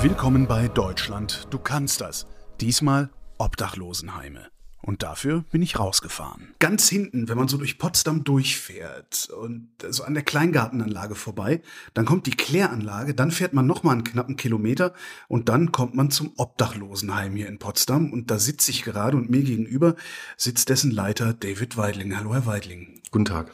Willkommen 0.00 0.46
bei 0.46 0.68
Deutschland. 0.68 1.48
Du 1.50 1.58
kannst 1.58 2.00
das. 2.00 2.26
Diesmal 2.60 3.10
Obdachlosenheime. 3.38 4.46
Und 4.80 5.02
dafür 5.02 5.44
bin 5.50 5.60
ich 5.60 5.80
rausgefahren. 5.80 6.54
Ganz 6.60 6.88
hinten, 6.88 7.28
wenn 7.28 7.36
man 7.36 7.48
so 7.48 7.56
durch 7.56 7.78
Potsdam 7.78 8.22
durchfährt 8.22 9.28
und 9.30 9.70
so 9.88 10.04
an 10.04 10.14
der 10.14 10.22
Kleingartenanlage 10.22 11.16
vorbei, 11.16 11.62
dann 11.94 12.06
kommt 12.06 12.26
die 12.26 12.36
Kläranlage, 12.36 13.12
dann 13.12 13.32
fährt 13.32 13.54
man 13.54 13.66
nochmal 13.66 13.94
einen 13.94 14.04
knappen 14.04 14.36
Kilometer 14.36 14.94
und 15.26 15.48
dann 15.48 15.72
kommt 15.72 15.96
man 15.96 16.12
zum 16.12 16.32
Obdachlosenheim 16.36 17.34
hier 17.34 17.48
in 17.48 17.58
Potsdam 17.58 18.12
und 18.12 18.30
da 18.30 18.38
sitze 18.38 18.70
ich 18.70 18.84
gerade 18.84 19.16
und 19.16 19.30
mir 19.30 19.42
gegenüber 19.42 19.96
sitzt 20.36 20.68
dessen 20.68 20.92
Leiter 20.92 21.32
David 21.34 21.76
Weidling. 21.76 22.16
Hallo, 22.16 22.34
Herr 22.34 22.46
Weidling. 22.46 23.02
Guten 23.10 23.24
Tag. 23.24 23.50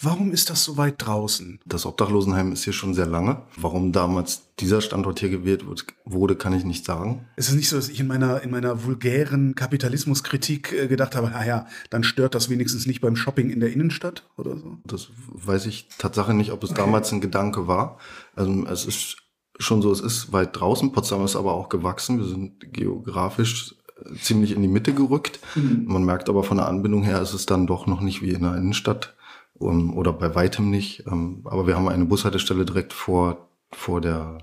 Warum 0.00 0.32
ist 0.32 0.50
das 0.50 0.64
so 0.64 0.76
weit 0.76 0.96
draußen? 0.98 1.60
Das 1.64 1.86
Obdachlosenheim 1.86 2.52
ist 2.52 2.64
hier 2.64 2.72
schon 2.72 2.94
sehr 2.94 3.06
lange. 3.06 3.42
Warum 3.56 3.92
damals 3.92 4.42
dieser 4.58 4.80
Standort 4.80 5.20
hier 5.20 5.30
gewählt 5.30 5.64
wurde, 6.04 6.36
kann 6.36 6.52
ich 6.52 6.64
nicht 6.64 6.84
sagen. 6.84 7.26
Es 7.36 7.48
ist 7.48 7.54
nicht 7.54 7.68
so, 7.68 7.76
dass 7.76 7.88
ich 7.88 8.00
in 8.00 8.08
meiner, 8.08 8.42
in 8.42 8.50
meiner 8.50 8.84
vulgären 8.84 9.54
Kapitalismuskritik 9.54 10.72
äh, 10.72 10.88
gedacht 10.88 11.14
habe, 11.14 11.30
naja, 11.30 11.66
dann 11.90 12.02
stört 12.02 12.34
das 12.34 12.50
wenigstens 12.50 12.86
nicht 12.86 13.00
beim 13.00 13.14
Shopping 13.14 13.50
in 13.50 13.60
der 13.60 13.72
Innenstadt 13.72 14.28
oder 14.36 14.56
so? 14.56 14.78
Das 14.84 15.08
weiß 15.28 15.66
ich 15.66 15.88
Tatsache 15.98 16.34
nicht, 16.34 16.50
ob 16.50 16.64
es 16.64 16.70
okay. 16.70 16.80
damals 16.80 17.12
ein 17.12 17.20
Gedanke 17.20 17.68
war. 17.68 17.98
Also 18.34 18.64
es 18.66 18.86
ist 18.86 19.16
schon 19.58 19.80
so, 19.80 19.92
es 19.92 20.00
ist 20.00 20.32
weit 20.32 20.58
draußen. 20.58 20.90
Potsdam 20.90 21.24
ist 21.24 21.36
aber 21.36 21.54
auch 21.54 21.68
gewachsen. 21.68 22.18
Wir 22.18 22.26
sind 22.26 22.72
geografisch 22.72 23.76
äh, 24.04 24.16
ziemlich 24.18 24.52
in 24.52 24.62
die 24.62 24.68
Mitte 24.68 24.92
gerückt. 24.92 25.38
Mhm. 25.54 25.84
Man 25.86 26.04
merkt 26.04 26.28
aber 26.28 26.42
von 26.42 26.56
der 26.56 26.66
Anbindung 26.66 27.04
her 27.04 27.22
ist 27.22 27.32
es 27.32 27.46
dann 27.46 27.68
doch 27.68 27.86
noch 27.86 28.00
nicht 28.00 28.22
wie 28.22 28.30
in 28.30 28.42
der 28.42 28.56
Innenstadt 28.56 29.14
um, 29.54 29.96
oder 29.96 30.12
bei 30.12 30.34
weitem 30.34 30.70
nicht. 30.70 31.06
Um, 31.06 31.46
aber 31.46 31.66
wir 31.66 31.76
haben 31.76 31.88
eine 31.88 32.04
Bushaltestelle 32.04 32.64
direkt 32.64 32.92
vor, 32.92 33.48
vor 33.72 34.00
der 34.00 34.38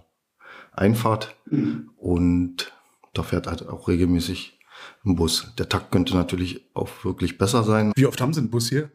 Einfahrt 0.74 1.36
mhm. 1.50 1.92
und 1.98 2.72
da 3.14 3.24
fährt 3.24 3.48
halt 3.48 3.68
auch 3.68 3.88
regelmäßig 3.88 4.58
ein 5.06 5.16
Bus. 5.16 5.54
Der 5.58 5.70
Takt 5.70 5.92
könnte 5.92 6.16
natürlich 6.16 6.66
auch 6.74 6.90
wirklich 7.04 7.38
besser 7.38 7.64
sein. 7.64 7.92
Wie 7.96 8.06
oft 8.06 8.22
haben 8.22 8.34
Sie 8.34 8.40
einen 8.40 8.50
Bus 8.50 8.70
hier? 8.70 8.90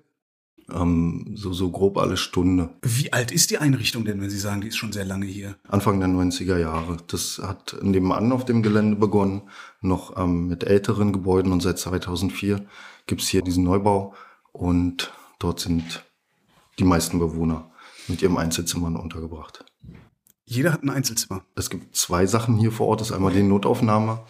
Ähm, 0.72 1.34
so, 1.36 1.52
so 1.52 1.70
grob 1.70 1.96
alle 1.96 2.16
Stunde. 2.16 2.70
Wie 2.82 3.12
alt 3.12 3.30
ist 3.30 3.50
die 3.50 3.58
Einrichtung 3.58 4.04
denn, 4.04 4.20
wenn 4.20 4.30
Sie 4.30 4.38
sagen, 4.38 4.62
die 4.62 4.68
ist 4.68 4.76
schon 4.76 4.92
sehr 4.92 5.04
lange 5.04 5.26
hier? 5.26 5.56
Anfang 5.68 6.00
der 6.00 6.08
90er 6.08 6.58
Jahre. 6.58 6.96
Das 7.06 7.40
hat 7.42 7.76
nebenan 7.82 8.32
auf 8.32 8.44
dem 8.44 8.62
Gelände 8.62 8.96
begonnen, 8.96 9.42
noch 9.80 10.16
ähm, 10.16 10.48
mit 10.48 10.64
älteren 10.64 11.12
Gebäuden 11.12 11.52
und 11.52 11.60
seit 11.60 11.78
2004 11.78 12.66
gibt's 13.06 13.28
hier 13.28 13.42
diesen 13.42 13.62
Neubau 13.62 14.14
und 14.52 15.12
dort 15.38 15.60
sind 15.60 16.04
die 16.78 16.84
meisten 16.84 17.18
Bewohner 17.18 17.70
mit 18.08 18.22
ihrem 18.22 18.36
Einzelzimmern 18.36 18.96
untergebracht. 18.96 19.64
Jeder 20.44 20.72
hat 20.72 20.82
ein 20.82 20.90
Einzelzimmer. 20.90 21.42
Es 21.56 21.70
gibt 21.70 21.96
zwei 21.96 22.26
Sachen 22.26 22.56
hier 22.56 22.70
vor 22.70 22.86
Ort. 22.86 23.00
Das 23.00 23.10
ist 23.10 23.16
einmal 23.16 23.32
die 23.32 23.42
Notaufnahme, 23.42 24.20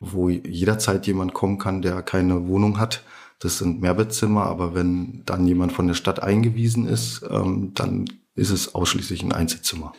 wo 0.00 0.30
jederzeit 0.30 1.06
jemand 1.06 1.34
kommen 1.34 1.58
kann, 1.58 1.82
der 1.82 2.02
keine 2.02 2.46
Wohnung 2.46 2.78
hat. 2.80 3.04
Das 3.38 3.58
sind 3.58 3.82
Mehrbettzimmer, 3.82 4.44
aber 4.44 4.74
wenn 4.74 5.22
dann 5.26 5.46
jemand 5.46 5.72
von 5.72 5.86
der 5.86 5.94
Stadt 5.94 6.22
eingewiesen 6.22 6.86
ist, 6.86 7.22
ähm, 7.28 7.72
dann 7.74 8.06
ist 8.34 8.50
es 8.50 8.74
ausschließlich 8.74 9.22
ein 9.22 9.32
Einzelzimmer 9.32 9.92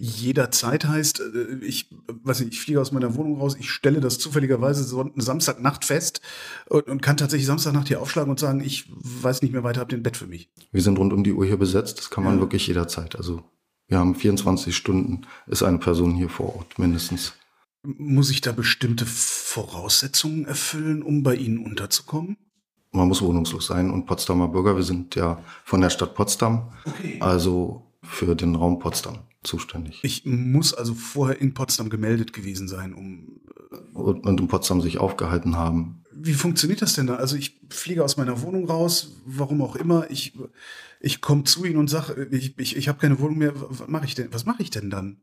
jederzeit 0.00 0.86
heißt, 0.86 1.20
äh, 1.20 1.58
ich 1.62 1.90
weiß 2.08 2.40
nicht, 2.40 2.54
ich 2.54 2.60
fliege 2.60 2.80
aus 2.80 2.90
meiner 2.90 3.14
Wohnung 3.14 3.38
raus, 3.38 3.56
ich 3.58 3.70
stelle 3.70 4.00
das 4.00 4.18
zufälligerweise 4.18 4.82
so 4.82 5.10
Samstagnacht 5.16 5.84
fest 5.84 6.22
und, 6.68 6.88
und, 6.88 7.02
kann 7.02 7.18
tatsächlich 7.18 7.46
Samstagnacht 7.46 7.88
hier 7.88 8.00
aufschlagen 8.00 8.30
und 8.30 8.40
sagen, 8.40 8.62
ich 8.62 8.90
weiß 8.90 9.42
nicht 9.42 9.52
mehr 9.52 9.62
weiter, 9.62 9.80
habe 9.80 9.90
den 9.90 10.02
Bett 10.02 10.16
für 10.16 10.26
mich. 10.26 10.50
Wir 10.72 10.80
sind 10.80 10.98
rund 10.98 11.12
um 11.12 11.22
die 11.22 11.34
Uhr 11.34 11.44
hier 11.44 11.58
besetzt, 11.58 11.98
das 11.98 12.08
kann 12.08 12.24
man 12.24 12.36
ja. 12.36 12.40
wirklich 12.40 12.66
jederzeit. 12.66 13.14
Also 13.14 13.42
wir 13.88 13.98
haben 13.98 14.14
24 14.14 14.74
Stunden, 14.74 15.26
ist 15.46 15.62
eine 15.62 15.78
Person 15.78 16.14
hier 16.14 16.30
vor 16.30 16.56
Ort 16.56 16.78
mindestens. 16.78 17.34
Muss 17.82 18.30
ich 18.30 18.40
da 18.40 18.52
bestimmte 18.52 19.04
Voraussetzungen 19.04 20.46
erfüllen, 20.46 21.02
um 21.02 21.22
bei 21.22 21.34
Ihnen 21.34 21.64
unterzukommen? 21.64 22.36
Man 22.92 23.08
muss 23.08 23.22
wohnungslos 23.22 23.66
sein 23.66 23.90
und 23.90 24.06
Potsdamer 24.06 24.48
Bürger. 24.48 24.76
Wir 24.76 24.82
sind 24.82 25.14
ja 25.14 25.42
von 25.64 25.80
der 25.80 25.90
Stadt 25.90 26.14
Potsdam, 26.14 26.72
okay. 26.84 27.18
also 27.20 27.86
für 28.02 28.34
den 28.34 28.54
Raum 28.54 28.78
Potsdam 28.78 29.20
zuständig. 29.42 30.00
Ich 30.02 30.24
muss 30.26 30.74
also 30.74 30.94
vorher 30.94 31.40
in 31.40 31.54
Potsdam 31.54 31.90
gemeldet 31.90 32.32
gewesen 32.32 32.68
sein, 32.68 32.94
um. 32.94 33.40
Äh, 33.70 33.76
und, 33.94 34.26
und 34.26 34.40
in 34.40 34.48
Potsdam 34.48 34.80
sich 34.80 34.98
aufgehalten 34.98 35.56
haben. 35.56 36.04
Wie 36.12 36.34
funktioniert 36.34 36.82
das 36.82 36.94
denn 36.94 37.06
da? 37.06 37.16
Also 37.16 37.36
ich 37.36 37.60
fliege 37.70 38.04
aus 38.04 38.16
meiner 38.16 38.42
Wohnung 38.42 38.66
raus, 38.66 39.16
warum 39.24 39.62
auch 39.62 39.76
immer. 39.76 40.10
Ich, 40.10 40.38
ich 41.00 41.20
komme 41.20 41.44
zu 41.44 41.64
Ihnen 41.64 41.78
und 41.78 41.88
sage, 41.88 42.28
ich, 42.30 42.58
ich, 42.58 42.76
ich 42.76 42.88
habe 42.88 42.98
keine 42.98 43.18
Wohnung 43.20 43.38
mehr. 43.38 43.52
Was 43.56 43.88
mache 43.88 44.04
ich 44.04 44.14
denn? 44.14 44.32
Was 44.32 44.44
mache 44.44 44.62
ich 44.62 44.70
denn 44.70 44.90
dann? 44.90 45.22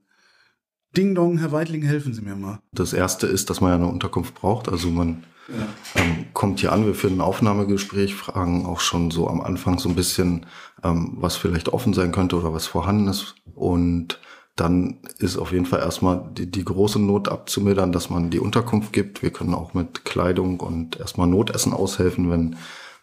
Ding 0.96 1.14
Dong, 1.14 1.38
Herr 1.38 1.52
Weidling, 1.52 1.84
helfen 1.84 2.14
Sie 2.14 2.22
mir 2.22 2.36
mal. 2.36 2.62
Das 2.72 2.94
erste 2.94 3.28
ist, 3.28 3.50
dass 3.50 3.62
man 3.62 3.72
ja 3.72 3.76
eine 3.76 3.88
Unterkunft 3.88 4.34
braucht. 4.34 4.70
Also 4.70 4.90
man 4.90 5.26
ja. 5.48 6.02
ähm, 6.02 6.26
kommt 6.34 6.60
hier 6.60 6.72
an, 6.72 6.86
wir 6.86 6.96
führen 6.96 7.18
ein 7.18 7.22
Aufnahmegespräch, 7.22 8.16
fragen 8.16 8.66
auch 8.66 8.80
schon 8.80 9.12
so 9.12 9.28
am 9.28 9.42
Anfang 9.42 9.80
so 9.80 9.90
ein 9.90 9.96
bisschen, 9.96 10.46
ähm, 10.84 11.14
was 11.18 11.36
vielleicht 11.36 11.70
offen 11.70 11.94
sein 11.94 12.12
könnte 12.12 12.38
oder 12.38 12.54
was 12.54 12.68
vorhanden 12.68 13.08
ist. 13.08 13.36
Und 13.56 14.20
dann 14.56 14.98
ist 15.20 15.38
auf 15.38 15.52
jeden 15.52 15.66
Fall 15.66 15.80
erstmal 15.80 16.30
die, 16.34 16.50
die 16.50 16.66
große 16.66 17.00
Not 17.00 17.30
abzumildern, 17.30 17.92
dass 17.92 18.10
man 18.10 18.30
die 18.30 18.40
Unterkunft 18.40 18.92
gibt. 18.92 19.22
Wir 19.22 19.32
können 19.32 19.54
auch 19.54 19.74
mit 19.74 20.04
Kleidung 20.04 20.60
und 20.60 21.00
erstmal 21.00 21.28
Notessen 21.28 21.74
aushelfen, 21.74 22.32
wenn 22.32 22.58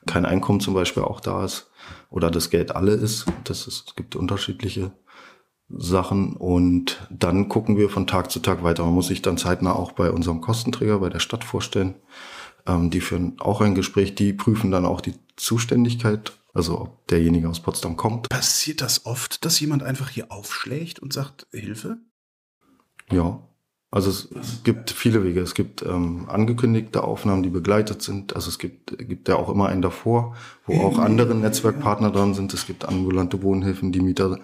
kein 0.06 0.26
Einkommen 0.26 0.60
zum 0.60 0.74
Beispiel 0.74 1.04
auch 1.04 1.20
da 1.20 1.44
ist 1.44 1.70
oder 2.10 2.30
das 2.30 2.50
Geld 2.50 2.74
alle 2.74 2.92
ist. 2.92 3.26
Das 3.44 3.66
ist, 3.66 3.88
es 3.88 3.94
gibt 3.94 4.16
unterschiedliche 4.16 4.92
Sachen 5.68 6.36
und 6.36 7.06
dann 7.10 7.48
gucken 7.48 7.76
wir 7.76 7.88
von 7.88 8.06
Tag 8.06 8.30
zu 8.30 8.40
Tag 8.40 8.62
weiter. 8.62 8.84
Man 8.84 8.94
muss 8.94 9.08
sich 9.08 9.22
dann 9.22 9.38
zeitnah 9.38 9.74
auch 9.74 9.92
bei 9.92 10.10
unserem 10.10 10.40
Kostenträger, 10.40 10.98
bei 10.98 11.08
der 11.08 11.20
Stadt 11.20 11.44
vorstellen. 11.44 11.94
Ähm, 12.66 12.90
die 12.90 13.00
führen 13.00 13.36
auch 13.40 13.60
ein 13.60 13.74
Gespräch, 13.74 14.14
die 14.14 14.32
prüfen 14.32 14.70
dann 14.70 14.86
auch 14.86 15.00
die 15.00 15.14
Zuständigkeit, 15.36 16.32
also 16.52 16.80
ob 16.80 17.06
derjenige 17.08 17.48
aus 17.48 17.60
Potsdam 17.60 17.96
kommt. 17.96 18.28
Passiert 18.28 18.80
das 18.80 19.06
oft, 19.06 19.44
dass 19.44 19.58
jemand 19.60 19.82
einfach 19.82 20.10
hier 20.10 20.30
aufschlägt 20.30 20.98
und 20.98 21.12
sagt 21.12 21.46
Hilfe? 21.50 21.98
Ja, 23.10 23.40
also 23.94 24.10
es 24.10 24.28
gibt 24.64 24.90
viele 24.90 25.22
Wege. 25.22 25.40
Es 25.40 25.54
gibt 25.54 25.82
ähm, 25.82 26.28
angekündigte 26.28 27.04
Aufnahmen, 27.04 27.44
die 27.44 27.50
begleitet 27.50 28.02
sind. 28.02 28.34
Also 28.34 28.48
es 28.48 28.58
gibt, 28.58 28.98
gibt 28.98 29.28
ja 29.28 29.36
auch 29.36 29.48
immer 29.48 29.68
einen 29.68 29.82
davor, 29.82 30.34
wo 30.66 30.82
auch 30.82 30.98
andere 30.98 31.34
Netzwerkpartner 31.34 32.10
dran 32.10 32.34
sind. 32.34 32.52
Es 32.54 32.66
gibt 32.66 32.86
ambulante 32.86 33.42
Wohnhilfen, 33.42 33.92
die 33.92 34.00
Mieter 34.00 34.40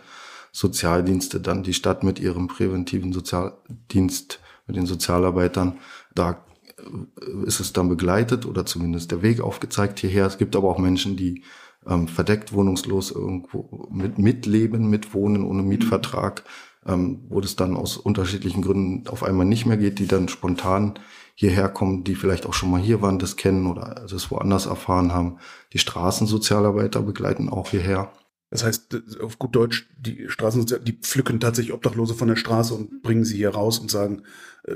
Sozialdienste, 0.52 1.40
dann 1.40 1.62
die 1.62 1.74
Stadt 1.74 2.02
mit 2.02 2.18
ihrem 2.18 2.48
präventiven 2.48 3.12
Sozialdienst, 3.12 4.40
mit 4.66 4.76
den 4.76 4.86
Sozialarbeitern. 4.86 5.78
Da 6.14 6.44
äh, 6.78 7.46
ist 7.46 7.60
es 7.60 7.72
dann 7.72 7.88
begleitet 7.88 8.46
oder 8.46 8.66
zumindest 8.66 9.10
der 9.10 9.22
Weg 9.22 9.40
aufgezeigt 9.40 10.00
hierher. 10.00 10.26
Es 10.26 10.38
gibt 10.38 10.56
aber 10.56 10.68
auch 10.68 10.78
Menschen, 10.78 11.16
die 11.16 11.42
ähm, 11.86 12.08
verdeckt 12.08 12.52
wohnungslos 12.52 13.10
irgendwo 13.10 13.88
mit, 13.90 14.18
mitleben, 14.18 14.90
mitwohnen 14.90 15.44
ohne 15.44 15.62
Mietvertrag, 15.62 16.44
ähm, 16.86 17.20
wo 17.28 17.40
das 17.40 17.56
dann 17.56 17.76
aus 17.76 17.96
unterschiedlichen 17.96 18.62
Gründen 18.62 19.08
auf 19.08 19.22
einmal 19.22 19.46
nicht 19.46 19.66
mehr 19.66 19.76
geht, 19.76 19.98
die 19.98 20.06
dann 20.06 20.28
spontan 20.28 20.94
hierher 21.34 21.68
kommen, 21.68 22.04
die 22.04 22.14
vielleicht 22.14 22.44
auch 22.44 22.52
schon 22.52 22.70
mal 22.70 22.80
hier 22.80 23.00
waren, 23.00 23.18
das 23.18 23.36
kennen 23.36 23.66
oder 23.66 24.06
das 24.08 24.30
woanders 24.30 24.66
erfahren 24.66 25.12
haben. 25.12 25.38
Die 25.72 25.78
Straßensozialarbeiter 25.78 27.00
begleiten 27.00 27.48
auch 27.48 27.70
hierher. 27.70 28.12
Das 28.50 28.64
heißt, 28.64 29.20
auf 29.20 29.38
gut 29.38 29.54
Deutsch, 29.54 29.88
die 29.96 30.28
Straßen, 30.28 30.66
die 30.82 30.92
pflücken 30.92 31.38
tatsächlich 31.38 31.72
Obdachlose 31.72 32.14
von 32.14 32.28
der 32.28 32.36
Straße 32.36 32.74
und 32.74 33.02
bringen 33.02 33.24
sie 33.24 33.36
hier 33.36 33.50
raus 33.50 33.78
und 33.78 33.90
sagen, 33.90 34.22
äh, 34.64 34.74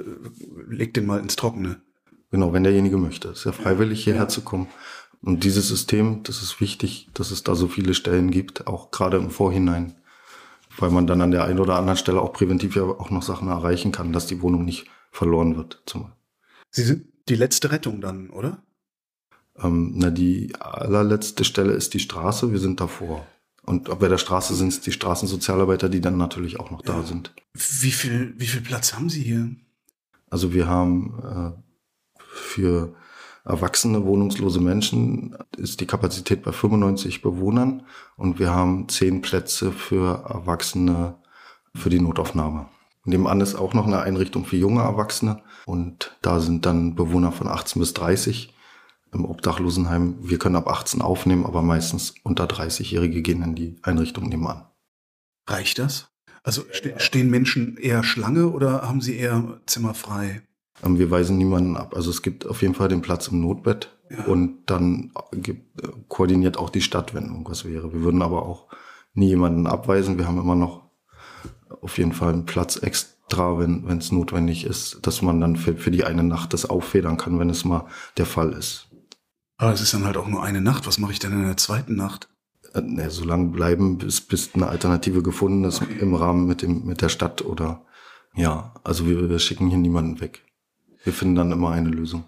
leg 0.68 0.94
den 0.94 1.06
mal 1.06 1.20
ins 1.20 1.36
Trockene. 1.36 1.80
Genau, 2.30 2.52
wenn 2.52 2.62
derjenige 2.64 2.96
möchte. 2.96 3.28
Es 3.28 3.40
ist 3.40 3.44
ja 3.44 3.52
freiwillig 3.52 4.04
hierher 4.04 4.22
ja. 4.22 4.28
zu 4.28 4.42
kommen. 4.42 4.68
Und 5.22 5.42
dieses 5.42 5.68
System, 5.68 6.22
das 6.22 6.42
ist 6.42 6.60
wichtig, 6.60 7.08
dass 7.14 7.30
es 7.30 7.42
da 7.42 7.54
so 7.54 7.66
viele 7.66 7.94
Stellen 7.94 8.30
gibt, 8.30 8.66
auch 8.66 8.90
gerade 8.90 9.16
im 9.16 9.30
Vorhinein. 9.30 9.94
Weil 10.76 10.90
man 10.90 11.06
dann 11.06 11.20
an 11.20 11.30
der 11.30 11.44
einen 11.44 11.60
oder 11.60 11.76
anderen 11.76 11.96
Stelle 11.96 12.20
auch 12.20 12.32
präventiv 12.32 12.76
ja 12.76 12.82
auch 12.82 13.10
noch 13.10 13.22
Sachen 13.22 13.48
erreichen 13.48 13.90
kann, 13.92 14.12
dass 14.12 14.26
die 14.26 14.42
Wohnung 14.42 14.64
nicht 14.64 14.86
verloren 15.10 15.56
wird. 15.56 15.82
Sie 16.70 16.82
sind 16.82 17.06
die 17.28 17.36
letzte 17.36 17.70
Rettung 17.70 18.00
dann, 18.00 18.30
oder? 18.30 18.62
Ähm, 19.56 19.92
na, 19.94 20.10
die 20.10 20.52
allerletzte 20.58 21.44
Stelle 21.44 21.72
ist 21.72 21.94
die 21.94 22.00
Straße, 22.00 22.52
wir 22.52 22.58
sind 22.58 22.80
davor. 22.80 23.26
Und 23.64 23.98
bei 23.98 24.08
der 24.08 24.18
Straße 24.18 24.54
sind 24.54 24.68
es 24.68 24.80
die 24.80 24.92
Straßensozialarbeiter, 24.92 25.88
die 25.88 26.00
dann 26.00 26.18
natürlich 26.18 26.60
auch 26.60 26.70
noch 26.70 26.84
ja. 26.84 26.94
da 26.94 27.02
sind. 27.02 27.34
Wie 27.54 27.90
viel, 27.90 28.34
wie 28.36 28.46
viel 28.46 28.60
Platz 28.60 28.94
haben 28.94 29.08
Sie 29.08 29.22
hier? 29.22 29.50
Also 30.28 30.52
wir 30.52 30.66
haben 30.66 31.54
äh, 31.58 32.18
für 32.18 32.94
erwachsene 33.44 34.04
wohnungslose 34.04 34.60
Menschen 34.60 35.36
ist 35.56 35.80
die 35.80 35.86
Kapazität 35.86 36.42
bei 36.42 36.52
95 36.52 37.22
Bewohnern 37.22 37.84
und 38.16 38.38
wir 38.38 38.50
haben 38.50 38.88
zehn 38.88 39.20
Plätze 39.20 39.70
für 39.70 40.24
Erwachsene 40.28 41.16
für 41.74 41.90
die 41.90 42.00
Notaufnahme. 42.00 42.66
Nebenan 43.04 43.42
ist 43.42 43.54
auch 43.54 43.74
noch 43.74 43.86
eine 43.86 44.00
Einrichtung 44.00 44.46
für 44.46 44.56
junge 44.56 44.80
Erwachsene 44.80 45.42
und 45.66 46.16
da 46.22 46.40
sind 46.40 46.64
dann 46.64 46.94
Bewohner 46.94 47.32
von 47.32 47.48
18 47.48 47.80
bis 47.80 47.92
30 47.92 48.53
im 49.14 49.24
Obdachlosenheim. 49.24 50.16
Wir 50.20 50.38
können 50.38 50.56
ab 50.56 50.68
18 50.68 51.00
aufnehmen, 51.00 51.46
aber 51.46 51.62
meistens 51.62 52.14
unter 52.22 52.44
30-Jährige 52.44 53.22
gehen 53.22 53.42
in 53.42 53.54
die 53.54 53.76
Einrichtung 53.82 54.28
nebenan. 54.28 54.66
Reicht 55.48 55.78
das? 55.78 56.08
Also 56.42 56.62
ste 56.70 56.94
stehen 56.98 57.30
Menschen 57.30 57.76
eher 57.78 58.04
Schlange 58.04 58.48
oder 58.48 58.82
haben 58.82 59.00
sie 59.00 59.16
eher 59.16 59.60
Zimmer 59.66 59.94
frei? 59.94 60.42
Ähm, 60.82 60.98
wir 60.98 61.10
weisen 61.10 61.38
niemanden 61.38 61.76
ab. 61.76 61.94
Also 61.96 62.10
es 62.10 62.22
gibt 62.22 62.46
auf 62.46 62.62
jeden 62.62 62.74
Fall 62.74 62.88
den 62.88 63.02
Platz 63.02 63.28
im 63.28 63.40
Notbett 63.40 63.96
ja. 64.10 64.24
und 64.24 64.58
dann 64.66 65.12
gibt, 65.32 65.82
äh, 65.82 65.88
koordiniert 66.08 66.58
auch 66.58 66.70
die 66.70 66.82
Stadt, 66.82 67.14
wenn 67.14 67.26
irgendwas 67.26 67.64
wäre. 67.64 67.92
Wir 67.92 68.02
würden 68.02 68.22
aber 68.22 68.44
auch 68.44 68.68
nie 69.14 69.28
jemanden 69.28 69.66
abweisen. 69.66 70.18
Wir 70.18 70.26
haben 70.26 70.38
immer 70.38 70.56
noch 70.56 70.82
auf 71.80 71.98
jeden 71.98 72.12
Fall 72.12 72.32
einen 72.32 72.46
Platz 72.46 72.76
extra, 72.76 73.58
wenn 73.58 73.86
es 73.98 74.12
notwendig 74.12 74.64
ist, 74.64 75.06
dass 75.06 75.22
man 75.22 75.40
dann 75.40 75.56
für, 75.56 75.76
für 75.76 75.90
die 75.90 76.04
eine 76.04 76.22
Nacht 76.22 76.52
das 76.52 76.66
auffedern 76.66 77.16
kann, 77.16 77.38
wenn 77.38 77.50
es 77.50 77.64
mal 77.64 77.86
der 78.16 78.26
Fall 78.26 78.52
ist. 78.52 78.88
Aber 79.56 79.72
es 79.72 79.80
ist 79.80 79.94
dann 79.94 80.04
halt 80.04 80.16
auch 80.16 80.26
nur 80.26 80.42
eine 80.42 80.60
Nacht. 80.60 80.86
Was 80.86 80.98
mache 80.98 81.12
ich 81.12 81.18
denn 81.18 81.32
in 81.32 81.44
der 81.44 81.56
zweiten 81.56 81.96
Nacht? 81.96 82.28
Äh, 82.74 82.80
ne, 82.82 83.10
so 83.10 83.24
lange 83.24 83.50
bleiben, 83.50 83.98
bis, 83.98 84.20
bis 84.20 84.54
eine 84.54 84.66
Alternative 84.66 85.22
gefunden 85.22 85.64
ist 85.64 85.82
okay. 85.82 85.98
im 86.00 86.14
Rahmen 86.14 86.46
mit, 86.46 86.62
dem, 86.62 86.84
mit 86.84 87.02
der 87.02 87.08
Stadt 87.08 87.42
oder 87.42 87.84
ja, 88.34 88.74
also 88.82 89.06
wir, 89.06 89.28
wir 89.28 89.38
schicken 89.38 89.68
hier 89.68 89.78
niemanden 89.78 90.20
weg. 90.20 90.44
Wir 91.04 91.12
finden 91.12 91.36
dann 91.36 91.52
immer 91.52 91.70
eine 91.70 91.90
Lösung. 91.90 92.24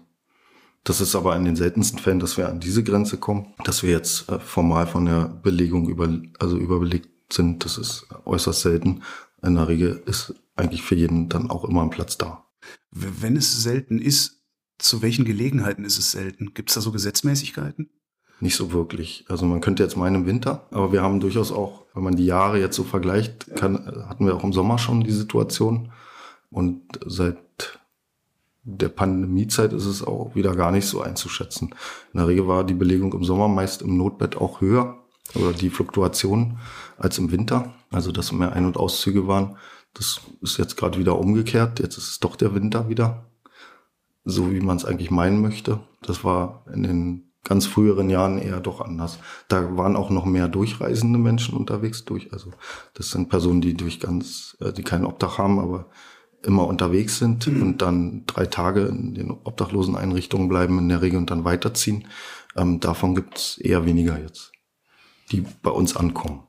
Das 0.83 1.01
ist 1.01 1.15
aber 1.15 1.35
in 1.35 1.43
den 1.43 1.57
seltensten 1.57 1.99
Fällen, 1.99 2.19
dass 2.19 2.37
wir 2.37 2.47
an 2.47 2.61
diese 2.61 2.81
Grenze 2.81 3.17
kommen, 3.17 3.53
dass 3.65 3.83
wir 3.83 3.91
jetzt 3.91 4.29
äh, 4.29 4.39
formal 4.39 4.87
von 4.87 5.05
der 5.05 5.25
Belegung 5.25 5.89
über, 5.89 6.07
also 6.39 6.57
überbelegt 6.57 7.33
sind. 7.33 7.65
Das 7.65 7.77
ist 7.77 8.07
äußerst 8.23 8.61
selten. 8.61 9.03
In 9.43 9.55
der 9.55 9.67
Regel 9.67 10.01
ist 10.05 10.33
eigentlich 10.55 10.81
für 10.81 10.95
jeden 10.95 11.27
dann 11.27 11.49
auch 11.49 11.65
immer 11.65 11.81
ein 11.81 11.89
Platz 11.89 12.17
da. 12.17 12.45
Wenn 12.91 13.35
es 13.35 13.61
selten 13.61 13.99
ist, 13.99 14.36
zu 14.77 15.01
welchen 15.01 15.25
Gelegenheiten 15.25 15.85
ist 15.85 15.97
es 15.97 16.11
selten? 16.11 16.53
Gibt 16.53 16.69
es 16.69 16.75
da 16.75 16.81
so 16.81 16.91
Gesetzmäßigkeiten? 16.91 17.89
Nicht 18.39 18.55
so 18.55 18.71
wirklich. 18.71 19.25
Also 19.29 19.45
man 19.45 19.61
könnte 19.61 19.83
jetzt 19.83 19.97
meinen 19.97 20.15
im 20.15 20.25
Winter, 20.27 20.67
aber 20.71 20.91
wir 20.91 21.01
haben 21.01 21.19
durchaus 21.19 21.51
auch, 21.51 21.85
wenn 21.95 22.03
man 22.03 22.15
die 22.15 22.25
Jahre 22.25 22.59
jetzt 22.59 22.75
so 22.75 22.83
vergleicht, 22.83 23.55
kann, 23.55 23.85
hatten 24.07 24.25
wir 24.25 24.35
auch 24.35 24.43
im 24.43 24.53
Sommer 24.53 24.77
schon 24.77 25.01
die 25.01 25.11
Situation. 25.11 25.91
Und 26.51 26.83
seit 27.05 27.37
der 28.63 28.89
Pandemiezeit 28.89 29.73
ist 29.73 29.85
es 29.85 30.03
auch 30.03 30.35
wieder 30.35 30.55
gar 30.55 30.71
nicht 30.71 30.85
so 30.85 31.01
einzuschätzen. 31.01 31.73
In 32.13 32.19
der 32.19 32.27
Regel 32.27 32.47
war 32.47 32.63
die 32.63 32.73
Belegung 32.73 33.13
im 33.13 33.23
Sommer 33.23 33.47
meist 33.47 33.81
im 33.81 33.97
Notbett 33.97 34.35
auch 34.35 34.61
höher 34.61 35.03
oder 35.33 35.53
die 35.53 35.69
Fluktuation 35.69 36.59
als 36.97 37.17
im 37.17 37.31
Winter. 37.31 37.73
Also 37.89 38.11
dass 38.11 38.31
mehr 38.31 38.53
Ein- 38.53 38.65
und 38.65 38.77
Auszüge 38.77 39.25
waren. 39.27 39.57
Das 39.93 40.21
ist 40.41 40.57
jetzt 40.57 40.77
gerade 40.77 40.99
wieder 40.99 41.17
umgekehrt. 41.17 41.79
Jetzt 41.79 41.97
ist 41.97 42.09
es 42.09 42.19
doch 42.19 42.35
der 42.35 42.53
Winter 42.53 42.87
wieder. 42.89 43.25
So 44.29 44.51
wie 44.51 44.59
man 44.59 44.75
es 44.75 44.83
eigentlich 44.83 45.09
meinen 45.09 45.41
möchte. 45.41 45.79
Das 46.01 46.25
war 46.25 46.65
in 46.73 46.83
den 46.83 47.31
ganz 47.45 47.65
früheren 47.65 48.09
Jahren 48.09 48.37
eher 48.37 48.59
doch 48.59 48.81
anders. 48.81 49.19
Da 49.47 49.77
waren 49.77 49.95
auch 49.95 50.09
noch 50.09 50.25
mehr 50.25 50.49
durchreisende 50.49 51.17
Menschen 51.17 51.55
unterwegs 51.55 52.03
durch. 52.03 52.33
Also 52.33 52.51
das 52.93 53.09
sind 53.09 53.29
Personen, 53.29 53.61
die 53.61 53.73
durch 53.73 54.01
ganz, 54.01 54.57
äh, 54.59 54.73
die 54.73 54.83
kein 54.83 55.05
Obdach 55.05 55.37
haben, 55.37 55.59
aber 55.59 55.89
immer 56.43 56.67
unterwegs 56.67 57.19
sind 57.19 57.47
mhm. 57.47 57.61
und 57.61 57.81
dann 57.81 58.25
drei 58.27 58.45
Tage 58.45 58.81
in 58.87 59.13
den 59.13 59.31
obdachlosen 59.31 59.95
Einrichtungen 59.95 60.49
bleiben 60.49 60.77
in 60.77 60.89
der 60.89 61.01
Regel 61.01 61.19
und 61.19 61.31
dann 61.31 61.45
weiterziehen. 61.45 62.07
Ähm, 62.57 62.81
davon 62.81 63.15
gibt 63.15 63.37
es 63.37 63.57
eher 63.57 63.85
weniger 63.85 64.19
jetzt, 64.19 64.51
die 65.31 65.45
bei 65.63 65.71
uns 65.71 65.95
ankommen. 65.95 66.43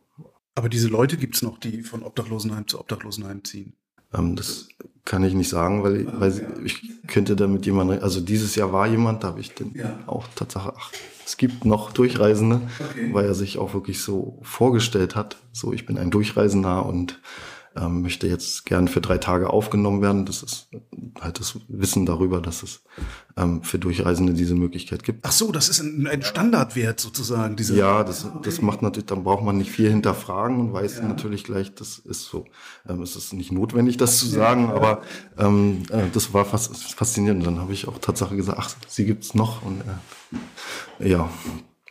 Aber 0.57 0.69
diese 0.69 0.89
Leute 0.89 1.17
gibt 1.17 1.37
es 1.37 1.43
noch, 1.43 1.59
die 1.59 1.83
von 1.83 2.03
Obdachlosenheim 2.03 2.67
zu 2.67 2.81
Obdachlosenheim 2.81 3.45
ziehen? 3.45 3.78
Ähm, 4.15 4.37
das 4.37 4.69
kann 5.05 5.25
ich 5.25 5.35
nicht 5.35 5.49
sagen, 5.49 5.83
weil, 5.83 6.07
ah, 6.09 6.13
weil 6.19 6.63
ich 6.65 6.83
könnte 7.07 7.35
damit 7.35 7.65
jemand, 7.65 8.03
also 8.03 8.21
dieses 8.21 8.55
Jahr 8.55 8.73
war 8.73 8.87
jemand, 8.87 9.25
da 9.25 9.29
habe 9.29 9.41
ich 9.41 9.55
dann 9.55 9.73
ja. 9.75 9.99
auch 10.07 10.27
Tatsache, 10.35 10.75
ach, 10.77 10.93
es 11.25 11.37
gibt 11.37 11.65
noch 11.65 11.93
Durchreisende, 11.93 12.61
okay. 12.79 13.13
weil 13.13 13.25
er 13.25 13.35
sich 13.35 13.59
auch 13.59 13.75
wirklich 13.75 14.03
so 14.03 14.39
vorgestellt 14.43 15.17
hat, 15.17 15.37
so 15.53 15.73
ich 15.73 15.87
bin 15.87 15.99
ein 15.99 16.11
Durchreisender 16.11 16.85
und 16.85 17.21
ähm, 17.79 18.03
möchte 18.03 18.27
jetzt 18.27 18.67
gern 18.67 18.89
für 18.89 19.01
drei 19.01 19.19
Tage 19.19 19.51
aufgenommen 19.51 20.03
werden. 20.03 20.27
Das 20.27 20.43
ist 20.43 20.69
halt 21.21 21.39
das 21.39 21.59
Wissen 21.69 22.07
darüber, 22.07 22.41
dass 22.41 22.63
es 22.63 22.83
ähm, 23.37 23.63
für 23.63 23.79
Durchreisende 23.79 24.33
diese 24.33 24.55
Möglichkeit 24.55 25.05
gibt. 25.05 25.25
Ach 25.25 25.33
so, 25.33 25.53
das 25.53 25.69
ist 25.69 25.81
ein, 25.81 26.07
ein 26.07 26.23
Standardwert 26.23 27.01
sozusagen. 27.01 27.57
Diese 27.57 27.77
ja, 27.77 28.05
das, 28.05 28.27
das 28.43 28.61
macht 28.63 28.83
natürlich, 28.83 29.07
dann 29.07 29.25
braucht 29.25 29.45
man 29.45 29.59
nicht 29.59 29.71
viel 29.71 29.91
hinterfragen 29.91 30.59
und 30.59 30.73
weiß 30.73 30.99
ja. 30.99 31.09
natürlich 31.09 31.45
gleich, 31.45 31.75
das 31.75 31.99
ist 31.99 32.25
so. 32.25 32.47
Ähm, 32.89 33.03
es 33.03 33.17
ist 33.17 33.33
nicht 33.33 33.53
notwendig, 33.53 33.97
das 33.97 34.19
zu 34.19 34.27
sagen, 34.27 34.69
ja. 34.69 34.75
aber 34.75 35.03
ähm, 35.39 35.83
äh, 35.91 36.05
das 36.13 36.35
war 36.35 36.45
fast 36.45 36.77
faszinierend. 36.95 37.47
Dann 37.47 37.61
habe 37.61 37.73
ich 37.73 37.87
auch 37.87 37.99
Tatsache 37.99 38.37
gesagt, 38.37 38.59
ach, 38.61 38.75
sie 38.89 39.05
gibt's 39.05 39.35
noch 39.35 39.63
und 39.63 39.83
äh, 41.01 41.09
ja, 41.09 41.29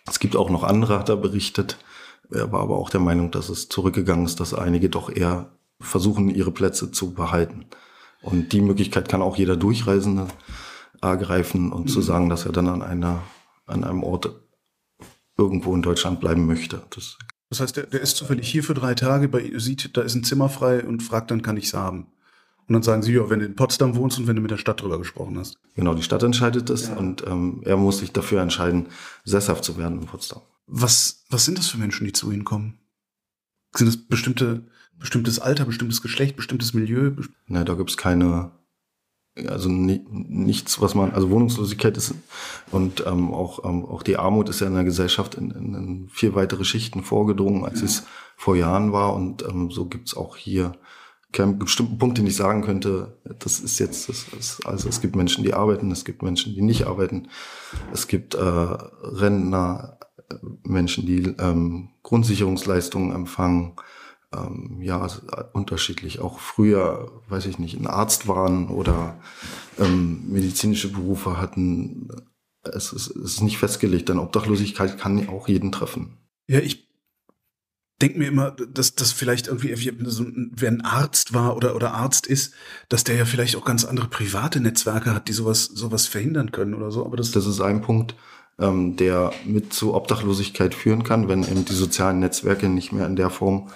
es 0.10 0.20
gibt 0.20 0.36
auch 0.36 0.50
noch 0.50 0.64
andere, 0.64 1.00
hat 1.00 1.10
er 1.10 1.18
berichtet. 1.18 1.78
Er 2.30 2.52
war 2.52 2.62
aber 2.62 2.78
auch 2.78 2.90
der 2.90 3.00
Meinung, 3.00 3.32
dass 3.32 3.50
es 3.50 3.70
zurückgegangen 3.70 4.26
ist, 4.26 4.40
dass 4.40 4.54
einige 4.54 4.90
doch 4.90 5.10
eher 5.10 5.57
versuchen, 5.80 6.30
ihre 6.30 6.52
Plätze 6.52 6.92
zu 6.92 7.14
behalten. 7.14 7.66
Und 8.22 8.52
die 8.54 8.62
Möglichkeit 8.62 9.10
kann 9.10 9.22
auch 9.22 9.38
jeder 9.38 9.56
Durchreisende 9.56 10.28
ergreifen 11.02 11.72
und 11.72 11.86
mhm. 11.86 11.88
zu 11.88 12.02
sagen, 12.02 12.30
dass 12.30 12.46
er 12.46 12.52
dann 12.52 12.68
an 12.68 12.82
einer, 12.82 13.22
an 13.66 13.84
einem 13.84 14.04
Ort 14.04 14.32
irgendwo 15.38 15.76
in 15.76 15.82
Deutschland 15.82 16.20
bleiben 16.20 16.46
möchte. 16.46 16.82
Das, 16.90 17.18
das 17.50 17.60
heißt, 17.60 17.78
der, 17.78 17.86
der 17.86 18.02
ist 18.02 18.18
zufällig 18.18 18.50
hier 18.50 18.64
für 18.64 18.74
drei 18.74 18.96
Tage, 18.96 19.28
bei, 19.28 19.52
sieht, 19.58 19.96
da 19.96 20.02
ist 20.02 20.16
ein 20.16 20.24
Zimmer 20.24 20.50
frei 20.50 20.84
und 20.84 21.04
fragt, 21.04 21.32
dann 21.32 21.42
kann 21.44 21.58
ich 21.58 21.66
es 21.66 21.74
haben. 21.74 22.08
Und 22.68 22.74
dann 22.74 22.84
sagen 22.84 23.02
sie, 23.02 23.14
ja, 23.14 23.30
wenn 23.30 23.40
du 23.40 23.46
in 23.46 23.56
Potsdam 23.56 23.96
wohnst 23.96 24.20
und 24.20 24.28
wenn 24.28 24.36
du 24.36 24.42
mit 24.42 24.52
der 24.52 24.58
Stadt 24.58 24.82
drüber 24.82 24.98
gesprochen 24.98 25.38
hast. 25.38 25.58
Genau, 25.76 25.94
die 25.94 26.04
Stadt 26.04 26.24
entscheidet 26.24 26.70
es 26.70 26.90
ja. 26.90 26.96
und 26.96 27.26
ähm, 27.26 27.62
er 27.64 27.78
muss 27.78 28.00
sich 28.00 28.12
dafür 28.12 28.42
entscheiden, 28.42 28.88
sesshaft 29.24 29.64
zu 29.64 29.78
werden 29.78 30.02
in 30.02 30.06
Potsdam. 30.06 30.42
Was, 30.66 31.24
was 31.30 31.46
sind 31.46 31.58
das 31.58 31.68
für 31.68 31.78
Menschen, 31.78 32.06
die 32.06 32.12
zu 32.12 32.30
Ihnen 32.30 32.44
kommen? 32.44 32.78
Sind 33.74 33.88
das 33.88 33.96
bestimmte 33.96 34.66
bestimmtes 35.00 35.40
Alter, 35.40 35.66
bestimmtes 35.66 36.02
Geschlecht, 36.02 36.36
bestimmtes 36.36 36.74
Milieu? 36.74 37.12
Ne, 37.48 37.66
da 37.66 37.74
gibt's 37.76 37.98
keine, 37.98 38.52
also 39.48 39.70
ni 39.70 40.06
nichts, 40.10 40.82
was 40.82 40.96
man, 40.96 41.12
also 41.12 41.30
Wohnungslosigkeit 41.30 41.98
ist 41.98 42.16
und 42.72 43.06
ähm, 43.06 43.34
auch, 43.34 43.64
ähm, 43.66 43.86
auch 43.86 44.04
die 44.04 44.18
Armut 44.18 44.50
ist 44.50 44.62
ja 44.62 44.68
in 44.68 44.74
der 44.74 44.84
Gesellschaft 44.84 45.36
in, 45.36 45.52
in, 45.52 45.74
in 45.74 46.10
vier 46.10 46.36
weitere 46.36 46.64
Schichten 46.64 47.04
vorgedrungen, 47.04 47.66
als 47.66 47.80
ja. 47.80 47.86
es 47.86 48.04
vor 48.36 48.56
Jahren 48.56 48.92
war. 48.92 49.14
Und 49.16 49.44
ähm, 49.44 49.72
so 49.72 49.86
gibt's 49.86 50.16
auch 50.16 50.38
hier 50.38 50.74
keinen 51.32 51.60
bestimmten 51.60 51.98
Punkt, 51.98 52.18
den 52.18 52.28
ich 52.28 52.36
sagen 52.36 52.62
könnte, 52.62 53.18
das 53.40 53.60
ist 53.60 53.80
jetzt, 53.80 54.10
das 54.10 54.26
ist, 54.38 54.66
also 54.66 54.88
es 54.88 55.02
gibt 55.02 55.16
Menschen, 55.16 55.44
die 55.44 55.54
arbeiten, 55.54 55.92
es 55.92 56.06
gibt 56.06 56.24
Menschen, 56.24 56.54
die 56.54 56.62
nicht 56.62 56.88
arbeiten, 56.88 57.28
es 57.92 58.08
gibt 58.08 58.34
äh, 58.34 58.40
Rentner, 58.40 60.00
äh, 60.30 60.36
Menschen, 60.64 61.06
die 61.06 61.36
ähm, 61.38 61.90
Grundsicherungsleistungen 62.04 63.14
empfangen, 63.14 63.74
ähm, 64.34 64.82
ja, 64.82 65.06
äh, 65.06 65.44
unterschiedlich. 65.54 66.20
Auch 66.20 66.40
früher, 66.40 67.12
weiß 67.30 67.46
ich 67.46 67.60
nicht, 67.60 67.80
ein 67.80 67.88
Arzt 67.88 68.28
waren 68.28 68.70
oder 68.70 69.20
ähm, 69.80 70.30
medizinische 70.30 70.92
Berufe 70.92 71.40
hatten. 71.40 72.10
Es 72.64 72.92
ist, 72.92 73.10
es 73.10 73.34
ist 73.36 73.42
nicht 73.42 73.58
festgelegt, 73.58 74.10
denn 74.10 74.20
Obdachlosigkeit 74.20 74.98
kann 74.98 75.30
auch 75.30 75.48
jeden 75.48 75.72
treffen. 75.72 76.18
Ja, 76.48 76.60
ich 76.60 76.88
denke 78.02 78.20
mir 78.20 78.28
immer, 78.28 78.52
dass 78.52 78.96
das 78.96 79.12
vielleicht 79.12 79.48
irgendwie, 79.48 79.74
so, 80.06 80.26
wer 80.52 80.70
ein 80.70 80.82
Arzt 80.82 81.34
war 81.34 81.56
oder, 81.56 81.76
oder 81.76 81.94
Arzt 81.94 82.28
ist, 82.28 82.54
dass 82.90 83.04
der 83.04 83.16
ja 83.16 83.26
vielleicht 83.26 83.56
auch 83.56 83.66
ganz 83.66 83.86
andere 83.86 84.08
private 84.08 84.60
Netzwerke 84.60 85.14
hat, 85.14 85.28
die 85.28 85.34
sowas, 85.34 85.66
sowas 85.66 86.08
verhindern 86.08 86.52
können 86.52 86.74
oder 86.74 86.92
so. 86.92 87.06
Aber 87.06 87.18
das, 87.18 87.32
das 87.32 87.48
ist 87.48 87.62
ein 87.62 87.82
Punkt, 87.82 88.16
ähm, 88.60 88.98
der 88.98 89.32
mit 89.46 89.74
zu 89.74 89.96
Obdachlosigkeit 89.96 90.76
führen 90.76 91.04
kann, 91.04 91.28
wenn 91.28 91.44
eben 91.44 91.66
die 91.66 91.74
sozialen 91.74 92.20
Netzwerke 92.20 92.70
nicht 92.70 92.92
mehr 92.92 93.06
in 93.08 93.16
der 93.16 93.30
Form 93.30 93.70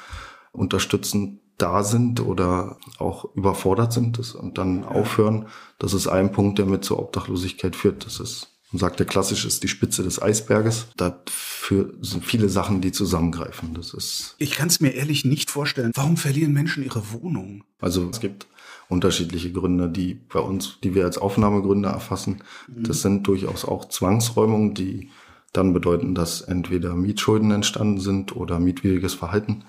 unterstützend 0.51 1.39
da 1.57 1.83
sind 1.83 2.19
oder 2.19 2.77
auch 2.97 3.35
überfordert 3.35 3.93
sind 3.93 4.17
und 4.35 4.57
dann 4.57 4.83
aufhören. 4.83 5.47
Das 5.77 5.93
ist 5.93 6.07
ein 6.07 6.31
Punkt, 6.31 6.57
der 6.57 6.65
mit 6.65 6.83
zur 6.83 6.99
Obdachlosigkeit 6.99 7.75
führt. 7.75 8.05
Das 8.05 8.19
ist, 8.19 8.47
man 8.71 8.79
sagt 8.79 8.99
ja 8.99 9.05
klassisch, 9.05 9.45
ist 9.45 9.61
die 9.61 9.67
Spitze 9.67 10.01
des 10.01 10.21
Eisberges. 10.21 10.87
Dafür 10.97 11.93
sind 12.01 12.25
viele 12.25 12.49
Sachen, 12.49 12.81
die 12.81 12.91
zusammengreifen. 12.91 13.75
Das 13.75 13.93
ist. 13.93 14.35
Ich 14.39 14.51
kann 14.51 14.69
es 14.69 14.79
mir 14.79 14.91
ehrlich 14.95 15.23
nicht 15.23 15.51
vorstellen. 15.51 15.91
Warum 15.93 16.17
verlieren 16.17 16.53
Menschen 16.53 16.83
ihre 16.83 17.11
Wohnung? 17.11 17.63
Also 17.79 18.09
es 18.09 18.19
gibt 18.19 18.47
unterschiedliche 18.89 19.51
Gründe, 19.51 19.87
die 19.87 20.15
bei 20.15 20.39
uns, 20.39 20.79
die 20.83 20.95
wir 20.95 21.05
als 21.05 21.17
Aufnahmegründe 21.17 21.89
erfassen. 21.89 22.43
Mhm. 22.67 22.83
Das 22.83 23.01
sind 23.01 23.27
durchaus 23.27 23.65
auch 23.65 23.87
Zwangsräumungen, 23.87 24.73
die 24.73 25.09
dann 25.53 25.73
bedeuten, 25.73 26.15
dass 26.15 26.41
entweder 26.41 26.95
Mietschulden 26.95 27.51
entstanden 27.51 27.99
sind 27.99 28.35
oder 28.35 28.59
mietwidriges 28.59 29.13
Verhalten. 29.13 29.65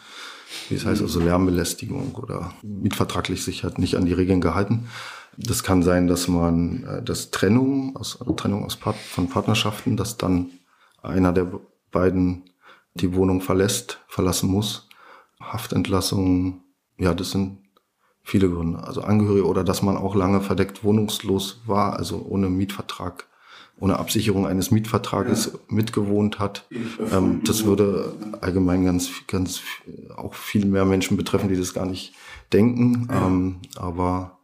Wie 0.68 0.74
es 0.74 0.84
heißt, 0.84 1.02
also 1.02 1.20
Lärmbelästigung 1.20 2.14
oder 2.14 2.52
mietvertraglich 2.62 3.44
sich 3.44 3.64
hat 3.64 3.78
nicht 3.78 3.96
an 3.96 4.06
die 4.06 4.12
Regeln 4.12 4.40
gehalten. 4.40 4.88
Das 5.36 5.62
kann 5.62 5.82
sein, 5.82 6.06
dass 6.08 6.28
man 6.28 6.84
äh, 6.84 7.02
das 7.02 7.30
Trennung 7.30 7.96
aus 7.96 8.20
also 8.20 8.32
Trennung 8.34 8.64
aus 8.64 8.76
Part, 8.76 8.96
von 8.96 9.28
Partnerschaften, 9.28 9.96
dass 9.96 10.18
dann 10.18 10.50
einer 11.02 11.32
der 11.32 11.50
beiden 11.90 12.44
die 12.94 13.14
Wohnung 13.14 13.40
verlässt, 13.40 13.98
verlassen 14.08 14.50
muss. 14.50 14.88
Haftentlassung, 15.40 16.62
ja, 16.98 17.14
das 17.14 17.30
sind 17.30 17.58
viele 18.22 18.48
Gründe. 18.48 18.82
Also 18.84 19.02
Angehörige 19.02 19.46
oder 19.46 19.64
dass 19.64 19.82
man 19.82 19.96
auch 19.96 20.14
lange 20.14 20.40
verdeckt 20.40 20.84
wohnungslos 20.84 21.62
war, 21.66 21.94
also 21.96 22.24
ohne 22.28 22.48
Mietvertrag 22.48 23.26
ohne 23.82 23.98
Absicherung 23.98 24.46
eines 24.46 24.70
Mietvertrages 24.70 25.46
ja. 25.46 25.58
mitgewohnt 25.66 26.38
hat. 26.38 26.66
Ähm, 27.10 27.40
das 27.44 27.64
würde 27.64 28.14
allgemein 28.40 28.84
ganz, 28.84 29.10
ganz 29.26 29.60
auch 30.16 30.34
viel 30.34 30.66
mehr 30.66 30.84
Menschen 30.84 31.16
betreffen, 31.16 31.48
die 31.48 31.56
das 31.56 31.74
gar 31.74 31.84
nicht 31.84 32.14
denken. 32.52 33.08
Ja. 33.10 33.26
Ähm, 33.26 33.56
aber 33.74 34.38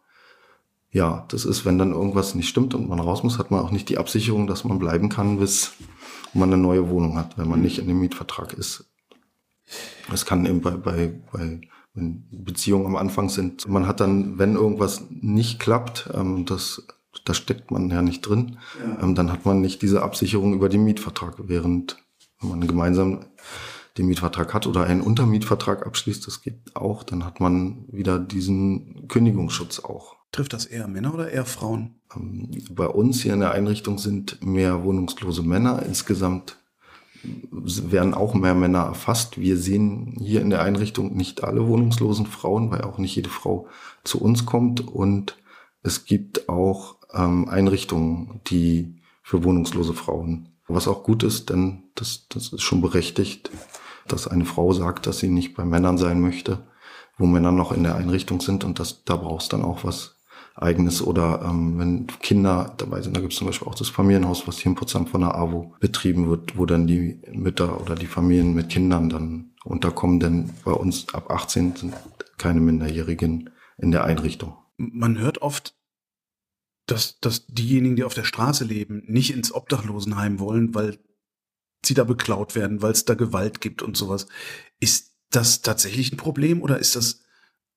ja, 0.91 1.25
das 1.29 1.45
ist, 1.45 1.65
wenn 1.65 1.79
dann 1.79 1.93
irgendwas 1.93 2.35
nicht 2.35 2.49
stimmt 2.49 2.75
und 2.75 2.89
man 2.89 2.99
raus 2.99 3.23
muss, 3.23 3.39
hat 3.39 3.53
man 3.53 3.61
auch 3.61 3.71
nicht 3.71 3.89
die 3.89 3.99
Absicherung, 3.99 4.49
dass 4.49 4.65
man 4.65 4.81
bleiben 4.81 5.09
kann, 5.09 5.39
bis 5.39 5.71
man 6.35 6.53
eine 6.53 6.61
neue 6.61 6.91
Wohnung 6.91 7.17
hat, 7.17 7.39
wenn 7.39 7.49
man 7.49 7.63
nicht 7.63 7.79
in 7.79 7.87
dem 7.87 8.01
Mietvertrag 8.01 8.55
ist. 8.55 8.87
Das 10.11 10.27
kann 10.27 10.47
eben 10.47 10.63
bei, 10.63 10.73
bei, 10.73 11.15
bei 11.31 11.61
Beziehungen 11.95 12.87
am 12.87 12.97
Anfang 12.97 13.29
sind. 13.29 13.69
Man 13.69 13.87
hat 13.87 14.01
dann, 14.01 14.37
wenn 14.37 14.57
irgendwas 14.57 15.05
nicht 15.11 15.61
klappt, 15.61 16.11
ähm, 16.13 16.45
das, 16.45 16.89
da 17.25 17.35
steckt 17.35 17.71
man 17.71 17.91
ja 17.91 18.03
nicht 18.03 18.23
drin, 18.23 18.59
ja. 18.79 19.03
Ähm, 19.03 19.15
dann 19.15 19.33
hat 19.33 19.45
man 19.45 19.61
nicht 19.61 19.83
diese 19.83 20.03
Absicherung 20.03 20.55
über 20.55 20.69
den 20.69 20.85
Mietvertrag, 20.85 21.35
während 21.39 21.97
wenn 22.41 22.51
man 22.51 22.67
gemeinsam 22.67 23.27
den 23.97 24.07
Mietvertrag 24.07 24.55
hat 24.55 24.67
oder 24.67 24.85
einen 24.85 25.01
Untermietvertrag 25.01 25.87
abschließt, 25.87 26.27
das 26.27 26.41
geht 26.41 26.61
auch, 26.75 27.03
dann 27.03 27.25
hat 27.25 27.41
man 27.41 27.85
wieder 27.91 28.19
diesen 28.19 29.09
Kündigungsschutz 29.09 29.81
auch. 29.81 30.17
Trifft 30.31 30.53
das 30.53 30.67
eher 30.67 30.89
Männer 30.89 31.15
oder 31.15 31.31
eher 31.31 31.47
Frauen? 31.47 32.01
Ähm, 32.15 32.51
bei 32.71 32.87
uns 32.87 33.23
hier 33.23 33.35
in 33.35 33.41
der 33.41 33.53
Einrichtung 33.53 33.99
sind 33.99 34.45
mehr 34.45 34.85
wohnungslose 34.85 35.43
Männer. 35.43 35.83
Insgesamt 35.85 36.59
werden 37.23 38.15
auch 38.15 38.35
mehr 38.35 38.55
Männer 38.55 38.81
erfasst. 38.81 39.39
Wir 39.41 39.57
sehen 39.57 40.15
hier 40.21 40.41
in 40.41 40.51
der 40.51 40.63
Einrichtung 40.63 41.17
nicht 41.17 41.43
alle 41.43 41.67
wohnungslosen 41.67 42.27
Frauen, 42.27 42.71
weil 42.71 42.83
auch 42.83 42.99
nicht 42.99 43.17
jede 43.17 43.31
Frau 43.31 43.67
zu 44.05 44.21
uns 44.21 44.47
kommt. 44.47 44.87
Und 44.87 45.37
es 45.83 46.05
gibt 46.05 46.49
auch 46.49 46.98
ähm, 47.13 47.49
Einrichtungen, 47.49 48.41
die 48.47 49.01
für 49.23 49.45
wohnungslose 49.45 49.95
Frauen, 49.95 50.51
was 50.69 50.89
auch 50.89 51.03
gut 51.03 51.23
ist, 51.23 51.51
denn 51.51 51.85
das, 51.95 52.27
das 52.29 52.53
ist 52.53 52.63
schon 52.63 52.81
berechtigt, 52.81 53.51
dass 54.07 54.29
eine 54.29 54.45
Frau 54.45 54.73
sagt, 54.73 55.07
dass 55.07 55.19
sie 55.19 55.29
nicht 55.29 55.55
bei 55.55 55.65
Männern 55.65 55.99
sein 55.99 56.21
möchte, 56.21 56.67
wo 57.17 57.27
Männer 57.27 57.53
noch 57.53 57.73
in 57.73 57.83
der 57.83 57.97
Einrichtung 57.97 58.41
sind. 58.41 58.65
Und 58.65 58.79
das, 58.79 59.05
da 59.05 59.17
brauchst 59.17 59.53
dann 59.53 59.63
auch 59.63 59.85
was 59.85 60.17
eigenes. 60.55 61.03
Oder 61.03 61.43
ähm, 61.45 61.79
wenn 61.79 62.07
Kinder 62.21 62.75
dabei 62.77 63.03
sind, 63.03 63.17
da 63.17 63.21
gibt 63.21 63.33
es 63.33 63.39
zum 63.39 63.47
Beispiel 63.47 63.69
auch 63.69 63.75
das 63.75 63.89
Familienhaus, 63.89 64.47
was 64.47 64.59
hier 64.59 64.71
in 64.71 64.75
Potsdam 64.77 65.07
von 65.07 65.21
der 65.21 65.35
AWO 65.35 65.75
betrieben 65.81 66.29
wird, 66.29 66.57
wo 66.57 66.67
dann 66.67 66.87
die 66.87 67.21
Mütter 67.33 67.81
oder 67.81 67.95
die 67.95 68.07
Familien 68.07 68.55
mit 68.55 68.69
Kindern 68.69 69.09
dann 69.09 69.51
unterkommen, 69.65 70.21
denn 70.21 70.51
bei 70.65 70.73
uns 70.73 71.13
ab 71.13 71.31
18 71.31 71.77
sind 71.77 71.95
keine 72.39 72.61
Minderjährigen 72.61 73.51
in 73.77 73.91
der 73.91 74.05
Einrichtung. 74.05 74.55
Man 74.77 75.19
hört 75.19 75.43
oft, 75.43 75.75
dass, 76.91 77.21
dass 77.21 77.47
diejenigen, 77.47 77.97
die 77.97 78.05
auf 78.05 78.15
der 78.15 78.25
Straße 78.25 78.65
leben, 78.65 79.03
nicht 79.07 79.33
ins 79.33 79.53
Obdachlosenheim 79.53 80.41
wollen, 80.41 80.75
weil 80.75 80.99
sie 81.85 81.95
da 81.95 82.05
beklaut 82.05 82.55
werden, 82.55 82.83
weil 82.83 82.93
es 82.93 83.05
da 83.05 83.15
Gewalt 83.15 83.61
gibt 83.61 83.83
und 83.83 83.97
sowas. 83.97 84.27
Ist 84.81 85.13
das 85.31 85.63
tatsächlich 85.63 86.13
ein 86.13 86.17
Problem 86.17 86.63
oder 86.63 86.79
ist 86.79 86.97
das 86.97 87.21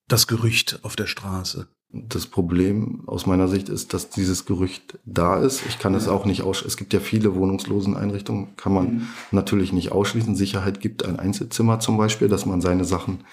das 0.08 0.26
Gerücht 0.26 0.80
auf 0.82 0.96
der 0.96 1.06
Straße? 1.06 1.68
Das 1.94 2.26
Problem 2.26 3.06
aus 3.06 3.26
meiner 3.26 3.48
Sicht 3.48 3.68
ist, 3.68 3.92
dass 3.92 4.08
dieses 4.08 4.46
Gerücht 4.46 4.98
da 5.04 5.38
ist. 5.38 5.62
Ich 5.68 5.78
kann 5.78 5.94
es 5.94 6.08
auch 6.08 6.24
nicht 6.24 6.40
ausschließen. 6.40 6.68
Es 6.68 6.76
gibt 6.78 6.94
ja 6.94 7.00
viele 7.00 7.34
Wohnungsloseneinrichtungen, 7.34 8.56
kann 8.56 8.72
man 8.72 8.86
mhm. 8.86 9.08
natürlich 9.30 9.74
nicht 9.74 9.92
ausschließen. 9.92 10.34
Sicherheit 10.34 10.80
gibt 10.80 11.04
ein 11.04 11.18
Einzelzimmer 11.18 11.80
zum 11.80 11.98
Beispiel, 11.98 12.28
dass 12.28 12.46
man 12.46 12.62
seine 12.62 12.86
Sachen 12.86 13.24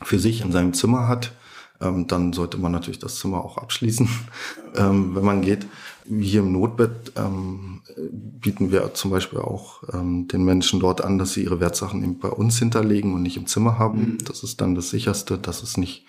für 0.00 0.20
sich 0.20 0.42
in 0.42 0.52
seinem 0.52 0.74
Zimmer 0.74 1.08
hat. 1.08 1.32
Ähm, 1.80 2.06
dann 2.06 2.32
sollte 2.32 2.58
man 2.58 2.72
natürlich 2.72 2.98
das 3.00 3.16
Zimmer 3.16 3.44
auch 3.44 3.58
abschließen, 3.58 4.08
ähm, 4.76 5.14
wenn 5.14 5.24
man 5.24 5.42
geht. 5.42 5.66
Hier 6.06 6.40
im 6.40 6.52
Notbett 6.52 7.12
ähm, 7.16 7.82
bieten 8.12 8.70
wir 8.70 8.94
zum 8.94 9.10
Beispiel 9.10 9.38
auch 9.38 9.82
ähm, 9.92 10.28
den 10.28 10.44
Menschen 10.44 10.78
dort 10.80 11.02
an, 11.02 11.18
dass 11.18 11.32
sie 11.32 11.44
ihre 11.44 11.60
Wertsachen 11.60 12.02
eben 12.02 12.18
bei 12.18 12.28
uns 12.28 12.58
hinterlegen 12.58 13.14
und 13.14 13.22
nicht 13.22 13.36
im 13.36 13.46
Zimmer 13.46 13.78
haben. 13.78 14.00
Mhm. 14.00 14.18
Das 14.24 14.42
ist 14.42 14.60
dann 14.60 14.74
das 14.74 14.90
sicherste, 14.90 15.38
dass 15.38 15.62
es 15.62 15.76
nicht 15.76 16.06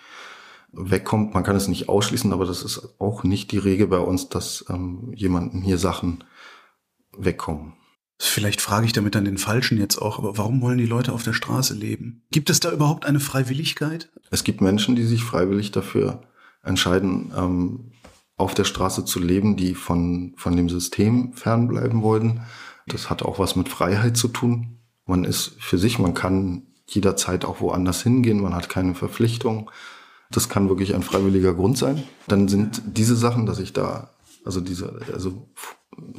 wegkommt. 0.71 1.33
Man 1.33 1.43
kann 1.43 1.55
es 1.55 1.67
nicht 1.67 1.89
ausschließen, 1.89 2.33
aber 2.33 2.45
das 2.45 2.63
ist 2.63 2.95
auch 2.99 3.23
nicht 3.23 3.51
die 3.51 3.57
Regel 3.57 3.87
bei 3.87 3.99
uns, 3.99 4.29
dass 4.29 4.65
ähm, 4.69 5.11
jemanden 5.15 5.61
hier 5.61 5.77
Sachen 5.77 6.23
wegkommen. 7.17 7.73
Vielleicht 8.17 8.61
frage 8.61 8.85
ich 8.85 8.93
damit 8.93 9.15
dann 9.15 9.25
den 9.25 9.37
Falschen 9.37 9.77
jetzt 9.77 9.97
auch, 9.97 10.19
aber 10.19 10.37
warum 10.37 10.61
wollen 10.61 10.77
die 10.77 10.85
Leute 10.85 11.11
auf 11.11 11.23
der 11.23 11.33
Straße 11.33 11.73
leben? 11.73 12.23
Gibt 12.31 12.49
es 12.49 12.61
da 12.61 12.71
überhaupt 12.71 13.05
eine 13.05 13.19
Freiwilligkeit? 13.19 14.09
Es 14.31 14.43
gibt 14.43 14.61
Menschen, 14.61 14.95
die 14.95 15.03
sich 15.03 15.23
freiwillig 15.23 15.71
dafür 15.71 16.21
entscheiden, 16.63 17.33
ähm, 17.37 17.91
auf 18.37 18.53
der 18.53 18.63
Straße 18.63 19.05
zu 19.05 19.19
leben, 19.19 19.55
die 19.57 19.75
von, 19.75 20.33
von 20.37 20.55
dem 20.55 20.69
System 20.69 21.33
fernbleiben 21.33 22.01
wollen. 22.01 22.41
Das 22.87 23.09
hat 23.09 23.23
auch 23.23 23.39
was 23.39 23.55
mit 23.55 23.69
Freiheit 23.69 24.17
zu 24.17 24.27
tun. 24.27 24.79
Man 25.05 25.23
ist 25.23 25.55
für 25.59 25.77
sich, 25.77 25.99
man 25.99 26.13
kann 26.13 26.63
jederzeit 26.87 27.45
auch 27.45 27.61
woanders 27.61 28.03
hingehen, 28.03 28.41
man 28.41 28.55
hat 28.55 28.69
keine 28.69 28.95
Verpflichtung. 28.95 29.71
Das 30.31 30.49
kann 30.49 30.69
wirklich 30.69 30.95
ein 30.95 31.03
freiwilliger 31.03 31.53
Grund 31.53 31.77
sein. 31.77 32.03
Dann 32.27 32.47
sind 32.47 32.81
diese 32.85 33.15
Sachen, 33.15 33.45
dass 33.45 33.59
ich 33.59 33.73
da, 33.73 34.14
also 34.45 34.61
diese, 34.61 34.99
also 35.11 35.49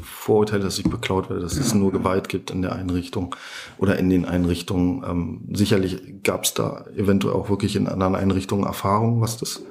Vorurteile, 0.00 0.64
dass 0.64 0.78
ich 0.78 0.88
beklaut 0.88 1.28
werde, 1.28 1.42
dass 1.42 1.56
es 1.56 1.75
nur 1.75 1.92
Gewalt 1.92 2.28
gibt 2.28 2.50
in 2.50 2.62
der 2.62 2.75
Einrichtung 2.75 3.35
oder 3.78 3.99
in 3.99 4.09
den 4.09 4.25
Einrichtungen. 4.25 5.04
Ähm, 5.06 5.49
sicherlich 5.52 6.23
gab 6.23 6.45
es 6.45 6.54
da 6.54 6.87
eventuell 6.97 7.35
auch 7.35 7.50
wirklich 7.50 7.76
in 7.76 7.87
anderen 7.87 8.14
Einrichtungen 8.14 8.64
Erfahrungen, 8.64 9.21
was 9.21 9.37
das 9.37 9.62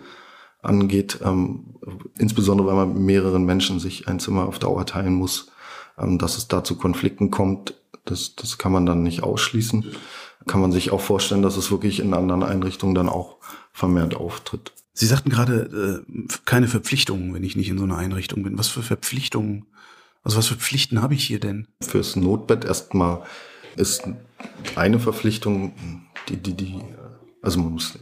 angeht. 0.61 1.19
Ähm, 1.23 1.75
insbesondere, 2.19 2.67
weil 2.67 2.75
man 2.75 2.93
mit 2.93 3.01
mehreren 3.01 3.45
Menschen 3.45 3.79
sich 3.79 4.07
ein 4.07 4.19
Zimmer 4.19 4.47
auf 4.47 4.59
Dauer 4.59 4.85
teilen 4.85 5.13
muss, 5.13 5.51
ähm, 5.97 6.19
dass 6.19 6.37
es 6.37 6.47
da 6.47 6.63
zu 6.63 6.77
Konflikten 6.77 7.31
kommt. 7.31 7.73
Das, 8.05 8.35
das 8.35 8.59
kann 8.59 8.71
man 8.71 8.85
dann 8.85 9.01
nicht 9.01 9.23
ausschließen. 9.23 9.85
Kann 10.45 10.61
man 10.61 10.71
sich 10.71 10.91
auch 10.91 11.01
vorstellen, 11.01 11.41
dass 11.41 11.57
es 11.57 11.71
wirklich 11.71 11.99
in 11.99 12.13
anderen 12.13 12.43
Einrichtungen 12.43 12.93
dann 12.93 13.09
auch 13.09 13.37
vermehrt 13.73 14.15
auftritt. 14.15 14.71
Sie 14.97 15.07
sagten 15.07 15.29
gerade, 15.29 16.03
äh, 16.07 16.27
keine 16.45 16.69
Verpflichtungen, 16.69 17.33
wenn 17.33 17.43
ich 17.43 17.57
nicht 17.57 17.67
in 17.67 17.77
so 17.77 17.83
einer 17.83 17.97
Einrichtung 17.97 18.43
bin. 18.43 18.57
Was 18.57 18.69
für 18.69 18.81
Verpflichtungen, 18.81 19.65
also 20.23 20.37
was 20.37 20.47
für 20.47 20.55
Pflichten 20.55 21.01
habe 21.01 21.13
ich 21.13 21.25
hier 21.25 21.41
denn? 21.41 21.67
Fürs 21.81 22.15
Notbett 22.15 22.63
erstmal 22.63 23.23
ist 23.75 24.03
eine 24.77 24.99
Verpflichtung, 24.99 25.73
die, 26.29 26.37
die, 26.37 26.53
die, 26.53 26.79
also 27.41 27.59
man 27.59 27.73
muss 27.73 27.99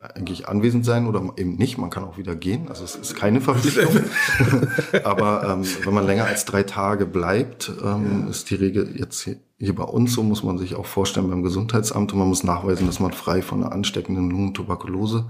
eigentlich 0.00 0.48
anwesend 0.48 0.86
sein 0.86 1.06
oder 1.06 1.22
eben 1.36 1.56
nicht. 1.56 1.76
Man 1.76 1.90
kann 1.90 2.02
auch 2.02 2.16
wieder 2.16 2.34
gehen. 2.34 2.68
Also 2.70 2.82
es 2.82 2.96
ist 2.96 3.14
keine 3.14 3.42
Verpflichtung. 3.42 4.02
Aber 5.04 5.44
ähm, 5.44 5.66
wenn 5.84 5.92
man 5.92 6.06
länger 6.06 6.24
als 6.24 6.46
drei 6.46 6.62
Tage 6.62 7.04
bleibt, 7.04 7.70
ähm, 7.84 8.26
ist 8.30 8.48
die 8.48 8.54
Regel 8.54 8.98
jetzt 8.98 9.20
hier, 9.20 9.36
hier 9.58 9.74
bei 9.74 9.84
uns 9.84 10.14
so, 10.14 10.22
muss 10.22 10.42
man 10.42 10.56
sich 10.56 10.76
auch 10.76 10.86
vorstellen 10.86 11.28
beim 11.28 11.42
Gesundheitsamt 11.42 12.14
und 12.14 12.18
man 12.18 12.28
muss 12.28 12.42
nachweisen, 12.42 12.86
dass 12.86 13.00
man 13.00 13.12
frei 13.12 13.42
von 13.42 13.62
einer 13.62 13.72
ansteckenden 13.72 14.30
Lungentuberkulose 14.30 15.26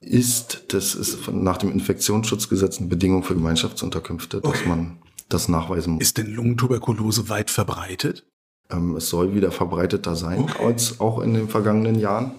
ist. 0.00 0.64
Das 0.68 0.94
ist 0.94 1.28
nach 1.32 1.56
dem 1.56 1.72
Infektionsschutzgesetz 1.72 2.78
eine 2.78 2.88
Bedingung 2.88 3.22
für 3.22 3.34
Gemeinschaftsunterkünfte, 3.34 4.40
dass 4.40 4.50
okay. 4.50 4.68
man 4.68 4.98
das 5.28 5.48
nachweisen 5.48 5.94
muss. 5.94 6.02
Ist 6.02 6.18
denn 6.18 6.32
Lungentuberkulose 6.32 7.28
weit 7.28 7.50
verbreitet? 7.50 8.26
Ähm, 8.70 8.96
es 8.96 9.08
soll 9.08 9.34
wieder 9.34 9.50
verbreiteter 9.50 10.14
sein 10.14 10.40
okay. 10.40 10.64
als 10.64 11.00
auch 11.00 11.20
in 11.20 11.34
den 11.34 11.48
vergangenen 11.48 11.98
Jahren. 11.98 12.32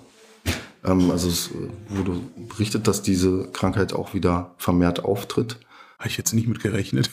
Ähm, 0.83 1.11
also 1.11 1.27
es 1.27 1.51
wurde 1.89 2.19
berichtet, 2.47 2.87
dass 2.87 3.01
diese 3.01 3.49
Krankheit 3.51 3.93
auch 3.93 4.13
wieder 4.13 4.55
vermehrt 4.57 5.03
auftritt. 5.03 5.59
Habe 5.97 6.09
ich 6.09 6.17
jetzt 6.17 6.33
nicht 6.33 6.47
mit 6.47 6.61
gerechnet. 6.61 7.11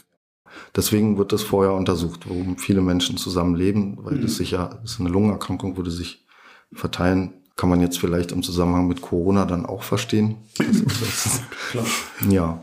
Deswegen 0.75 1.19
wird 1.19 1.33
das 1.33 1.43
vorher 1.43 1.75
untersucht, 1.75 2.29
wo 2.29 2.55
viele 2.57 2.81
Menschen 2.81 3.17
zusammenleben, 3.17 3.99
weil 4.03 4.15
mhm. 4.15 4.23
das 4.23 4.37
sicher 4.37 4.81
ist 4.85 5.01
eine 5.01 5.09
Lungenerkrankung, 5.09 5.77
würde 5.77 5.91
sich 5.91 6.25
verteilen. 6.73 7.35
Kann 7.57 7.71
man 7.71 7.81
jetzt 7.81 7.99
vielleicht 7.99 8.33
im 8.33 8.43
Zusammenhang 8.43 8.87
mit 8.87 9.01
Corona 9.01 9.47
dann 9.47 9.65
auch 9.67 9.83
verstehen. 9.83 10.37
Ja. 12.29 12.63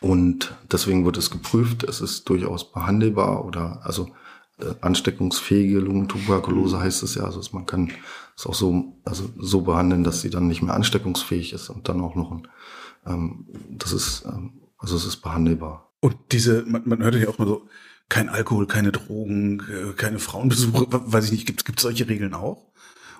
Und 0.00 0.56
deswegen 0.70 1.04
wird 1.04 1.16
es 1.16 1.30
geprüft. 1.30 1.84
Es 1.84 2.00
ist 2.00 2.28
durchaus 2.28 2.72
behandelbar 2.72 3.44
oder 3.44 3.80
also 3.84 4.08
äh, 4.58 4.74
ansteckungsfähige 4.80 5.78
Lungentuberkulose 5.78 6.80
heißt 6.80 7.04
es 7.04 7.14
ja. 7.14 7.24
Also 7.24 7.40
man 7.52 7.66
kann 7.66 7.92
es 8.36 8.46
auch 8.46 8.54
so, 8.54 8.96
also 9.04 9.30
so 9.38 9.60
behandeln, 9.60 10.02
dass 10.02 10.20
sie 10.20 10.30
dann 10.30 10.48
nicht 10.48 10.62
mehr 10.62 10.74
ansteckungsfähig 10.74 11.52
ist 11.52 11.70
und 11.70 11.88
dann 11.88 12.00
auch 12.00 12.16
noch 12.16 12.32
ein, 12.32 12.48
ähm, 13.06 13.46
das 13.70 13.92
ist, 13.92 14.24
ähm, 14.26 14.62
also 14.76 14.96
es 14.96 15.04
ist 15.04 15.18
behandelbar. 15.18 15.92
Und 16.00 16.16
diese, 16.32 16.64
man, 16.66 16.82
man 16.84 17.02
hört 17.02 17.14
ja 17.14 17.28
auch 17.28 17.38
mal 17.38 17.46
so, 17.46 17.68
kein 18.08 18.28
Alkohol, 18.28 18.66
keine 18.66 18.92
Drogen, 18.92 19.60
äh, 19.60 19.92
keine 19.94 20.18
Frauenbesuche, 20.18 20.86
weiß 20.90 21.26
ich 21.26 21.30
nicht, 21.32 21.46
gibt 21.46 21.78
es 21.78 21.82
solche 21.82 22.08
Regeln 22.08 22.34
auch? 22.34 22.71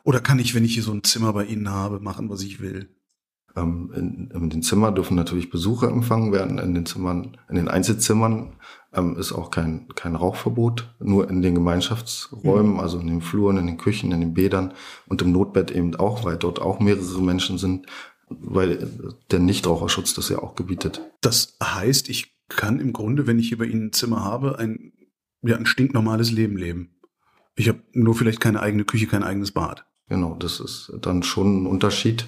Oder 0.05 0.21
kann 0.21 0.39
ich, 0.39 0.55
wenn 0.55 0.65
ich 0.65 0.75
hier 0.75 0.83
so 0.83 0.93
ein 0.93 1.05
Zimmer 1.05 1.33
bei 1.33 1.45
Ihnen 1.45 1.71
habe, 1.71 2.01
machen, 2.01 2.29
was 2.29 2.43
ich 2.43 2.61
will? 2.61 2.89
Ähm, 3.55 3.93
in, 3.95 4.31
in 4.31 4.51
den 4.51 4.63
Zimmern 4.63 4.95
dürfen 4.95 5.17
natürlich 5.17 5.51
Besucher 5.51 5.89
empfangen 5.89 6.33
werden. 6.33 6.59
In 6.59 6.75
den 6.75 6.87
Zimmern, 6.87 7.37
in 7.49 7.57
den 7.57 7.69
Einzelzimmern 7.69 8.55
ähm, 8.93 9.17
ist 9.17 9.33
auch 9.33 9.51
kein, 9.51 9.89
kein 9.95 10.17
Rauchverbot. 10.17 10.95
Nur 11.01 11.29
in 11.29 11.43
den 11.43 11.55
Gemeinschaftsräumen, 11.55 12.75
mhm. 12.75 12.81
also 12.81 12.99
in 12.99 13.07
den 13.07 13.21
Fluren, 13.21 13.59
in 13.59 13.67
den 13.67 13.79
Küchen, 13.79 14.13
in 14.13 14.21
den 14.21 14.35
Bädern 14.35 14.73
und 15.07 15.23
im 15.23 15.33
Notbett 15.33 15.71
eben 15.71 15.95
auch, 15.97 16.25
weil 16.25 16.37
dort 16.37 16.61
auch 16.61 16.81
mehrere 16.81 17.23
Menschen 17.23 17.59
sind, 17.59 17.87
weil 18.29 18.89
der 19.31 19.39
Nichtraucherschutz 19.39 20.15
das 20.15 20.29
ja 20.29 20.39
auch 20.39 20.55
gebietet. 20.55 21.03
Das 21.21 21.57
heißt, 21.63 22.09
ich 22.09 22.35
kann 22.49 22.81
im 22.81 22.93
Grunde, 22.93 23.27
wenn 23.27 23.39
ich 23.39 23.49
hier 23.49 23.59
bei 23.59 23.67
Ihnen 23.67 23.87
ein 23.87 23.93
Zimmer 23.93 24.25
habe, 24.25 24.59
ein, 24.59 24.93
ja, 25.43 25.57
ein 25.57 25.67
stinknormales 25.67 26.31
Leben 26.31 26.57
leben. 26.57 26.97
Ich 27.55 27.69
habe 27.69 27.83
nur 27.93 28.15
vielleicht 28.15 28.41
keine 28.41 28.61
eigene 28.61 28.85
Küche, 28.85 29.07
kein 29.07 29.23
eigenes 29.23 29.53
Bad. 29.53 29.85
Genau, 30.09 30.35
das 30.39 30.61
ist 30.61 30.93
dann 31.01 31.23
schon 31.23 31.63
ein 31.63 31.67
Unterschied 31.67 32.27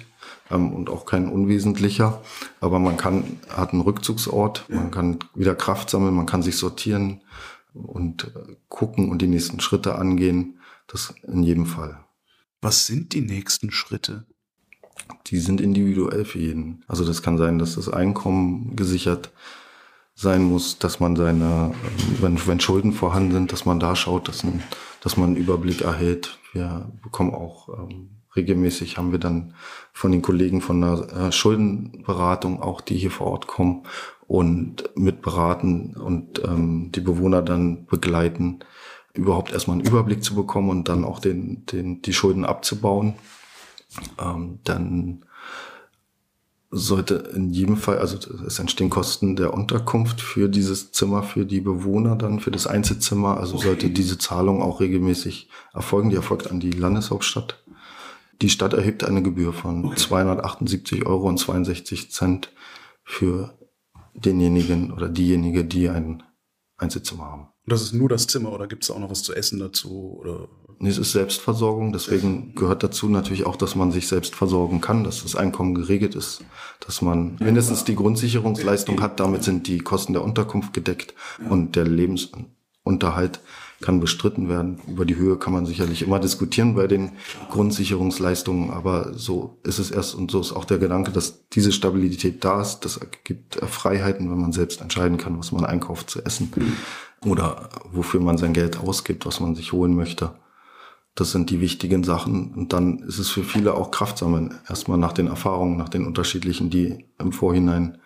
ähm, 0.49 0.73
und 0.73 0.89
auch 0.89 1.05
kein 1.05 1.29
unwesentlicher. 1.29 2.21
Aber 2.59 2.79
man 2.79 2.97
kann, 2.97 3.39
hat 3.49 3.73
einen 3.73 3.81
Rückzugsort, 3.81 4.65
ja. 4.69 4.75
man 4.75 4.91
kann 4.91 5.19
wieder 5.33 5.55
Kraft 5.55 5.89
sammeln, 5.89 6.15
man 6.15 6.25
kann 6.25 6.41
sich 6.41 6.57
sortieren 6.57 7.21
und 7.73 8.25
äh, 8.35 8.55
gucken 8.69 9.09
und 9.09 9.21
die 9.21 9.27
nächsten 9.27 9.59
Schritte 9.59 9.95
angehen. 9.95 10.59
Das 10.87 11.13
in 11.23 11.43
jedem 11.43 11.65
Fall. 11.65 12.03
Was 12.61 12.85
sind 12.85 13.13
die 13.13 13.21
nächsten 13.21 13.71
Schritte? 13.71 14.25
Die 15.27 15.39
sind 15.39 15.59
individuell 15.61 16.25
für 16.25 16.39
jeden. 16.39 16.83
Also 16.87 17.05
das 17.05 17.21
kann 17.21 17.37
sein, 17.37 17.59
dass 17.59 17.75
das 17.75 17.89
Einkommen 17.89 18.75
gesichert 18.75 19.31
sein 20.15 20.43
muss, 20.43 20.79
dass 20.79 20.99
man 20.99 21.15
seine, 21.15 21.73
wenn, 22.21 22.39
wenn 22.47 22.59
Schulden 22.59 22.93
vorhanden 22.93 23.33
sind, 23.33 23.51
dass 23.51 23.65
man 23.65 23.79
da 23.79 23.95
schaut, 23.95 24.29
dass, 24.29 24.43
ein, 24.43 24.63
dass 25.01 25.17
man 25.17 25.27
einen 25.27 25.35
Überblick 25.35 25.81
erhält. 25.81 26.39
Wir 26.53 26.89
bekommen 27.03 27.33
auch 27.33 27.67
ähm, 27.69 28.11
regelmäßig, 28.35 28.97
haben 28.97 29.11
wir 29.11 29.19
dann 29.19 29.53
von 29.91 30.13
den 30.13 30.21
Kollegen 30.21 30.61
von 30.61 30.81
der 30.81 31.07
äh, 31.13 31.31
Schuldenberatung 31.33 32.61
auch, 32.61 32.79
die 32.79 32.97
hier 32.97 33.11
vor 33.11 33.27
Ort 33.27 33.47
kommen 33.47 33.83
und 34.27 34.89
mitberaten 34.95 35.95
und 35.97 36.41
ähm, 36.43 36.91
die 36.93 37.01
Bewohner 37.01 37.41
dann 37.41 37.85
begleiten, 37.85 38.59
überhaupt 39.13 39.51
erstmal 39.51 39.77
einen 39.77 39.87
Überblick 39.87 40.23
zu 40.23 40.33
bekommen 40.33 40.69
und 40.69 40.87
dann 40.87 41.03
auch 41.03 41.19
den, 41.19 41.65
den, 41.65 42.01
die 42.01 42.13
Schulden 42.13 42.45
abzubauen. 42.45 43.15
Ähm, 44.19 44.59
dann 44.63 45.25
sollte 46.71 47.15
in 47.35 47.51
jedem 47.51 47.77
Fall, 47.77 47.99
also 47.99 48.17
es 48.45 48.59
entstehen 48.59 48.89
Kosten 48.89 49.35
der 49.35 49.53
Unterkunft 49.53 50.19
für 50.21 50.49
dieses 50.49 50.91
Zimmer, 50.91 51.23
für 51.23 51.45
die 51.45 51.61
Bewohner 51.61 52.15
dann, 52.15 52.39
für 52.39 52.51
das 52.51 52.67
Einzelzimmer. 52.67 53.37
Also 53.37 53.55
okay. 53.55 53.65
sollte 53.65 53.89
diese 53.89 54.17
Zahlung 54.17 54.61
auch 54.61 54.79
regelmäßig 54.79 55.49
erfolgen. 55.73 56.09
Die 56.09 56.15
erfolgt 56.15 56.49
an 56.49 56.59
die 56.59 56.71
Landeshauptstadt. 56.71 57.63
Die 58.41 58.49
Stadt 58.49 58.73
erhebt 58.73 59.03
eine 59.03 59.23
Gebühr 59.23 59.53
von 59.53 59.85
okay. 59.85 59.95
278 59.95 61.05
Euro 61.05 61.27
und 61.29 61.37
62 61.37 62.11
Cent 62.11 62.51
für 63.03 63.57
denjenigen 64.13 64.91
oder 64.91 65.07
diejenige, 65.07 65.63
die 65.63 65.89
ein 65.89 66.23
Einzelzimmer 66.77 67.25
haben. 67.25 67.41
Und 67.43 67.71
das 67.71 67.81
ist 67.81 67.93
nur 67.93 68.09
das 68.09 68.27
Zimmer 68.27 68.51
oder 68.51 68.67
gibt 68.67 68.83
es 68.83 68.91
auch 68.91 68.99
noch 68.99 69.09
was 69.09 69.23
zu 69.23 69.33
essen 69.33 69.59
dazu? 69.59 70.17
Oder? 70.19 70.49
Es 70.79 70.97
ist 70.97 71.11
Selbstversorgung. 71.11 71.93
Deswegen 71.93 72.53
gehört 72.55 72.83
dazu 72.83 73.07
natürlich 73.09 73.45
auch, 73.45 73.55
dass 73.55 73.75
man 73.75 73.91
sich 73.91 74.07
selbst 74.07 74.35
versorgen 74.35 74.81
kann, 74.81 75.03
dass 75.03 75.23
das 75.23 75.35
Einkommen 75.35 75.75
geregelt 75.75 76.15
ist, 76.15 76.43
dass 76.85 77.01
man 77.01 77.37
mindestens 77.39 77.85
die 77.85 77.95
Grundsicherungsleistung 77.95 79.01
hat. 79.01 79.19
Damit 79.19 79.43
sind 79.43 79.67
die 79.67 79.79
Kosten 79.79 80.13
der 80.13 80.23
Unterkunft 80.23 80.73
gedeckt 80.73 81.13
und 81.49 81.75
der 81.75 81.85
Lebensunterhalt 81.85 83.39
kann 83.81 83.99
bestritten 83.99 84.49
werden. 84.49 84.79
Über 84.87 85.05
die 85.05 85.15
Höhe 85.15 85.37
kann 85.37 85.53
man 85.53 85.65
sicherlich 85.65 86.01
immer 86.01 86.19
diskutieren 86.19 86.75
bei 86.75 86.87
den 86.87 87.11
Grundsicherungsleistungen, 87.51 88.71
aber 88.71 89.13
so 89.13 89.57
ist 89.63 89.79
es 89.79 89.91
erst 89.91 90.15
und 90.15 90.31
so 90.31 90.39
ist 90.39 90.53
auch 90.53 90.65
der 90.65 90.77
Gedanke, 90.77 91.11
dass 91.11 91.47
diese 91.49 91.71
Stabilität 91.71 92.43
da 92.43 92.61
ist. 92.61 92.79
Das 92.81 92.99
gibt 93.23 93.55
Freiheiten, 93.55 94.31
wenn 94.31 94.39
man 94.39 94.53
selbst 94.53 94.81
entscheiden 94.81 95.17
kann, 95.17 95.37
was 95.37 95.51
man 95.51 95.65
einkauft 95.65 96.09
zu 96.09 96.23
essen 96.23 96.51
oder 97.25 97.69
wofür 97.91 98.21
man 98.21 98.37
sein 98.37 98.53
Geld 98.53 98.79
ausgibt, 98.79 99.25
was 99.25 99.39
man 99.39 99.55
sich 99.55 99.73
holen 99.73 99.95
möchte. 99.95 100.31
Das 101.15 101.31
sind 101.31 101.49
die 101.49 101.61
wichtigen 101.61 102.03
Sachen. 102.03 102.53
Und 102.53 102.73
dann 102.73 102.99
ist 102.99 103.19
es 103.19 103.29
für 103.29 103.43
viele 103.43 103.73
auch 103.73 103.89
Kraft 103.89 104.17
sammeln. 104.17 104.53
Erstmal 104.67 104.97
nach 104.97 105.13
den 105.13 105.27
Erfahrungen, 105.27 105.77
nach 105.77 105.89
den 105.89 106.05
unterschiedlichen, 106.05 106.69
die 106.69 107.05
im 107.17 107.31
Vorhinein 107.31 107.97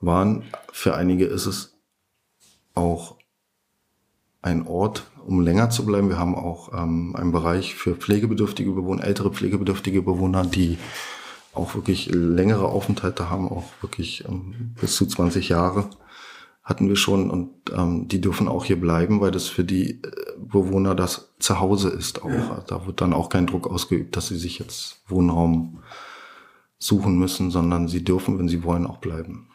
waren. 0.00 0.44
Für 0.72 0.94
einige 0.94 1.26
ist 1.26 1.46
es 1.46 1.76
auch 2.74 3.16
ein 4.40 4.66
Ort, 4.66 5.04
um 5.26 5.40
länger 5.40 5.70
zu 5.70 5.84
bleiben. 5.84 6.08
Wir 6.08 6.18
haben 6.18 6.36
auch 6.36 6.72
ähm, 6.72 7.14
einen 7.16 7.32
Bereich 7.32 7.74
für 7.74 7.94
pflegebedürftige 7.94 8.72
Bewohner, 8.72 9.04
ältere 9.04 9.32
pflegebedürftige 9.32 10.02
Bewohner, 10.02 10.44
die 10.44 10.78
auch 11.54 11.74
wirklich 11.74 12.06
längere 12.12 12.66
Aufenthalte 12.66 13.30
haben, 13.30 13.48
auch 13.48 13.64
wirklich 13.80 14.24
ähm, 14.28 14.74
bis 14.80 14.96
zu 14.96 15.06
20 15.06 15.48
Jahre 15.48 15.90
hatten 16.62 16.88
wir 16.88 16.96
schon 16.96 17.30
und 17.30 17.50
ähm, 17.76 18.06
die 18.08 18.20
dürfen 18.20 18.46
auch 18.46 18.64
hier 18.64 18.80
bleiben, 18.80 19.20
weil 19.20 19.32
das 19.32 19.48
für 19.48 19.64
die 19.64 20.02
äh, 20.02 20.10
Bewohner 20.38 20.94
das 20.94 21.34
Zuhause 21.38 21.88
ist 21.88 22.22
auch. 22.22 22.30
Ja. 22.30 22.64
Da 22.66 22.86
wird 22.86 23.00
dann 23.00 23.12
auch 23.12 23.28
kein 23.28 23.46
Druck 23.46 23.66
ausgeübt, 23.68 24.16
dass 24.16 24.28
sie 24.28 24.38
sich 24.38 24.58
jetzt 24.58 25.02
Wohnraum 25.08 25.82
suchen 26.78 27.18
müssen, 27.18 27.50
sondern 27.50 27.88
sie 27.88 28.04
dürfen, 28.04 28.38
wenn 28.38 28.48
sie 28.48 28.62
wollen, 28.62 28.86
auch 28.86 28.98
bleiben. 28.98 29.48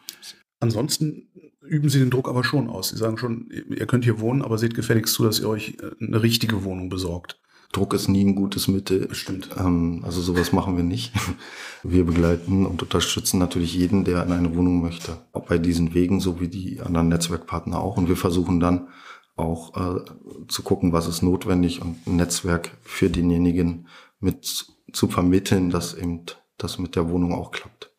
Ansonsten 0.60 1.28
üben 1.62 1.88
Sie 1.88 1.98
den 1.98 2.10
Druck 2.10 2.28
aber 2.28 2.44
schon 2.44 2.68
aus. 2.68 2.88
Sie 2.88 2.96
sagen 2.96 3.18
schon, 3.18 3.50
ihr 3.50 3.86
könnt 3.86 4.04
hier 4.04 4.20
wohnen, 4.20 4.42
aber 4.42 4.58
seht 4.58 4.74
gefälligst 4.74 5.14
zu, 5.14 5.24
dass 5.24 5.38
ihr 5.40 5.48
euch 5.48 5.76
äh, 5.80 6.04
eine 6.04 6.22
richtige 6.22 6.64
Wohnung 6.64 6.88
besorgt. 6.88 7.40
Druck 7.72 7.92
ist 7.92 8.08
nie 8.08 8.24
ein 8.24 8.34
gutes 8.34 8.66
Mittel. 8.66 9.14
Stimmt. 9.14 9.50
Ähm, 9.58 10.02
also 10.04 10.20
sowas 10.20 10.52
machen 10.52 10.76
wir 10.76 10.84
nicht. 10.84 11.12
Wir 11.82 12.04
begleiten 12.04 12.66
und 12.66 12.82
unterstützen 12.82 13.38
natürlich 13.38 13.74
jeden, 13.74 14.04
der 14.04 14.24
in 14.24 14.32
eine 14.32 14.56
Wohnung 14.56 14.82
möchte. 14.82 15.18
Auch 15.32 15.44
bei 15.44 15.58
diesen 15.58 15.94
Wegen, 15.94 16.20
so 16.20 16.40
wie 16.40 16.48
die 16.48 16.80
anderen 16.80 17.08
Netzwerkpartner 17.08 17.80
auch. 17.80 17.96
Und 17.96 18.08
wir 18.08 18.16
versuchen 18.16 18.58
dann 18.58 18.88
auch 19.36 19.76
äh, 19.76 20.00
zu 20.48 20.62
gucken, 20.62 20.92
was 20.92 21.06
ist 21.06 21.22
notwendig 21.22 21.80
und 21.80 22.04
ein 22.06 22.16
Netzwerk 22.16 22.76
für 22.82 23.08
denjenigen 23.08 23.86
mit 24.18 24.66
zu 24.92 25.06
vermitteln, 25.06 25.70
dass 25.70 25.94
eben 25.94 26.22
das 26.56 26.78
mit 26.78 26.96
der 26.96 27.08
Wohnung 27.08 27.32
auch 27.32 27.52
klappt. 27.52 27.92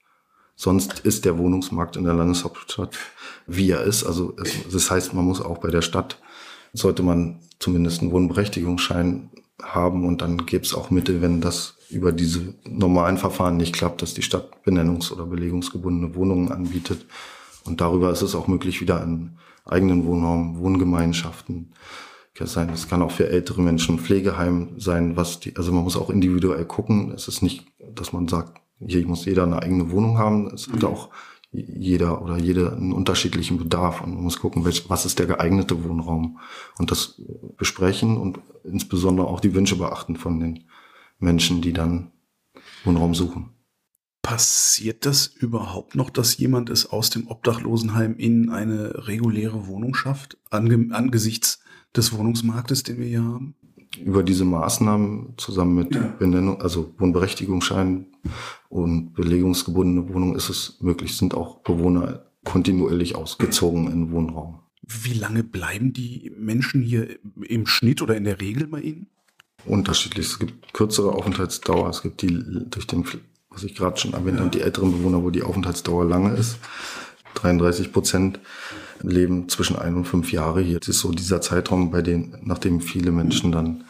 Sonst 0.55 0.99
ist 0.99 1.23
der 1.23 1.38
Wohnungsmarkt 1.38 1.95
in 1.95 2.03
der 2.03 2.15
Landeshauptstadt, 2.15 2.97
wie 3.47 3.71
er 3.71 3.84
ist. 3.84 4.03
Also 4.03 4.36
es, 4.43 4.67
das 4.69 4.91
heißt, 4.91 5.13
man 5.13 5.23
muss 5.23 5.39
auch 5.39 5.60
bei 5.60 5.69
der 5.69 5.82
Stadt, 5.82 6.19
sollte 6.73 7.01
man 7.01 7.39
zumindest 7.60 8.01
einen 8.01 8.12
Wohnberechtigungsschein 8.12 9.29
haben 9.63 10.06
und 10.06 10.22
dann 10.22 10.45
gäbe 10.45 10.63
es 10.63 10.74
auch 10.74 10.89
Mittel, 10.89 11.22
wenn 11.22 11.41
das 11.41 11.76
über 11.89 12.12
diese 12.12 12.54
normalen 12.63 13.17
Verfahren 13.17 13.58
nicht 13.58 13.74
klappt, 13.74 14.02
dass 14.02 14.13
die 14.13 14.22
Stadt 14.22 14.50
benennungs- 14.65 15.12
oder 15.12 15.26
belegungsgebundene 15.26 16.15
Wohnungen 16.15 16.52
anbietet. 16.52 17.06
Und 17.65 17.82
darüber 17.82 18.12
ist 18.12 18.22
es 18.22 18.36
auch 18.36 18.48
möglich, 18.48 18.82
wieder 18.82 19.04
in 19.04 19.38
eigenen 19.65 20.06
Wohnraum, 20.06 20.60
Wohngemeinschaften 20.60 21.74
sein. 22.41 22.69
Es 22.69 22.88
kann 22.88 23.02
auch 23.02 23.12
für 23.12 23.28
ältere 23.28 23.62
Menschen 23.62 24.00
Pflegeheim 24.00 24.69
sein, 24.78 25.17
was 25.17 25.41
die, 25.41 25.58
also 25.58 25.74
man 25.74 25.84
muss 25.84 25.98
auch 25.98 26.10
individuell 26.10 26.63
gucken. 26.63 27.12
Es 27.12 27.28
ist 27.28 27.41
nicht, 27.41 27.65
dass 27.93 28.13
man 28.13 28.30
sagt, 28.30 28.62
hier 28.80 29.06
muss 29.06 29.26
jeder 29.26 29.43
eine 29.43 29.62
eigene 29.62 29.91
Wohnung 29.91 30.17
haben. 30.17 30.48
Es 30.54 30.72
gibt 30.72 30.86
auch 30.86 31.10
jeder 31.52 32.22
oder 32.22 32.38
jede 32.38 32.74
einen 32.74 32.94
unterschiedlichen 32.94 33.58
Bedarf 33.58 34.02
und 34.02 34.14
man 34.14 34.24
muss 34.24 34.40
gucken, 34.40 34.66
was 34.66 35.06
ist 35.06 35.20
der 35.20 35.26
geeignete 35.26 35.84
Wohnraum 35.84 36.40
und 36.78 36.92
das 36.92 37.22
besprechen 37.58 38.18
und 38.18 38.40
insbesondere 38.64 39.28
auch 39.28 39.40
die 39.40 39.56
Wünsche 39.56 39.78
beachten 39.78 40.16
von 40.16 40.40
den 40.40 40.66
Menschen, 41.18 41.62
die 41.62 41.74
dann 41.74 42.12
Wohnraum 42.84 43.16
suchen. 43.16 43.50
Passiert 44.22 45.06
das 45.06 45.28
überhaupt 45.28 45.96
noch, 45.96 46.10
dass 46.10 46.38
jemand 46.38 46.70
es 46.70 46.86
aus 46.86 47.10
dem 47.10 47.28
Obdachlosenheim 47.28 48.16
in 48.16 48.50
eine 48.50 49.08
reguläre 49.08 49.66
Wohnung 49.66 49.96
schafft, 49.96 50.38
ange 50.52 50.94
angesichts 50.94 51.62
des 51.96 52.14
Wohnungsmarktes, 52.14 52.84
den 52.84 53.00
wir 53.00 53.08
hier 53.08 53.24
haben? 53.24 53.56
Über 53.97 54.23
diese 54.23 54.45
Maßnahmen 54.45 55.34
zusammen 55.38 55.75
mit 55.75 55.95
ja. 55.95 56.02
Benennung, 56.19 56.62
also 56.62 56.93
Wohnberechtigungsschein 56.97 58.06
und 58.69 59.13
belegungsgebundene 59.13 60.13
Wohnung 60.13 60.36
ist 60.36 60.49
es 60.49 60.78
möglich, 60.82 61.17
sind 61.17 61.34
auch 61.34 61.60
Bewohner 61.62 62.25
kontinuierlich 62.45 63.15
ausgezogen 63.15 63.91
in 63.91 64.12
Wohnraum. 64.12 64.60
Wie 64.82 65.13
lange 65.13 65.43
bleiben 65.43 65.93
die 65.93 66.32
Menschen 66.38 66.82
hier 66.82 67.19
im 67.47 67.67
Schnitt 67.67 68.02
oder 68.02 68.15
in 68.15 68.23
der 68.23 68.41
Regel 68.41 68.67
bei 68.67 68.82
Ihnen? 68.82 69.08
Unterschiedlich. 69.65 70.28
Es 70.28 70.39
gibt 70.39 70.73
kürzere 70.73 71.12
Aufenthaltsdauer. 71.12 71.89
Es 71.89 72.02
gibt 72.02 72.21
die 72.21 72.43
durch 72.69 72.88
den, 72.88 73.06
was 73.49 73.63
ich 73.63 73.75
gerade 73.75 73.97
schon 73.97 74.13
erwähnt 74.13 74.38
ja. 74.38 74.45
habe, 74.45 74.52
die 74.52 74.62
älteren 74.62 74.91
Bewohner, 74.91 75.21
wo 75.21 75.30
die 75.30 75.43
Aufenthaltsdauer 75.43 76.06
lange 76.06 76.36
ist. 76.36 76.58
33 77.36 77.91
Prozent 77.91 78.39
leben 79.02 79.50
zwischen 79.50 79.78
ein 79.78 79.96
und 79.96 80.06
fünf 80.06 80.32
Jahre 80.32 80.62
hier. 80.62 80.80
Das 80.80 80.90
ist 80.90 81.00
so 81.00 81.12
dieser 81.12 81.42
Zeitraum, 81.42 81.92
bei 81.92 82.02
dem, 82.02 82.36
nachdem 82.42 82.82
viele 82.82 83.12
Menschen 83.12 83.52
dann 83.52 83.86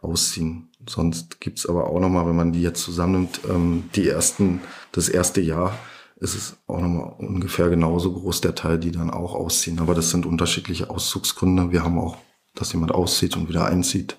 ausziehen. 0.00 0.68
Sonst 0.88 1.40
gibt's 1.40 1.66
aber 1.66 1.88
auch 1.88 2.00
nochmal, 2.00 2.26
wenn 2.26 2.36
man 2.36 2.52
die 2.52 2.62
jetzt 2.62 2.82
zusammennimmt, 2.82 3.40
ähm, 3.48 3.84
die 3.94 4.08
ersten, 4.08 4.60
das 4.92 5.08
erste 5.08 5.40
Jahr 5.40 5.78
ist 6.16 6.34
es 6.34 6.56
auch 6.66 6.80
nochmal 6.80 7.14
ungefähr 7.18 7.68
genauso 7.68 8.12
groß 8.12 8.40
der 8.40 8.54
Teil, 8.54 8.78
die 8.78 8.92
dann 8.92 9.10
auch 9.10 9.34
ausziehen. 9.34 9.78
Aber 9.80 9.94
das 9.94 10.10
sind 10.10 10.26
unterschiedliche 10.26 10.90
Auszugsgründe. 10.90 11.70
Wir 11.70 11.82
haben 11.82 11.98
auch, 11.98 12.16
dass 12.54 12.72
jemand 12.72 12.92
auszieht 12.92 13.36
und 13.36 13.48
wieder 13.48 13.66
einzieht. 13.66 14.16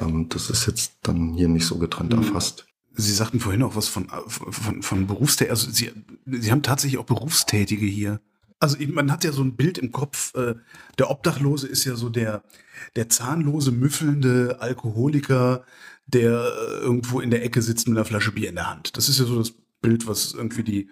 Ähm, 0.00 0.28
das 0.28 0.50
ist 0.50 0.66
jetzt 0.66 0.94
dann 1.02 1.34
hier 1.34 1.48
nicht 1.48 1.66
so 1.66 1.78
getrennt 1.78 2.12
mhm. 2.12 2.22
erfasst. 2.22 2.66
Sie 2.92 3.12
sagten 3.12 3.38
vorhin 3.38 3.62
auch 3.62 3.76
was 3.76 3.86
von, 3.86 4.08
von, 4.26 4.82
von 4.82 5.06
Berufstätigen. 5.06 5.52
Also 5.52 5.70
Sie, 5.70 5.92
Sie 6.26 6.50
haben 6.50 6.62
tatsächlich 6.62 6.98
auch 6.98 7.04
Berufstätige 7.04 7.86
hier. 7.86 8.20
Also 8.60 8.76
man 8.88 9.12
hat 9.12 9.24
ja 9.24 9.32
so 9.32 9.42
ein 9.42 9.56
Bild 9.56 9.78
im 9.78 9.92
Kopf, 9.92 10.34
äh, 10.34 10.54
der 10.98 11.10
Obdachlose 11.10 11.68
ist 11.68 11.84
ja 11.84 11.94
so 11.94 12.08
der, 12.08 12.42
der 12.96 13.08
zahnlose, 13.08 13.70
müffelnde 13.70 14.56
Alkoholiker, 14.60 15.64
der 16.06 16.32
äh, 16.32 16.80
irgendwo 16.80 17.20
in 17.20 17.30
der 17.30 17.44
Ecke 17.44 17.62
sitzt 17.62 17.86
mit 17.86 17.96
einer 17.96 18.04
Flasche 18.04 18.32
Bier 18.32 18.48
in 18.48 18.56
der 18.56 18.70
Hand. 18.70 18.96
Das 18.96 19.08
ist 19.08 19.18
ja 19.18 19.26
so 19.26 19.38
das 19.38 19.52
Bild, 19.80 20.06
was 20.08 20.32
irgendwie 20.32 20.64
die, 20.64 20.90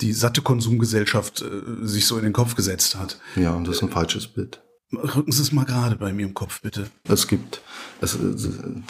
die 0.00 0.12
satte 0.12 0.40
Konsumgesellschaft 0.40 1.42
äh, 1.42 1.86
sich 1.86 2.06
so 2.06 2.16
in 2.16 2.24
den 2.24 2.32
Kopf 2.32 2.54
gesetzt 2.54 2.96
hat. 2.96 3.20
Ja, 3.36 3.54
und 3.54 3.68
das 3.68 3.76
ist 3.76 3.82
ein 3.82 3.90
falsches 3.90 4.28
Bild. 4.28 4.62
Rücken 4.92 5.32
Sie 5.32 5.42
es 5.42 5.52
mal 5.52 5.64
gerade 5.64 5.96
bei 5.96 6.12
mir 6.12 6.24
im 6.24 6.34
Kopf, 6.34 6.60
bitte. 6.60 6.88
Es 7.04 7.26
gibt, 7.26 7.62
es, 8.00 8.16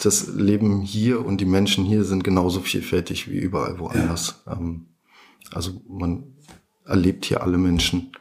das 0.01 0.27
Leben 0.27 0.81
hier 0.81 1.25
und 1.25 1.41
die 1.41 1.45
Menschen 1.45 1.83
hier 1.83 2.03
sind 2.03 2.23
genauso 2.23 2.61
vielfältig 2.61 3.29
wie 3.29 3.37
überall 3.37 3.79
woanders. 3.79 4.41
Ja. 4.45 4.53
Ähm, 4.53 4.85
also 5.51 5.81
man 5.87 6.34
erlebt 6.85 7.25
hier 7.25 7.41
alle 7.41 7.57
Menschen. 7.57 8.11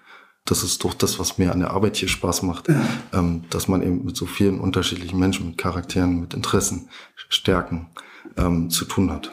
Das 0.44 0.62
ist 0.62 0.84
doch 0.84 0.92
das, 0.92 1.18
was 1.18 1.38
mir 1.38 1.52
an 1.52 1.60
der 1.60 1.70
Arbeit 1.70 1.96
hier 1.96 2.08
Spaß 2.08 2.42
macht, 2.42 2.68
ja. 2.68 2.86
ähm, 3.12 3.44
dass 3.48 3.66
man 3.66 3.82
eben 3.82 4.04
mit 4.04 4.16
so 4.16 4.26
vielen 4.26 4.60
unterschiedlichen 4.60 5.18
Menschen, 5.18 5.46
mit 5.46 5.58
Charakteren, 5.58 6.20
mit 6.20 6.34
Interessen, 6.34 6.90
Stärken 7.14 7.88
ähm, 8.36 8.68
zu 8.68 8.84
tun 8.84 9.10
hat. 9.10 9.32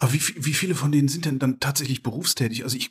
Aber 0.00 0.12
wie, 0.12 0.20
wie 0.36 0.52
viele 0.52 0.74
von 0.74 0.92
denen 0.92 1.08
sind 1.08 1.24
denn 1.24 1.38
dann 1.38 1.60
tatsächlich 1.60 2.02
berufstätig? 2.02 2.64
Also 2.64 2.76
ich, 2.76 2.90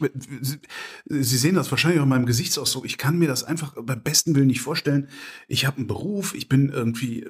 Sie 1.05 1.37
sehen 1.37 1.55
das 1.55 1.69
wahrscheinlich 1.69 1.99
auch 1.99 2.05
in 2.05 2.09
meinem 2.09 2.25
Gesichtsausdruck. 2.25 2.85
Ich 2.85 2.97
kann 2.97 3.19
mir 3.19 3.27
das 3.27 3.43
einfach 3.43 3.75
beim 3.79 4.01
besten 4.01 4.33
Willen 4.33 4.47
nicht 4.47 4.61
vorstellen. 4.61 5.09
Ich 5.47 5.65
habe 5.65 5.77
einen 5.77 5.87
Beruf, 5.87 6.33
ich 6.33 6.49
bin 6.49 6.69
irgendwie, 6.69 7.27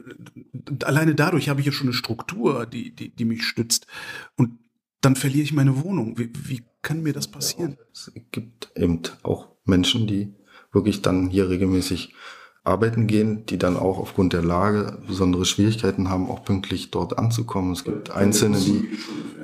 alleine 0.84 1.16
dadurch 1.16 1.50
habe 1.50 1.60
ich 1.60 1.66
ja 1.66 1.72
schon 1.72 1.88
eine 1.88 1.96
Struktur, 1.96 2.66
die, 2.66 2.96
die, 2.96 3.10
die 3.14 3.26
mich 3.26 3.44
stützt. 3.44 3.88
Und 4.38 4.60
dann 5.02 5.16
verliere 5.16 5.44
ich 5.44 5.54
meine 5.54 5.84
Wohnung. 5.84 6.18
Wie, 6.18 6.32
wie 6.46 6.62
kann 6.84 7.02
mir 7.02 7.14
das 7.14 7.28
passieren? 7.28 7.78
Es 7.92 8.12
gibt 8.32 8.72
eben 8.76 9.02
auch 9.24 9.48
Menschen, 9.66 10.06
die 10.06 10.36
wirklich 10.72 11.02
dann 11.02 11.30
hier 11.30 11.50
regelmäßig 11.50 12.14
arbeiten 12.64 13.08
gehen, 13.08 13.46
die 13.46 13.58
dann 13.58 13.76
auch 13.76 13.98
aufgrund 13.98 14.34
der 14.34 14.44
Lage 14.44 15.00
besondere 15.06 15.46
Schwierigkeiten 15.46 16.10
haben, 16.10 16.30
auch 16.30 16.46
pünktlich 16.46 16.92
dort 16.92 17.18
anzukommen. 17.18 17.74
Es 17.74 17.84
gibt 17.84 18.12
Einzelne, 18.12 18.60
die, 18.60 18.90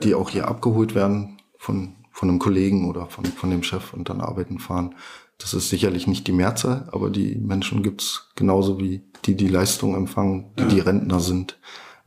die 0.04 0.16
auch 0.16 0.30
hier 0.30 0.48
abgeholt 0.48 0.96
werden 0.96 1.38
von, 1.58 1.96
von 2.12 2.30
einem 2.30 2.40
Kollegen 2.40 2.88
oder 2.88 3.08
von, 3.08 3.26
von 3.26 3.50
dem 3.50 3.64
Chef 3.64 3.94
und 3.94 4.10
dann 4.10 4.22
arbeiten 4.22 4.60
fahren. 4.60 4.96
Das 5.38 5.54
ist 5.54 5.70
sicherlich 5.70 6.08
nicht 6.08 6.28
die 6.28 6.34
Mehrzahl, 6.34 6.88
aber 6.92 7.10
die 7.10 7.36
Menschen 7.36 7.84
gibt's 7.84 8.30
genauso 8.36 8.80
wie 8.80 9.04
die, 9.26 9.36
die 9.36 9.48
Leistung 9.48 9.96
empfangen, 9.96 10.54
die, 10.58 10.66
die 10.66 10.80
Rentner 10.80 11.20
sind, 11.20 11.58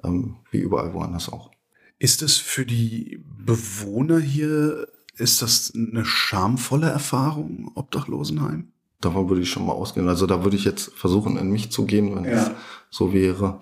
ähm, 0.05 0.37
wie 0.51 0.59
überall 0.59 0.93
woanders 0.95 1.31
auch. 1.31 1.51
Ist 1.99 2.23
es 2.23 2.37
für 2.37 2.67
die 2.67 3.23
Bewohner 3.39 4.19
hier, 4.19 4.89
ist 5.23 5.41
das 5.41 5.73
eine 5.75 6.05
schamvolle 6.05 6.91
Erfahrung, 6.91 7.71
Obdachlosenheim? 7.75 8.73
davon 9.05 9.29
würde 9.29 9.43
ich 9.43 9.51
schon 9.51 9.67
mal 9.67 9.73
ausgehen. 9.73 10.09
Also 10.09 10.27
da 10.27 10.45
würde 10.45 10.57
ich 10.57 10.65
jetzt 10.65 10.93
versuchen, 10.95 11.37
in 11.37 11.51
mich 11.51 11.71
zu 11.71 11.85
gehen, 11.85 12.15
wenn 12.15 12.25
ja. 12.25 12.31
es 12.31 12.51
so 12.91 13.13
wäre. 13.13 13.59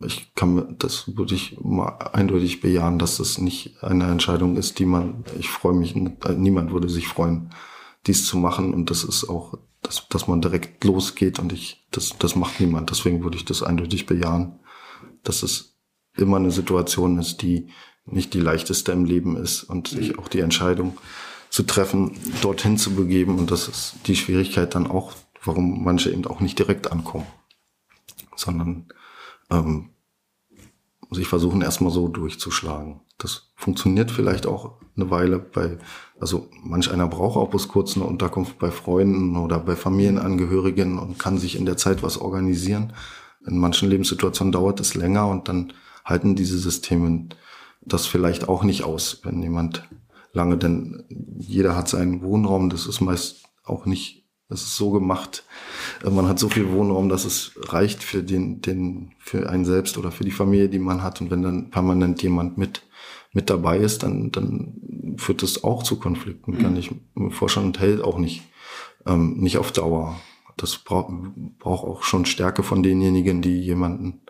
Ich 0.00 0.34
kann, 0.34 0.76
das 0.78 1.16
würde 1.16 1.34
ich 1.34 1.58
mal 1.60 1.88
eindeutig 2.12 2.60
bejahen, 2.60 2.98
dass 2.98 3.18
das 3.18 3.38
nicht 3.38 3.82
eine 3.82 4.10
Entscheidung 4.10 4.56
ist, 4.56 4.78
die 4.78 4.86
man, 4.86 5.24
ich 5.38 5.48
freue 5.48 5.74
mich, 5.74 5.94
niemand 5.94 6.72
würde 6.72 6.88
sich 6.88 7.08
freuen, 7.08 7.50
dies 8.06 8.26
zu 8.26 8.36
machen. 8.36 8.74
Und 8.74 8.90
das 8.90 9.04
ist 9.04 9.28
auch, 9.28 9.58
dass, 9.82 10.08
dass 10.08 10.28
man 10.28 10.40
direkt 10.40 10.84
losgeht 10.84 11.38
und 11.38 11.52
ich, 11.52 11.86
das, 11.90 12.16
das 12.18 12.36
macht 12.36 12.60
niemand. 12.60 12.90
Deswegen 12.90 13.22
würde 13.22 13.36
ich 13.36 13.44
das 13.44 13.62
eindeutig 13.62 14.06
bejahen, 14.06 14.58
dass 15.22 15.42
es 15.42 15.76
immer 16.16 16.36
eine 16.36 16.50
Situation 16.50 17.18
ist, 17.18 17.42
die 17.42 17.68
nicht 18.06 18.34
die 18.34 18.40
leichteste 18.40 18.92
im 18.92 19.04
Leben 19.04 19.36
ist 19.36 19.64
und 19.64 19.88
sich 19.88 20.12
mhm. 20.12 20.18
auch 20.18 20.28
die 20.28 20.40
Entscheidung 20.40 20.98
zu 21.50 21.62
treffen, 21.62 22.12
dorthin 22.42 22.78
zu 22.78 22.94
begeben. 22.94 23.38
Und 23.38 23.50
das 23.50 23.68
ist 23.68 23.94
die 24.06 24.16
Schwierigkeit 24.16 24.74
dann 24.74 24.86
auch, 24.86 25.12
warum 25.42 25.84
manche 25.84 26.10
eben 26.10 26.26
auch 26.26 26.40
nicht 26.40 26.58
direkt 26.58 26.90
ankommen, 26.90 27.26
sondern 28.36 28.86
ähm, 29.50 29.90
sich 31.10 31.28
versuchen 31.28 31.62
erstmal 31.62 31.92
so 31.92 32.08
durchzuschlagen. 32.08 33.00
Das 33.18 33.52
funktioniert 33.54 34.10
vielleicht 34.10 34.46
auch 34.46 34.80
eine 34.96 35.10
Weile 35.10 35.38
bei, 35.38 35.78
also 36.20 36.48
manch 36.62 36.90
einer 36.90 37.06
braucht 37.06 37.36
auch 37.36 37.50
bis 37.50 37.68
kurz 37.68 37.96
eine 37.96 38.04
Unterkunft 38.04 38.58
bei 38.58 38.70
Freunden 38.70 39.36
oder 39.36 39.58
bei 39.58 39.76
Familienangehörigen 39.76 40.98
und 40.98 41.18
kann 41.18 41.38
sich 41.38 41.56
in 41.56 41.66
der 41.66 41.76
Zeit 41.76 42.02
was 42.02 42.18
organisieren. 42.18 42.92
In 43.46 43.58
manchen 43.58 43.88
Lebenssituationen 43.88 44.52
dauert 44.52 44.80
es 44.80 44.94
länger 44.94 45.28
und 45.28 45.48
dann 45.48 45.72
halten 46.04 46.34
diese 46.34 46.58
Systeme 46.58 47.28
das 47.86 48.06
vielleicht 48.06 48.48
auch 48.48 48.64
nicht 48.64 48.84
aus, 48.84 49.20
wenn 49.24 49.42
jemand 49.42 49.88
lange, 50.32 50.58
denn 50.58 51.04
jeder 51.38 51.76
hat 51.76 51.88
seinen 51.88 52.22
Wohnraum. 52.22 52.70
Das 52.70 52.86
ist 52.86 53.00
meist 53.00 53.44
auch 53.64 53.86
nicht, 53.86 54.26
das 54.48 54.62
ist 54.62 54.76
so 54.76 54.90
gemacht. 54.90 55.44
Äh, 56.04 56.10
man 56.10 56.28
hat 56.28 56.38
so 56.38 56.48
viel 56.48 56.70
Wohnraum, 56.70 57.08
dass 57.08 57.24
es 57.24 57.52
reicht 57.56 58.02
für 58.02 58.22
den, 58.22 58.60
den, 58.60 59.12
für 59.18 59.48
einen 59.48 59.64
selbst 59.64 59.96
oder 59.96 60.10
für 60.10 60.24
die 60.24 60.30
Familie, 60.30 60.68
die 60.68 60.78
man 60.78 61.02
hat. 61.02 61.20
Und 61.20 61.30
wenn 61.30 61.42
dann 61.42 61.70
permanent 61.70 62.22
jemand 62.22 62.58
mit, 62.58 62.82
mit 63.32 63.48
dabei 63.48 63.78
ist, 63.78 64.02
dann, 64.02 64.30
dann 64.30 65.14
führt 65.16 65.42
das 65.42 65.64
auch 65.64 65.82
zu 65.82 65.98
Konflikten, 65.98 66.58
kann 66.58 66.76
ich 66.76 66.90
mir 67.14 67.30
vorstellen, 67.30 67.66
und 67.66 67.80
hält 67.80 68.02
auch 68.02 68.18
nicht, 68.18 68.42
ähm, 69.06 69.36
nicht 69.38 69.58
auf 69.58 69.72
Dauer. 69.72 70.20
Das 70.56 70.78
braucht, 70.78 71.12
braucht 71.58 71.84
auch 71.84 72.02
schon 72.04 72.26
Stärke 72.26 72.62
von 72.62 72.82
denjenigen, 72.82 73.42
die 73.42 73.60
jemanden 73.60 74.20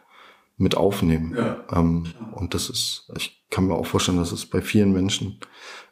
mit 0.57 0.77
aufnehmen. 0.77 1.35
Ja. 1.37 1.65
Ähm, 1.73 2.07
und 2.33 2.55
das 2.55 2.71
ist, 2.71 3.11
ich 3.17 3.45
kann 3.51 3.67
mir 3.67 3.75
auch 3.75 3.87
vorstellen, 3.87 4.19
dass 4.19 4.33
es 4.33 4.47
bei 4.47 4.61
vielen 4.61 4.93
Menschen, 4.93 5.39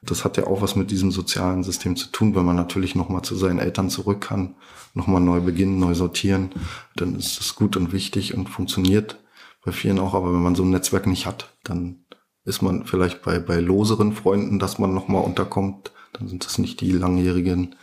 das 0.03 0.25
hat 0.25 0.37
ja 0.37 0.46
auch 0.46 0.62
was 0.62 0.77
mit 0.77 0.90
diesem 0.90 1.11
sozialen 1.11 1.64
System 1.64 1.96
zu 1.96 2.09
tun, 2.09 2.35
wenn 2.35 2.44
man 2.44 2.57
natürlich 2.57 2.94
nochmal 2.94 3.22
zu 3.22 3.35
seinen 3.35 3.59
Eltern 3.59 3.90
zurück 3.90 4.20
kann, 4.20 4.57
nochmal 4.94 5.20
neu 5.20 5.40
beginnen, 5.40 5.79
neu 5.79 5.94
sortieren, 5.94 6.51
dann 6.96 7.16
ist 7.16 7.40
es 7.40 7.55
gut 7.55 7.77
und 7.77 7.92
wichtig 7.92 8.35
und 8.35 8.48
funktioniert 8.48 9.18
bei 9.64 9.72
vielen 9.72 9.98
auch. 9.98 10.14
Aber 10.14 10.33
wenn 10.33 10.42
man 10.42 10.55
so 10.55 10.62
ein 10.62 10.70
Netzwerk 10.70 11.07
nicht 11.07 11.27
hat, 11.27 11.55
dann 11.64 12.05
ist 12.44 12.62
man 12.62 12.85
vielleicht 12.87 13.22
bei, 13.22 13.38
bei 13.38 13.61
loseren 13.61 14.12
Freunden, 14.12 14.59
dass 14.59 14.79
man 14.79 14.94
nochmal 14.94 15.22
unterkommt, 15.22 15.92
dann 16.12 16.29
sind 16.29 16.44
das 16.44 16.59
nicht 16.59 16.81
die 16.81 16.92
langjährigen 16.92 17.77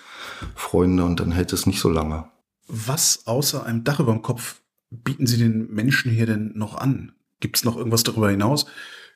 Freunde 0.56 1.06
und 1.06 1.20
dann 1.20 1.32
hält 1.32 1.54
es 1.54 1.66
nicht 1.66 1.80
so 1.80 1.90
lange. 1.90 2.30
Was 2.68 3.26
außer 3.26 3.66
einem 3.66 3.84
Dach 3.84 4.00
über 4.00 4.12
dem 4.12 4.22
Kopf 4.22 4.62
bieten 4.92 5.28
Sie 5.28 5.38
den 5.38 5.72
Menschen 5.74 6.12
hier 6.12 6.26
denn 6.26 6.52
noch 6.56 6.76
an? 6.76 7.14
Gibt 7.40 7.58
es 7.58 7.64
noch 7.64 7.78
irgendwas 7.78 8.04
darüber 8.04 8.30
hinaus? 8.30 8.66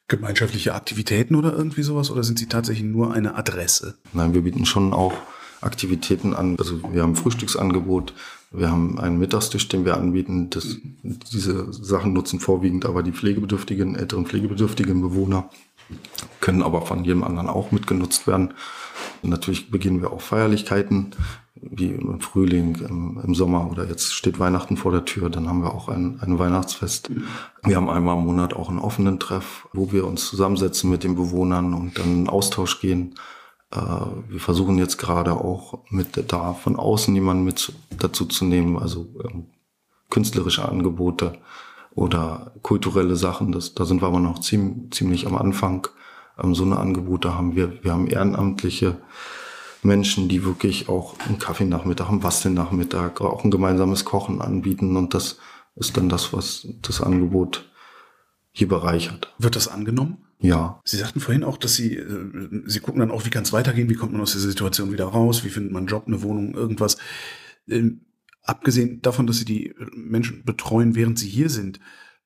Gemeinschaftliche 0.07 0.73
Aktivitäten 0.73 1.35
oder 1.35 1.53
irgendwie 1.53 1.83
sowas? 1.83 2.11
Oder 2.11 2.23
sind 2.23 2.39
Sie 2.39 2.47
tatsächlich 2.47 2.85
nur 2.85 3.13
eine 3.13 3.35
Adresse? 3.35 3.97
Nein, 4.13 4.33
wir 4.33 4.41
bieten 4.41 4.65
schon 4.65 4.93
auch 4.93 5.13
Aktivitäten 5.61 6.33
an. 6.33 6.57
Also 6.59 6.81
wir 6.93 7.01
haben 7.01 7.15
Frühstücksangebot, 7.15 8.13
wir 8.51 8.69
haben 8.69 8.99
einen 8.99 9.17
Mittagstisch, 9.17 9.67
den 9.69 9.85
wir 9.85 9.95
anbieten. 9.95 10.49
Das, 10.49 10.77
diese 11.03 11.71
Sachen 11.71 12.13
nutzen 12.13 12.39
vorwiegend 12.39 12.85
aber 12.85 13.01
die 13.01 13.13
pflegebedürftigen, 13.13 13.95
älteren 13.95 14.25
pflegebedürftigen 14.25 15.01
Bewohner, 15.01 15.49
können 16.41 16.63
aber 16.63 16.85
von 16.85 17.03
jedem 17.03 17.23
anderen 17.23 17.47
auch 17.47 17.71
mitgenutzt 17.71 18.27
werden. 18.27 18.53
Natürlich 19.21 19.71
beginnen 19.71 20.01
wir 20.01 20.11
auch 20.11 20.21
Feierlichkeiten 20.21 21.15
wie 21.71 21.91
im 21.91 22.19
Frühling, 22.21 22.75
im, 22.87 23.21
im, 23.23 23.35
Sommer 23.35 23.69
oder 23.69 23.87
jetzt 23.87 24.13
steht 24.13 24.39
Weihnachten 24.39 24.77
vor 24.77 24.91
der 24.91 25.05
Tür, 25.05 25.29
dann 25.29 25.47
haben 25.47 25.63
wir 25.63 25.73
auch 25.73 25.89
ein, 25.89 26.19
ein 26.21 26.39
Weihnachtsfest. 26.39 27.11
Wir 27.63 27.75
haben 27.75 27.89
einmal 27.89 28.17
im 28.17 28.25
Monat 28.25 28.53
auch 28.53 28.69
einen 28.69 28.79
offenen 28.79 29.19
Treff, 29.19 29.67
wo 29.73 29.91
wir 29.91 30.05
uns 30.05 30.27
zusammensetzen 30.27 30.89
mit 30.89 31.03
den 31.03 31.15
Bewohnern 31.15 31.73
und 31.73 31.97
dann 31.97 32.21
in 32.21 32.29
Austausch 32.29 32.79
gehen. 32.79 33.15
Äh, 33.71 33.77
wir 34.29 34.39
versuchen 34.39 34.77
jetzt 34.77 34.97
gerade 34.97 35.33
auch 35.33 35.79
mit 35.89 36.31
da 36.31 36.53
von 36.53 36.75
außen 36.75 37.13
jemanden 37.13 37.43
mit 37.43 37.73
dazu 37.97 38.25
zu 38.25 38.45
nehmen, 38.45 38.77
also 38.77 39.07
ähm, 39.23 39.47
künstlerische 40.09 40.67
Angebote 40.67 41.33
oder 41.95 42.53
kulturelle 42.61 43.15
Sachen. 43.15 43.51
Das, 43.51 43.73
da 43.73 43.85
sind 43.85 44.01
wir 44.01 44.07
aber 44.07 44.19
noch 44.19 44.39
ziemlich, 44.39 44.91
ziemlich 44.91 45.27
am 45.27 45.35
Anfang. 45.35 45.87
Ähm, 46.41 46.55
so 46.55 46.63
eine 46.63 46.77
Angebote 46.77 47.35
haben 47.35 47.55
wir. 47.55 47.83
Wir 47.83 47.93
haben 47.93 48.07
ehrenamtliche 48.07 48.97
Menschen, 49.85 50.29
die 50.29 50.43
wirklich 50.43 50.89
auch 50.89 51.19
einen 51.19 51.39
Kaffeenachmittag, 51.39 52.09
einen 52.09 52.19
Bastelnachmittag, 52.19 53.21
auch 53.21 53.43
ein 53.43 53.51
gemeinsames 53.51 54.05
Kochen 54.05 54.41
anbieten. 54.41 54.95
Und 54.95 55.13
das 55.13 55.37
ist 55.75 55.97
dann 55.97 56.09
das, 56.09 56.33
was 56.33 56.67
das 56.81 57.01
Angebot 57.01 57.69
hier 58.51 58.67
bereichert. 58.67 59.33
Wird 59.39 59.55
das 59.55 59.67
angenommen? 59.67 60.17
Ja. 60.39 60.81
Sie 60.83 60.97
sagten 60.97 61.21
vorhin 61.21 61.43
auch, 61.43 61.57
dass 61.57 61.75
Sie, 61.75 61.95
äh, 61.95 62.63
Sie 62.65 62.79
gucken 62.79 62.99
dann 62.99 63.11
auch, 63.11 63.25
wie 63.25 63.29
kann 63.29 63.43
es 63.43 63.53
weitergehen, 63.53 63.89
wie 63.89 63.95
kommt 63.95 64.11
man 64.11 64.21
aus 64.21 64.33
dieser 64.33 64.49
Situation 64.49 64.91
wieder 64.91 65.05
raus, 65.05 65.43
wie 65.43 65.49
findet 65.49 65.71
man 65.71 65.81
einen 65.81 65.87
Job, 65.87 66.03
eine 66.05 66.21
Wohnung, 66.21 66.53
irgendwas. 66.53 66.97
Ähm, 67.67 68.01
abgesehen 68.43 69.01
davon, 69.01 69.25
dass 69.25 69.37
Sie 69.37 69.45
die 69.45 69.73
Menschen 69.95 70.43
betreuen, 70.43 70.95
während 70.95 71.17
sie 71.17 71.29
hier 71.29 71.49
sind, 71.49 71.79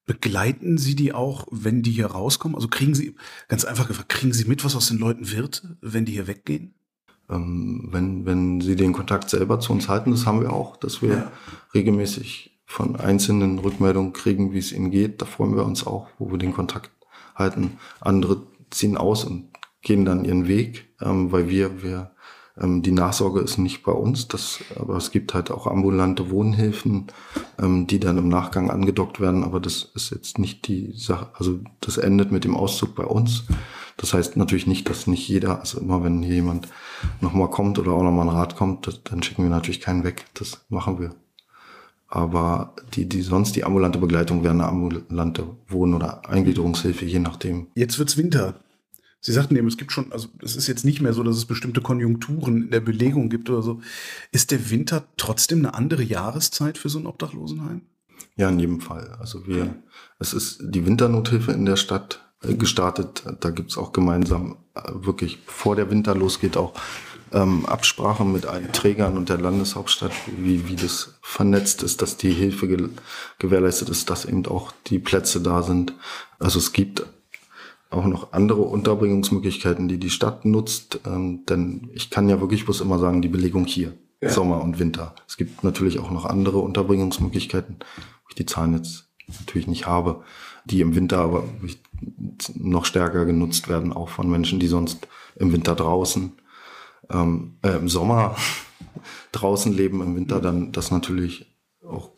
begleiten 0.06 0.78
Sie 0.78 0.96
die 0.96 1.14
auch, 1.14 1.48
wenn 1.52 1.84
die 1.84 1.92
hier 1.92 2.08
rauskommen? 2.08 2.56
Also 2.56 2.68
kriegen 2.70 2.96
Sie, 2.96 3.16
ganz 3.50 3.66
einfach 3.66 3.88
gefragt, 3.88 4.10
kriegen 4.10 4.34
Sie 4.34 4.46
mit, 4.46 4.66
was 4.66 4.76
aus 4.76 4.88
den 4.88 4.98
Leuten 4.98 5.32
wird, 5.32 5.68
wenn 5.82 6.06
die 6.06 6.14
hier 6.14 6.28
weggehen? 6.28 6.74
Ähm, 7.30 7.90
wenn, 7.92 8.26
wenn 8.26 8.62
sie 8.62 8.76
den 8.76 8.94
Kontakt 8.94 9.30
selber 9.30 9.60
zu 9.60 9.74
uns 9.74 9.90
halten, 9.90 10.12
das 10.12 10.26
haben 10.26 10.42
wir 10.42 10.54
auch, 10.54 10.78
dass 10.78 11.02
wir 11.02 11.10
ja. 11.10 11.32
regelmäßig 11.74 12.60
von 12.66 12.96
einzelnen 12.96 13.60
Rückmeldungen 13.60 14.14
kriegen, 14.14 14.54
wie 14.54 14.60
es 14.60 14.72
ihnen 14.72 14.92
geht. 14.92 15.22
Da 15.22 15.26
freuen 15.26 15.56
wir 15.56 15.66
uns 15.66 15.86
auch, 15.88 16.08
wo 16.20 16.32
wir 16.32 16.38
den 16.38 16.54
Kontakt 16.54 16.92
halten. 17.36 17.78
Andere 18.02 18.42
ziehen 18.72 18.98
aus 18.98 19.24
und 19.26 19.50
gehen 19.82 20.06
dann 20.06 20.26
ihren 20.26 20.48
Weg, 20.48 20.90
ähm, 21.02 21.32
weil 21.32 21.50
wir, 21.50 21.84
wir 21.84 22.12
Ähm, 22.60 22.82
die 22.82 22.92
Nachsorge 22.92 23.40
ist 23.42 23.60
nicht 23.60 23.84
bei 23.84 23.92
uns, 23.92 24.28
das, 24.28 24.60
aber 24.76 24.98
es 24.98 25.12
gibt 25.12 25.36
halt 25.36 25.52
auch 25.52 25.68
ambulante 25.68 26.32
Wohnhilfen, 26.32 27.06
ähm, 27.60 27.86
die 27.86 28.00
dann 28.00 28.18
im 28.18 28.30
Nachgang 28.30 28.72
angedockt 28.72 29.20
werden, 29.20 29.44
aber 29.44 29.60
das 29.60 29.92
ist 29.94 30.10
jetzt 30.10 30.40
nicht 30.40 30.68
die 30.68 30.92
Sache, 30.96 31.30
also 31.36 31.60
das 31.82 31.98
endet 31.98 32.32
mit 32.32 32.46
dem 32.46 32.56
Auszug 32.56 32.96
bei 32.96 33.06
uns. 33.06 33.44
Das 33.98 34.14
heißt 34.14 34.38
natürlich 34.38 34.68
nicht, 34.68 34.88
dass 34.90 35.08
nicht 35.08 35.28
jeder, 35.28 35.60
also 35.60 35.80
immer 35.80 36.04
wenn 36.04 36.22
hier 36.22 36.36
jemand 36.36 36.68
nochmal 37.20 37.50
kommt 37.50 37.80
oder 37.80 37.92
auch 37.92 38.04
nochmal 38.04 38.30
ein 38.30 38.36
Rat 38.36 38.56
kommt, 38.56 38.88
das, 38.88 39.04
dann 39.04 39.24
schicken 39.24 39.44
wir 39.44 39.50
natürlich 39.50 39.82
keinen 39.82 40.04
weg. 40.04 40.26
Das 40.36 40.66
machen 40.70 41.00
wir. 41.00 41.16
Aber 42.08 42.76
die, 42.94 43.10
die 43.10 43.22
sonst 43.22 43.56
die 43.56 43.64
ambulante 43.64 44.00
Begleitung 44.00 44.44
wäre 44.44 44.54
eine 44.54 44.68
ambulante 44.68 45.58
Wohn- 45.68 45.94
oder 45.94 46.30
Eingliederungshilfe, 46.30 47.06
je 47.06 47.20
nachdem. 47.20 47.68
Jetzt 47.76 48.00
wird's 48.00 48.18
Winter. 48.18 48.62
Sie 49.20 49.34
sagten 49.34 49.56
eben, 49.56 49.68
es 49.68 49.78
gibt 49.78 49.92
schon, 49.92 50.12
also 50.12 50.30
es 50.42 50.56
ist 50.56 50.68
jetzt 50.68 50.86
nicht 50.86 51.02
mehr 51.02 51.12
so, 51.12 51.24
dass 51.24 51.36
es 51.36 51.46
bestimmte 51.46 51.82
Konjunkturen 51.82 52.64
in 52.64 52.70
der 52.70 52.80
Belegung 52.80 53.30
gibt 53.30 53.50
oder 53.50 53.62
so. 53.62 53.82
Ist 54.32 54.52
der 54.52 54.70
Winter 54.70 55.06
trotzdem 55.18 55.60
eine 55.60 55.74
andere 55.74 56.04
Jahreszeit 56.04 56.78
für 56.78 56.90
so 56.90 57.00
ein 57.00 57.08
Obdachlosenheim? 57.08 57.82
Ja, 58.36 58.50
in 58.50 58.60
jedem 58.60 58.80
Fall. 58.80 59.18
Also 59.20 59.48
wir, 59.48 59.76
es 60.20 60.34
ist 60.34 60.60
die 60.64 60.86
Winternothilfe 60.86 61.52
in 61.52 61.66
der 61.66 61.76
Stadt 61.76 62.27
gestartet. 62.42 63.24
Da 63.40 63.50
gibt's 63.50 63.78
auch 63.78 63.94
gemeinsam 63.94 64.58
äh, 64.76 64.82
wirklich, 64.94 65.46
bevor 65.46 65.76
der 65.76 65.90
Winter 65.90 66.16
losgeht, 66.16 66.58
auch 66.58 66.74
ähm, 67.34 67.66
Absprache 67.66 68.24
mit 68.24 68.46
allen 68.46 68.72
Trägern 68.72 69.18
und 69.18 69.30
der 69.30 69.38
Landeshauptstadt, 69.38 70.14
wie, 70.38 70.68
wie 70.68 70.76
das 70.76 71.16
vernetzt 71.22 71.84
ist, 71.84 72.02
dass 72.02 72.18
die 72.18 72.32
Hilfe 72.32 72.68
ge 72.68 72.90
gewährleistet 73.40 73.90
ist, 73.90 74.10
dass 74.10 74.26
eben 74.26 74.46
auch 74.46 74.72
die 74.88 75.00
Plätze 75.00 75.42
da 75.42 75.64
sind. 75.64 75.94
Also 76.40 76.60
es 76.60 76.74
gibt 76.74 77.06
auch 77.90 78.06
noch 78.06 78.34
andere 78.34 78.62
Unterbringungsmöglichkeiten, 78.62 79.88
die 79.88 79.98
die 79.98 80.10
Stadt 80.10 80.46
nutzt, 80.46 81.00
ähm, 81.06 81.46
denn 81.48 81.90
ich 81.94 82.10
kann 82.10 82.30
ja 82.30 82.42
wirklich 82.42 82.66
bloß 82.66 82.82
immer 82.82 83.00
sagen, 83.00 83.22
die 83.22 83.30
Belegung 83.30 83.66
hier, 83.66 83.94
ja. 84.22 84.30
Sommer 84.30 84.62
und 84.62 84.80
Winter. 84.80 85.16
Es 85.28 85.38
gibt 85.38 85.64
natürlich 85.64 86.00
auch 86.00 86.12
noch 86.12 86.26
andere 86.26 86.60
Unterbringungsmöglichkeiten, 86.60 87.78
wo 87.80 88.30
ich 88.30 88.36
die 88.36 88.46
Zahlen 88.46 88.74
jetzt 88.74 89.06
natürlich 89.40 89.68
nicht 89.68 89.88
habe, 89.88 90.24
die 90.68 90.82
im 90.82 90.96
Winter 90.96 91.20
aber 91.20 91.44
noch 92.56 92.86
stärker 92.86 93.26
genutzt 93.26 93.70
werden, 93.70 93.94
auch 93.94 94.10
von 94.10 94.30
Menschen, 94.30 94.60
die 94.60 94.68
sonst 94.68 95.08
im 95.36 95.52
Winter 95.52 95.76
draußen 95.76 96.34
ähm, 97.10 97.58
äh, 97.64 97.78
im 97.78 97.90
Sommer 97.90 98.36
draußen 99.32 99.74
leben, 99.74 100.02
im 100.02 100.16
Winter 100.16 100.42
dann 100.42 100.72
das 100.72 100.92
natürlich 100.92 101.54
auch 101.88 102.12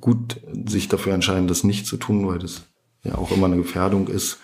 gut 0.00 0.40
sich 0.66 0.88
dafür 0.88 1.14
entscheiden, 1.14 1.48
das 1.48 1.64
nicht 1.64 1.86
zu 1.86 1.96
tun, 1.96 2.26
weil 2.26 2.38
das 2.38 2.64
ja 3.02 3.16
auch 3.16 3.30
immer 3.30 3.46
eine 3.46 3.56
Gefährdung 3.56 4.08
ist 4.08 4.38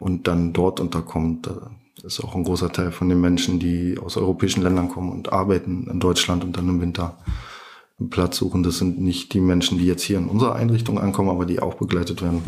und 0.00 0.26
dann 0.28 0.52
dort 0.52 0.80
unterkommt. 0.80 1.46
Da 1.46 1.70
ist 2.02 2.22
auch 2.22 2.34
ein 2.34 2.44
großer 2.44 2.72
Teil 2.72 2.92
von 2.92 3.08
den 3.08 3.20
Menschen, 3.20 3.58
die 3.58 3.98
aus 3.98 4.16
europäischen 4.16 4.62
Ländern 4.62 4.88
kommen 4.88 5.10
und 5.10 5.32
arbeiten 5.32 5.88
in 5.90 6.00
Deutschland 6.00 6.44
und 6.44 6.56
dann 6.56 6.68
im 6.68 6.80
Winter 6.80 7.18
Platz 8.10 8.36
suchen. 8.36 8.62
Das 8.62 8.78
sind 8.78 9.00
nicht 9.00 9.34
die 9.34 9.40
Menschen, 9.40 9.78
die 9.78 9.86
jetzt 9.86 10.02
hier 10.02 10.18
in 10.18 10.28
unserer 10.28 10.54
Einrichtung 10.54 10.98
ankommen, 10.98 11.30
aber 11.30 11.46
die 11.46 11.60
auch 11.60 11.74
begleitet 11.74 12.22
werden, 12.22 12.42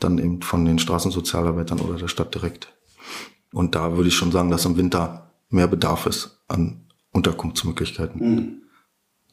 dann 0.00 0.18
eben 0.18 0.42
von 0.42 0.64
den 0.64 0.78
Straßensozialarbeitern 0.78 1.80
oder 1.80 1.98
der 1.98 2.08
Stadt 2.08 2.34
direkt. 2.34 2.74
Und 3.52 3.74
da 3.74 3.96
würde 3.96 4.08
ich 4.08 4.14
schon 4.14 4.32
sagen, 4.32 4.50
dass 4.50 4.64
im 4.64 4.76
Winter 4.76 5.32
mehr 5.48 5.66
Bedarf 5.66 6.06
ist 6.06 6.40
an 6.48 6.86
Unterkunftsmöglichkeiten. 7.12 8.20
Mhm. 8.20 8.62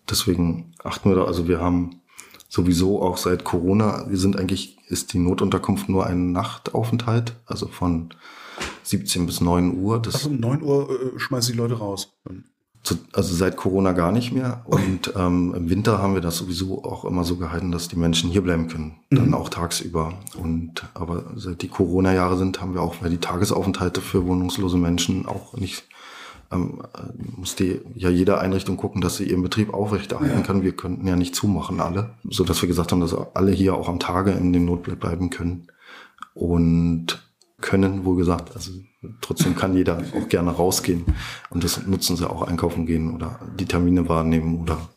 Deswegen 0.10 0.74
achten 0.84 1.10
wir 1.10 1.15
da, 1.15 1.26
also 1.26 1.48
wir 1.48 1.60
haben 1.60 2.02
sowieso 2.50 3.02
auch 3.02 3.17
seit 3.17 3.43
Corona, 3.43 4.06
wir 4.10 4.17
sind 4.17 4.38
eigentlich, 4.38 4.78
ist 4.88 5.13
die 5.13 5.20
Notunterkunft 5.20 5.89
nur 5.89 6.06
ein 6.06 6.32
Nachtaufenthalt, 6.32 7.36
also 7.46 7.67
von 7.67 8.10
17 8.84 9.26
bis 9.26 9.41
9 9.41 9.78
Uhr. 9.78 10.02
Das 10.02 10.15
also 10.15 10.30
um 10.30 10.39
9 10.39 10.62
Uhr 10.62 10.89
äh, 10.89 11.20
schmeißen 11.20 11.52
die 11.52 11.58
Leute 11.58 11.76
raus. 11.76 12.13
Zu, 12.88 12.95
also 13.12 13.36
seit 13.36 13.58
Corona 13.58 13.91
gar 13.91 14.13
nicht 14.13 14.32
mehr. 14.32 14.63
Und 14.65 15.12
ähm, 15.17 15.54
im 15.54 15.69
Winter 15.69 16.02
haben 16.02 16.13
wir 16.13 16.21
das 16.21 16.38
sowieso 16.38 16.86
auch 16.86 17.04
immer 17.04 17.26
so 17.26 17.36
gehalten, 17.36 17.73
dass 17.73 17.89
die 17.89 17.97
Menschen 17.97 18.30
hier 18.30 18.41
bleiben 18.41 18.69
können. 18.69 18.95
Dann 19.10 19.28
mhm. 19.28 19.34
auch 19.34 19.50
tagsüber. 19.50 20.13
Und 20.41 20.86
aber 20.93 21.26
seit 21.36 21.63
die 21.63 21.67
Corona-Jahre 21.67 22.38
sind, 22.38 22.62
haben 22.62 22.73
wir 22.73 22.82
auch, 22.82 22.95
weil 23.02 23.10
die 23.10 23.17
Tagesaufenthalte 23.17 24.00
für 24.00 24.26
wohnungslose 24.26 24.78
Menschen 24.78 25.26
auch 25.26 25.54
nicht 25.58 25.84
ähm, 26.50 26.82
musste 27.36 27.82
ja 27.93 28.10
jede 28.10 28.39
Einrichtung 28.39 28.78
gucken, 28.78 29.02
dass 29.02 29.17
sie 29.17 29.26
ihren 29.26 29.43
Betrieb 29.43 29.73
aufrechterhalten 29.73 30.38
ja. 30.38 30.43
kann. 30.43 30.63
Wir 30.63 30.71
könnten 30.71 31.06
ja 31.06 31.17
nicht 31.17 31.36
zumachen 31.36 31.82
alle, 31.82 32.12
so 32.23 32.45
dass 32.45 32.62
wir 32.62 32.69
gesagt 32.69 32.93
haben, 32.93 33.02
dass 33.02 33.13
alle 33.34 33.52
hier 33.52 33.76
auch 33.76 33.89
am 33.89 34.00
Tage 34.00 34.32
in 34.32 34.54
dem 34.54 34.63
Notblatt 34.63 35.02
bleiben 35.02 35.30
können 35.30 35.67
und 36.34 37.27
können, 37.62 38.06
wohl 38.06 38.15
gesagt. 38.17 38.56
Also 38.56 38.72
trotzdem 39.22 39.56
kann 39.56 39.76
jeder 39.76 40.04
auch 40.15 40.30
gerne 40.30 40.52
rausgehen 40.52 41.06
und 41.50 41.63
das 41.63 41.86
nutzen 41.88 42.15
sie 42.15 42.30
auch 42.30 42.43
einkaufen 42.43 42.86
gehen 42.86 43.13
oder 43.13 43.39
die 43.60 43.65
Termine 43.65 44.08
wahrnehmen 44.10 44.62
oder 44.62 44.89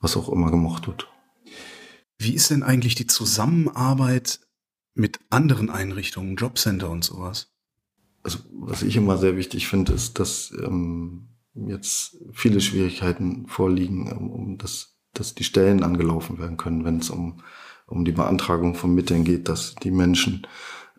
was 0.00 0.16
auch 0.16 0.28
immer 0.28 0.50
gemocht 0.50 0.86
wird. 0.86 1.08
Wie 2.18 2.34
ist 2.34 2.50
denn 2.50 2.62
eigentlich 2.62 2.94
die 2.94 3.06
Zusammenarbeit 3.06 4.40
mit 4.94 5.20
anderen 5.30 5.70
Einrichtungen, 5.70 6.36
Jobcenter 6.36 6.90
und 6.90 7.04
sowas? 7.04 7.52
also 8.22 8.40
was 8.52 8.82
ich 8.82 8.96
immer 8.96 9.16
sehr 9.16 9.36
wichtig 9.36 9.68
finde, 9.68 9.92
ist, 9.92 10.18
dass 10.18 10.52
ähm, 10.62 11.28
jetzt 11.54 12.18
viele 12.32 12.60
Schwierigkeiten 12.60 13.46
vorliegen, 13.46 14.12
um, 14.12 14.30
um 14.30 14.58
das, 14.58 14.98
dass 15.14 15.34
die 15.34 15.44
Stellen 15.44 15.82
angelaufen 15.82 16.38
werden 16.38 16.56
können, 16.56 16.84
wenn 16.84 16.98
es 16.98 17.10
um, 17.10 17.42
um 17.86 18.04
die 18.04 18.12
Beantragung 18.12 18.74
von 18.74 18.94
Mitteln 18.94 19.24
geht, 19.24 19.48
dass 19.48 19.74
die 19.76 19.90
Menschen 19.90 20.46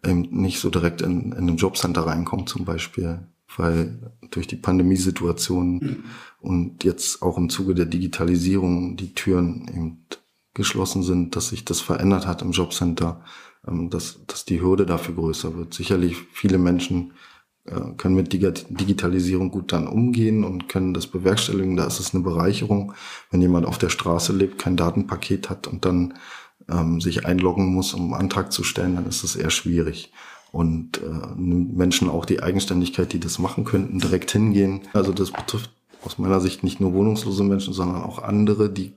ähm, 0.03 0.27
nicht 0.31 0.59
so 0.59 0.69
direkt 0.69 1.01
in, 1.01 1.31
in 1.31 1.49
ein 1.49 1.57
Jobcenter 1.57 2.01
reinkommen 2.01 2.47
zum 2.47 2.65
Beispiel, 2.65 3.27
weil 3.57 4.12
durch 4.31 4.47
die 4.47 4.55
Pandemiesituation 4.55 5.73
mhm. 5.75 6.03
und 6.39 6.83
jetzt 6.83 7.21
auch 7.21 7.38
im 7.38 7.49
Zuge 7.49 7.75
der 7.75 7.85
Digitalisierung 7.85 8.95
die 8.95 9.13
Türen 9.13 9.67
eben 9.67 10.05
geschlossen 10.53 11.03
sind, 11.03 11.35
dass 11.35 11.49
sich 11.49 11.65
das 11.65 11.79
verändert 11.79 12.27
hat 12.27 12.41
im 12.41 12.51
Jobcenter 12.51 13.23
ähm, 13.67 13.89
dass, 13.89 14.19
dass 14.27 14.45
die 14.45 14.62
Hürde 14.62 14.85
dafür 14.85 15.15
größer 15.15 15.55
wird. 15.55 15.73
Sicherlich 15.73 16.15
viele 16.31 16.57
Menschen 16.57 17.13
äh, 17.65 17.93
können 17.97 18.15
mit 18.15 18.31
Digitalisierung 18.31 19.51
gut 19.51 19.73
dann 19.73 19.88
umgehen 19.88 20.43
und 20.43 20.69
können 20.69 20.93
das 20.93 21.07
bewerkstelligen. 21.07 21.75
Da 21.75 21.85
ist 21.85 21.99
es 21.99 22.13
eine 22.13 22.23
Bereicherung, 22.23 22.93
wenn 23.31 23.41
jemand 23.41 23.65
auf 23.65 23.77
der 23.77 23.89
Straße 23.89 24.33
lebt, 24.33 24.59
kein 24.59 24.77
Datenpaket 24.77 25.49
hat 25.49 25.67
und 25.67 25.85
dann 25.85 26.13
ähm, 26.71 27.01
sich 27.01 27.25
einloggen 27.25 27.73
muss, 27.73 27.93
um 27.93 28.13
einen 28.13 28.23
Antrag 28.23 28.51
zu 28.51 28.63
stellen, 28.63 28.95
dann 28.95 29.08
ist 29.08 29.23
es 29.23 29.36
eher 29.36 29.49
schwierig. 29.49 30.12
Und 30.51 30.97
äh, 30.97 31.36
Menschen 31.38 32.10
auch 32.10 32.25
die 32.25 32.41
Eigenständigkeit, 32.41 33.13
die 33.13 33.19
das 33.19 33.38
machen 33.39 33.65
könnten, 33.65 33.99
direkt 33.99 34.32
hingehen. 34.32 34.82
Also 34.93 35.12
das 35.12 35.32
betrifft 35.32 35.71
aus 36.03 36.17
meiner 36.17 36.39
Sicht 36.39 36.63
nicht 36.63 36.79
nur 36.79 36.93
wohnungslose 36.93 37.43
Menschen, 37.43 37.73
sondern 37.73 38.01
auch 38.01 38.23
andere, 38.23 38.69
die 38.69 38.93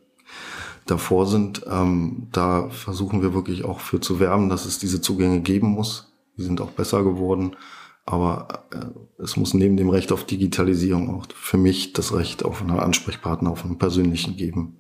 davor 0.86 1.26
sind. 1.26 1.64
Ähm, 1.68 2.28
da 2.32 2.68
versuchen 2.70 3.22
wir 3.22 3.34
wirklich 3.34 3.64
auch 3.64 3.80
für 3.80 4.00
zu 4.00 4.20
werben, 4.20 4.48
dass 4.48 4.64
es 4.64 4.78
diese 4.78 5.00
Zugänge 5.00 5.40
geben 5.40 5.68
muss. 5.68 6.12
Die 6.36 6.42
sind 6.42 6.60
auch 6.60 6.70
besser 6.70 7.02
geworden. 7.02 7.56
Aber 8.04 8.66
äh, 8.72 9.22
es 9.22 9.36
muss 9.36 9.54
neben 9.54 9.76
dem 9.76 9.88
Recht 9.88 10.10
auf 10.10 10.24
Digitalisierung 10.24 11.14
auch 11.14 11.26
für 11.34 11.58
mich 11.58 11.92
das 11.92 12.14
Recht 12.14 12.44
auf 12.44 12.60
einen 12.60 12.78
Ansprechpartner, 12.78 13.50
auf 13.50 13.64
einen 13.64 13.78
persönlichen 13.78 14.36
geben. 14.36 14.78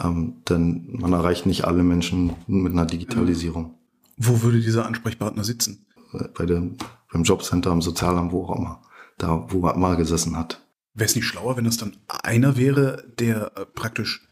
Ähm, 0.00 0.42
denn 0.48 0.88
man 0.92 1.12
erreicht 1.12 1.46
nicht 1.46 1.64
alle 1.64 1.82
Menschen 1.82 2.34
mit 2.46 2.72
einer 2.72 2.86
Digitalisierung. 2.86 3.74
Wo 4.16 4.42
würde 4.42 4.60
dieser 4.60 4.86
Ansprechpartner 4.86 5.44
sitzen? 5.44 5.86
Bei 6.34 6.46
dem, 6.46 6.76
beim 7.12 7.24
Jobcenter, 7.24 7.72
im 7.72 7.82
Sozialamt, 7.82 8.32
wo 8.32 8.44
auch 8.44 8.56
immer. 8.56 8.82
Da, 9.18 9.46
wo 9.48 9.58
man 9.58 9.78
mal 9.78 9.96
gesessen 9.96 10.36
hat. 10.36 10.64
Wäre 10.94 11.08
es 11.08 11.16
nicht 11.16 11.26
schlauer, 11.26 11.56
wenn 11.56 11.66
es 11.66 11.76
dann 11.76 11.96
einer 12.08 12.56
wäre, 12.56 13.04
der 13.18 13.52
äh, 13.56 13.66
praktisch 13.66 14.28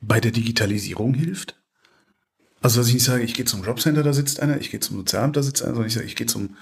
bei 0.00 0.20
der 0.20 0.32
Digitalisierung 0.32 1.14
hilft? 1.14 1.56
Also, 2.60 2.80
dass 2.80 2.88
ich 2.88 2.94
nicht 2.94 3.04
sage, 3.04 3.22
ich 3.22 3.34
gehe 3.34 3.44
zum 3.44 3.62
Jobcenter, 3.62 4.02
da 4.02 4.12
sitzt 4.12 4.40
einer, 4.40 4.60
ich 4.60 4.70
gehe 4.70 4.80
zum 4.80 4.96
Sozialamt, 4.98 5.36
da 5.36 5.42
sitzt 5.42 5.62
einer, 5.62 5.74
sondern 5.74 5.88
ich 5.88 5.94
sage, 5.94 6.06
ich 6.06 6.16
gehe 6.16 6.26
zum 6.26 6.56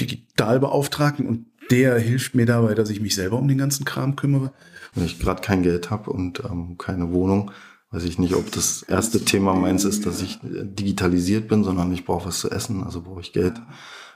Digitalbeauftragten 0.00 1.26
und 1.26 1.46
der 1.70 1.98
hilft 1.98 2.34
mir 2.34 2.46
dabei, 2.46 2.74
dass 2.74 2.90
ich 2.90 3.00
mich 3.00 3.14
selber 3.14 3.38
um 3.38 3.48
den 3.48 3.58
ganzen 3.58 3.84
Kram 3.84 4.16
kümmere. 4.16 4.52
Wenn 4.94 5.04
ich 5.04 5.18
gerade 5.18 5.40
kein 5.40 5.62
Geld 5.62 5.90
habe 5.90 6.10
und 6.10 6.42
ähm, 6.44 6.76
keine 6.76 7.12
Wohnung, 7.12 7.50
weiß 7.90 8.04
ich 8.04 8.18
nicht, 8.18 8.34
ob 8.34 8.50
das 8.50 8.82
erste 8.82 9.24
Thema 9.24 9.54
meins 9.54 9.84
ist, 9.84 10.06
dass 10.06 10.22
ich 10.22 10.38
digitalisiert 10.42 11.48
bin, 11.48 11.62
sondern 11.62 11.92
ich 11.92 12.04
brauche 12.04 12.28
was 12.28 12.40
zu 12.40 12.50
essen, 12.50 12.82
also 12.82 13.02
brauche 13.02 13.20
ich 13.20 13.32
Geld, 13.32 13.60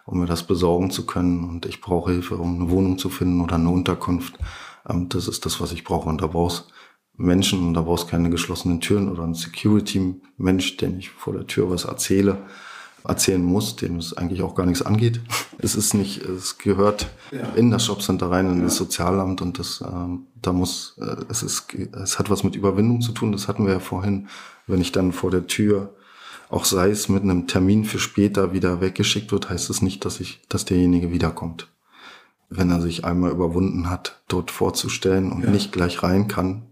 um 0.05 0.21
mir 0.21 0.27
das 0.27 0.47
besorgen 0.47 0.91
zu 0.91 1.07
können 1.07 1.45
und 1.45 1.67
ich 1.67 1.81
brauche 1.81 2.13
Hilfe, 2.13 2.37
um 2.37 2.61
eine 2.61 2.71
Wohnung 2.71 2.99
zu 2.99 3.09
finden 3.11 3.41
oder 3.41 3.57
eine 3.57 3.71
Unterkunft. 3.71 4.39
Ähm, 4.89 5.09
das 5.09 5.29
ist 5.29 5.47
das, 5.47 5.61
was 5.61 5.73
ich 5.73 5.85
brauche 5.85 6.09
und 6.09 6.21
da 6.21 6.27
brauchst 6.27 6.73
Menschen 7.19 7.69
und 7.69 7.75
da 7.75 7.83
brauchst 7.83 8.09
keine 8.09 8.31
geschlossenen 8.31 8.81
Türen 8.81 9.09
oder 9.09 9.23
ein 9.23 9.35
Security-Mensch, 9.35 10.77
den 10.77 10.99
ich 10.99 11.11
vor 11.11 11.33
der 11.33 11.47
Tür 11.47 11.71
was 11.71 11.85
erzähle, 11.85 12.39
erzählen 13.07 13.43
muss, 13.43 13.77
dem 13.77 13.97
es 13.97 14.17
eigentlich 14.17 14.43
auch 14.43 14.55
gar 14.55 14.67
nichts 14.67 14.83
angeht. 14.83 15.21
Es 15.59 15.75
ist 15.75 15.95
nicht, 15.95 16.23
es 16.23 16.59
gehört 16.59 17.09
ja. 17.31 17.49
in 17.55 17.71
das 17.71 17.87
Jobcenter 17.87 18.31
rein, 18.31 18.51
in 18.51 18.59
ja. 18.59 18.65
das 18.65 18.77
Sozialamt 18.77 19.43
und 19.43 19.59
das, 19.59 19.83
ähm, 19.87 20.27
da 20.43 20.53
muss, 20.53 20.97
äh, 21.01 21.17
es 21.29 21.43
ist, 21.43 21.73
es 21.75 22.19
hat 22.19 22.31
was 22.31 22.45
mit 22.45 22.57
Überwindung 22.57 23.01
zu 23.01 23.13
tun, 23.13 23.33
das 23.33 23.49
hatten 23.49 23.67
wir 23.67 23.75
ja 23.75 23.81
vorhin, 23.81 24.29
wenn 24.67 24.81
ich 24.81 24.93
dann 24.93 25.13
vor 25.13 25.31
der 25.31 25.47
Tür 25.47 25.95
auch 26.49 26.65
sei 26.65 26.91
es 26.91 27.09
mit 27.09 27.25
einem 27.25 27.49
Termin 27.49 27.85
für 27.85 27.99
später 27.99 28.53
wieder 28.53 28.81
weggeschickt 28.81 29.33
wird, 29.33 29.51
heißt 29.51 29.69
es 29.69 29.83
nicht, 29.83 30.05
dass 30.05 30.21
ich, 30.21 30.41
dass 30.49 30.65
derjenige 30.65 31.11
wiederkommt. 31.11 31.69
wenn 32.49 32.71
er 32.71 32.81
sich 32.81 33.05
einmal 33.05 33.33
überwunden 33.33 33.91
hat, 33.91 34.23
dort 34.29 34.53
vorzustellen 34.53 35.33
und 35.33 35.43
ja. 35.43 35.51
nicht 35.51 35.73
gleich 35.73 36.05
rein 36.05 36.29
kann 36.29 36.63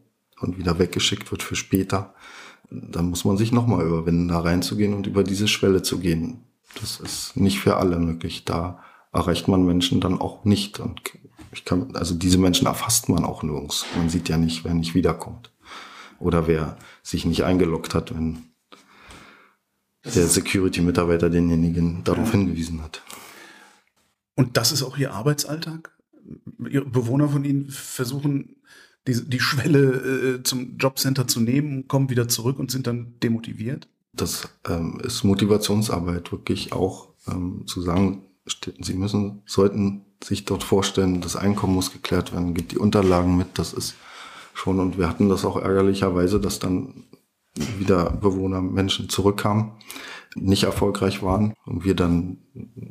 und 0.40 0.56
wieder 0.56 0.78
weggeschickt 0.78 1.32
wird 1.32 1.42
für 1.42 1.56
später, 1.56 2.14
dann 2.70 3.10
muss 3.10 3.24
man 3.24 3.36
sich 3.36 3.52
nochmal 3.52 3.86
überwinden, 3.86 4.28
da 4.28 4.40
reinzugehen 4.40 4.94
und 4.94 5.06
über 5.06 5.24
diese 5.24 5.48
Schwelle 5.48 5.82
zu 5.82 5.98
gehen. 5.98 6.44
Das 6.80 7.00
ist 7.00 7.36
nicht 7.36 7.60
für 7.60 7.76
alle 7.76 7.98
möglich. 7.98 8.44
Da 8.44 8.82
erreicht 9.12 9.48
man 9.48 9.64
Menschen 9.64 10.00
dann 10.00 10.20
auch 10.20 10.44
nicht. 10.44 10.80
Und 10.80 11.00
ich 11.52 11.64
kann, 11.64 11.94
also 11.94 12.14
diese 12.14 12.38
Menschen 12.38 12.66
erfasst 12.66 13.08
man 13.08 13.24
auch 13.24 13.42
nirgends. 13.42 13.86
Man 13.96 14.08
sieht 14.08 14.28
ja 14.28 14.36
nicht, 14.36 14.64
wer 14.64 14.74
nicht 14.74 14.94
wiederkommt. 14.94 15.52
Oder 16.18 16.46
wer 16.46 16.76
sich 17.02 17.24
nicht 17.24 17.44
eingeloggt 17.44 17.94
hat, 17.94 18.14
wenn 18.14 18.44
der 20.04 20.26
Security-Mitarbeiter 20.26 21.30
denjenigen 21.30 22.04
darauf 22.04 22.30
hingewiesen 22.32 22.82
hat. 22.82 23.02
Und 24.34 24.56
das 24.56 24.72
ist 24.72 24.82
auch 24.82 24.98
Ihr 24.98 25.12
Arbeitsalltag? 25.12 25.92
Bewohner 26.58 27.28
von 27.28 27.44
Ihnen 27.44 27.68
versuchen, 27.68 28.56
die, 29.06 29.28
die 29.28 29.40
Schwelle 29.40 30.36
äh, 30.38 30.42
zum 30.42 30.76
Jobcenter 30.78 31.26
zu 31.26 31.40
nehmen, 31.40 31.88
kommen 31.88 32.10
wieder 32.10 32.28
zurück 32.28 32.58
und 32.58 32.70
sind 32.70 32.86
dann 32.86 33.14
demotiviert? 33.22 33.88
Das 34.12 34.48
ähm, 34.68 35.00
ist 35.02 35.24
Motivationsarbeit, 35.24 36.32
wirklich 36.32 36.72
auch 36.72 37.08
ähm, 37.28 37.66
zu 37.66 37.80
sagen, 37.80 38.22
Sie 38.80 38.92
müssen, 38.92 39.42
sollten 39.46 40.04
sich 40.22 40.44
dort 40.44 40.64
vorstellen, 40.64 41.22
das 41.22 41.34
Einkommen 41.34 41.74
muss 41.74 41.92
geklärt 41.92 42.34
werden, 42.34 42.52
gibt 42.52 42.72
die 42.72 42.78
Unterlagen 42.78 43.38
mit, 43.38 43.58
das 43.58 43.72
ist 43.72 43.94
schon, 44.52 44.80
und 44.80 44.98
wir 44.98 45.08
hatten 45.08 45.30
das 45.30 45.46
auch 45.46 45.56
ärgerlicherweise, 45.56 46.38
dass 46.38 46.58
dann 46.58 47.04
wieder 47.78 48.10
Bewohner, 48.10 48.60
Menschen 48.60 49.08
zurückkamen, 49.08 49.72
nicht 50.34 50.64
erfolgreich 50.64 51.22
waren 51.22 51.54
und 51.64 51.84
wir 51.84 51.94
dann 51.94 52.38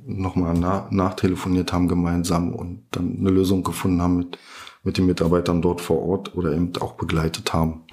nochmal 0.06 0.54
nach, 0.54 0.90
nachtelefoniert 0.92 1.74
haben 1.74 1.88
gemeinsam 1.88 2.54
und 2.54 2.84
dann 2.92 3.18
eine 3.20 3.30
Lösung 3.30 3.64
gefunden 3.64 4.02
haben 4.02 4.18
mit, 4.18 4.40
mit 4.84 4.98
den 4.98 5.06
Mitarbeitern 5.06 5.62
dort 5.62 5.82
vor 5.82 6.02
Ort 6.02 6.36
oder 6.36 6.54
eben 6.54 6.76
auch 6.78 6.94
begleitet 6.94 7.54
haben, 7.54 7.86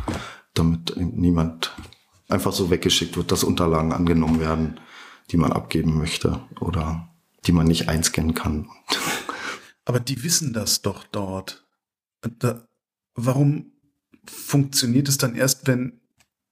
damit 0.55 0.94
niemand 0.96 1.74
einfach 2.29 2.53
so 2.53 2.70
weggeschickt 2.70 3.16
wird, 3.16 3.33
dass 3.33 3.44
Unterlagen 3.44 3.92
angenommen 3.92 4.40
werden, 4.40 4.81
die 5.31 5.37
man 5.37 5.53
abgeben 5.53 5.96
möchte 5.96 6.40
oder 6.61 7.09
die 7.46 7.53
man 7.53 7.66
nicht 7.66 7.88
einscannen 7.88 8.35
kann. 8.35 8.68
Aber 9.85 10.00
die 10.00 10.22
wissen 10.22 10.53
das 10.53 10.83
doch 10.83 11.05
dort. 11.05 11.66
Da, 12.38 12.66
warum 13.14 13.72
funktioniert 14.24 15.09
es 15.09 15.18
dann 15.18 15.35
erst, 15.35 15.66
wenn 15.66 16.00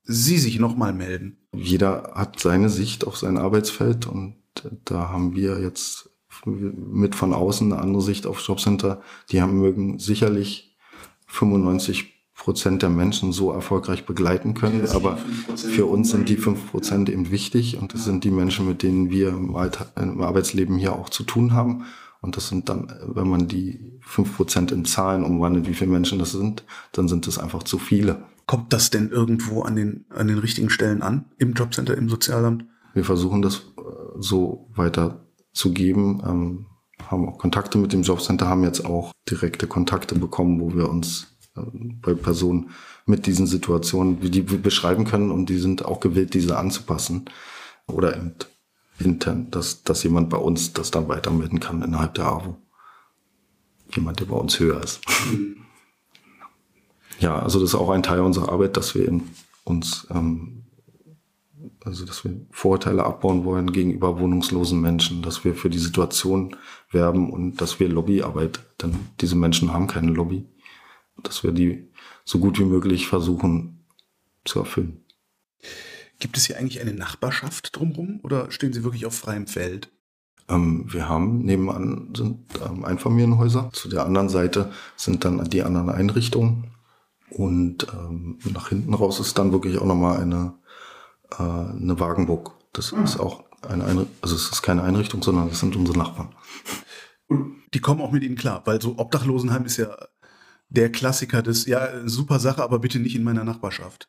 Sie 0.03 0.38
sich 0.38 0.59
nochmal 0.59 0.94
melden? 0.94 1.37
Jeder 1.55 2.12
hat 2.14 2.40
seine 2.40 2.70
Sicht 2.70 3.07
auf 3.07 3.18
sein 3.18 3.37
Arbeitsfeld 3.37 4.07
und 4.07 4.37
da 4.85 5.11
haben 5.11 5.35
wir 5.35 5.61
jetzt 5.61 6.08
mit 6.46 7.14
von 7.14 7.33
außen 7.33 7.72
eine 7.72 7.83
andere 7.83 8.03
Sicht 8.03 8.27
auf 8.27 8.40
Jobcenter. 8.40 9.03
Die 9.31 9.40
haben 9.40 9.59
mögen 9.59 9.98
sicherlich 9.98 10.77
95 11.27 12.18
Prozent 12.38 12.83
der 12.83 12.88
Menschen 12.88 13.33
so 13.33 13.51
erfolgreich 13.51 14.07
begleiten 14.07 14.55
können. 14.55 14.87
Ja, 14.87 14.94
aber 14.94 15.18
für 15.57 15.87
uns 15.87 16.11
sind 16.11 16.29
die 16.29 16.37
fünf 16.37 16.70
Prozent 16.70 17.11
eben 17.11 17.33
wichtig 17.33 17.77
und 17.79 17.92
das 17.92 18.05
sind 18.05 18.22
die 18.22 18.31
Menschen, 18.31 18.66
mit 18.66 18.83
denen 18.85 19.11
wir 19.11 19.31
im, 19.31 19.57
Arbeitsleben 19.57 20.79
hier 20.79 20.94
auch 20.94 21.09
zu 21.11 21.24
tun 21.24 21.53
haben. 21.53 21.85
Und 22.20 22.37
das 22.37 22.48
sind 22.48 22.68
dann, 22.68 22.92
wenn 23.07 23.29
man 23.29 23.48
die 23.48 23.98
fünf 24.01 24.37
Prozent 24.37 24.72
in 24.72 24.85
Zahlen 24.85 25.24
umwandelt, 25.24 25.68
wie 25.68 25.74
viele 25.74 25.90
Menschen 25.90 26.18
das 26.18 26.33
sind, 26.33 26.64
dann 26.92 27.09
sind 27.09 27.27
es 27.27 27.38
einfach 27.38 27.64
zu 27.64 27.79
viele. 27.79 28.22
Kommt 28.46 28.72
das 28.72 28.90
denn 28.90 29.11
irgendwo 29.11 29.62
an 29.62 29.77
den, 29.77 30.05
an 30.09 30.29
den 30.29 30.38
richtigen 30.38 30.70
Stellen 30.70 31.03
an? 31.03 31.27
Im 31.38 31.53
Jobcenter, 31.53 31.98
im 31.98 32.09
Sozialamt? 32.09 32.64
Wir 32.94 33.05
versuchen 33.05 33.42
das 33.42 33.57
äh, 33.57 33.83
so 34.18 34.68
weiter 34.74 35.27
zu 35.59 35.73
geben, 35.73 36.23
ähm, 36.27 36.66
haben 37.07 37.29
auch 37.29 37.38
Kontakte 37.38 37.79
mit 37.79 37.92
dem 37.92 38.03
Jobcenter, 38.03 38.49
haben 38.49 38.64
jetzt 38.64 38.85
auch 38.85 39.12
direkte 39.29 39.66
Kontakte 39.66 40.14
bekommen, 40.14 40.61
wo 40.61 40.75
wir 40.75 40.88
uns 40.88 41.29
äh, 41.57 41.61
bei 42.03 42.14
Personen 42.14 42.71
mit 43.07 43.27
diesen 43.27 43.47
Situationen, 43.47 44.23
wie 44.23 44.31
die 44.31 44.42
beschreiben 44.42 45.05
können 45.05 45.31
und 45.31 45.49
die 45.49 45.59
sind 45.59 45.85
auch 45.85 46.01
gewillt, 46.01 46.35
diese 46.35 46.59
anzupassen. 46.59 47.27
Oder 47.87 48.16
eben 48.16 48.35
intern, 48.99 49.51
dass, 49.51 49.83
dass 49.83 50.03
jemand 50.03 50.29
bei 50.29 50.37
uns 50.37 50.73
das 50.73 50.90
dann 50.90 51.09
weitermelden 51.09 51.61
kann 51.61 51.83
innerhalb 51.83 52.14
der 52.14 52.27
AWO. 52.27 52.57
Jemand, 53.94 54.21
der 54.21 54.27
bei 54.27 54.37
uns 54.37 54.59
höher 54.61 54.83
ist. 54.83 55.01
Mhm 55.31 55.59
ja, 57.21 57.38
also 57.38 57.61
das 57.61 57.71
ist 57.71 57.75
auch 57.75 57.90
ein 57.90 58.03
Teil 58.03 58.21
unserer 58.21 58.51
Arbeit, 58.51 58.77
dass 58.77 58.94
wir 58.94 59.21
uns, 59.64 60.07
ähm, 60.11 60.64
also 61.88 62.05
dass 62.05 62.24
wir 62.24 62.40
Vorurteile 62.51 63.05
abbauen 63.05 63.44
wollen 63.44 63.72
gegenüber 63.72 64.20
wohnungslosen 64.20 64.81
Menschen, 64.81 65.22
dass 65.22 65.44
wir 65.44 65.55
für 65.55 65.70
die 65.70 65.79
Situation 65.79 66.57
werben 66.90 67.33
und 67.33 67.57
dass 67.61 67.81
wir 67.81 67.88
Lobbyarbeit, 67.88 68.61
denn 68.81 68.94
diese 69.20 69.37
Menschen 69.37 69.72
haben 69.72 69.87
keine 69.87 70.12
Lobby, 70.12 70.46
dass 71.22 71.42
wir 71.42 71.53
die 71.53 71.88
so 72.24 72.38
gut 72.38 72.59
wie 72.59 72.64
möglich 72.64 73.09
versuchen 73.09 73.85
zu 74.44 74.61
erfüllen. 74.61 75.05
Gibt 76.20 76.37
es 76.37 76.46
hier 76.46 76.59
eigentlich 76.59 76.81
eine 76.81 76.94
Nachbarschaft 76.94 77.77
drumherum 77.77 78.20
oder 78.22 78.51
stehen 78.51 78.72
Sie 78.72 78.85
wirklich 78.85 79.07
auf 79.07 79.14
freiem 79.14 79.46
Feld? 79.46 79.90
Ähm, 80.48 80.85
wir 80.92 81.09
haben 81.09 81.38
nebenan 81.38 82.12
sind 82.14 82.40
ähm, 82.66 82.85
Einfamilienhäuser. 82.85 83.70
Zu 83.72 83.88
der 83.88 84.05
anderen 84.05 84.29
Seite 84.29 84.72
sind 84.96 85.24
dann 85.24 85.48
die 85.48 85.62
anderen 85.62 85.90
Einrichtungen. 85.90 86.72
Und 87.31 87.87
ähm, 87.92 88.38
nach 88.53 88.70
hinten 88.70 88.94
raus 88.94 89.20
ist 89.20 89.38
dann 89.38 89.53
wirklich 89.53 89.79
auch 89.79 89.85
nochmal 89.85 90.20
eine, 90.20 90.55
äh, 91.32 91.42
eine 91.42 91.98
Wagenburg. 92.00 92.54
Das 92.72 92.92
mhm. 92.92 93.04
ist 93.04 93.18
auch 93.18 93.44
eine 93.62 93.84
Einrichtung, 93.84 94.16
also 94.20 94.36
es 94.36 94.50
ist 94.50 94.62
keine 94.62 94.82
Einrichtung, 94.82 95.22
sondern 95.22 95.48
es 95.48 95.60
sind 95.60 95.76
unsere 95.76 95.98
Nachbarn. 95.98 96.34
Und 97.26 97.62
die 97.74 97.80
kommen 97.80 98.00
auch 98.00 98.12
mit 98.12 98.22
ihnen 98.22 98.36
klar, 98.36 98.62
weil 98.64 98.80
so 98.80 98.98
Obdachlosenheim 98.98 99.64
ist 99.64 99.76
ja 99.76 99.94
der 100.68 100.92
Klassiker 100.92 101.42
des, 101.42 101.66
ja, 101.66 102.06
super 102.06 102.38
Sache, 102.38 102.62
aber 102.62 102.78
bitte 102.78 102.98
nicht 102.98 103.16
in 103.16 103.24
meiner 103.24 103.44
Nachbarschaft. 103.44 104.08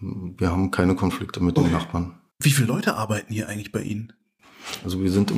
Wir 0.00 0.50
haben 0.50 0.70
keine 0.70 0.94
Konflikte 0.94 1.40
mit 1.40 1.56
okay. 1.56 1.68
den 1.68 1.72
Nachbarn. 1.72 2.18
Wie 2.40 2.50
viele 2.50 2.68
Leute 2.68 2.94
arbeiten 2.94 3.32
hier 3.32 3.48
eigentlich 3.48 3.72
bei 3.72 3.82
Ihnen? 3.82 4.12
Also 4.84 5.02
wir 5.02 5.10
sind 5.10 5.32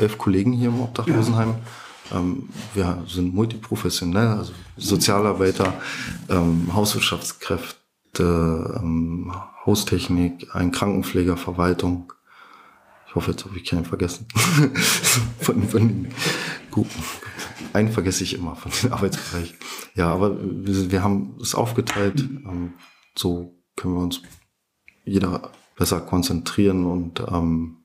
elf 0.00 0.18
Kollegen 0.18 0.52
hier 0.52 0.68
im 0.68 0.80
Obdachlosenheim. 0.80 1.56
Ja. 2.10 2.18
Ähm, 2.18 2.48
wir 2.74 3.04
sind 3.06 3.34
multiprofessionell, 3.34 4.28
also 4.28 4.52
Sozialarbeiter, 4.76 5.74
ähm, 6.28 6.72
Hauswirtschaftskräfte, 6.72 7.77
ähm, 8.24 9.32
Haustechnik, 9.64 10.54
ein 10.54 10.72
Krankenpfleger, 10.72 11.36
Verwaltung. 11.36 12.12
Ich 13.06 13.14
hoffe, 13.14 13.30
jetzt 13.30 13.44
habe 13.44 13.56
ich 13.56 13.64
keinen 13.64 13.84
vergessen. 13.84 14.26
von, 15.40 15.62
von 15.62 16.08
Guten. 16.70 17.02
Einen 17.72 17.90
vergesse 17.90 18.24
ich 18.24 18.34
immer 18.34 18.56
von 18.56 18.72
den 18.82 18.92
Arbeitsbereichen. 18.92 19.56
Ja, 19.94 20.12
aber 20.12 20.36
wir, 20.40 20.90
wir 20.90 21.02
haben 21.02 21.36
es 21.40 21.54
aufgeteilt. 21.54 22.20
Ähm, 22.20 22.74
so 23.16 23.54
können 23.76 23.94
wir 23.94 24.02
uns 24.02 24.22
jeder 25.04 25.50
besser 25.76 26.00
konzentrieren 26.00 26.86
und 26.86 27.20
ähm, 27.30 27.76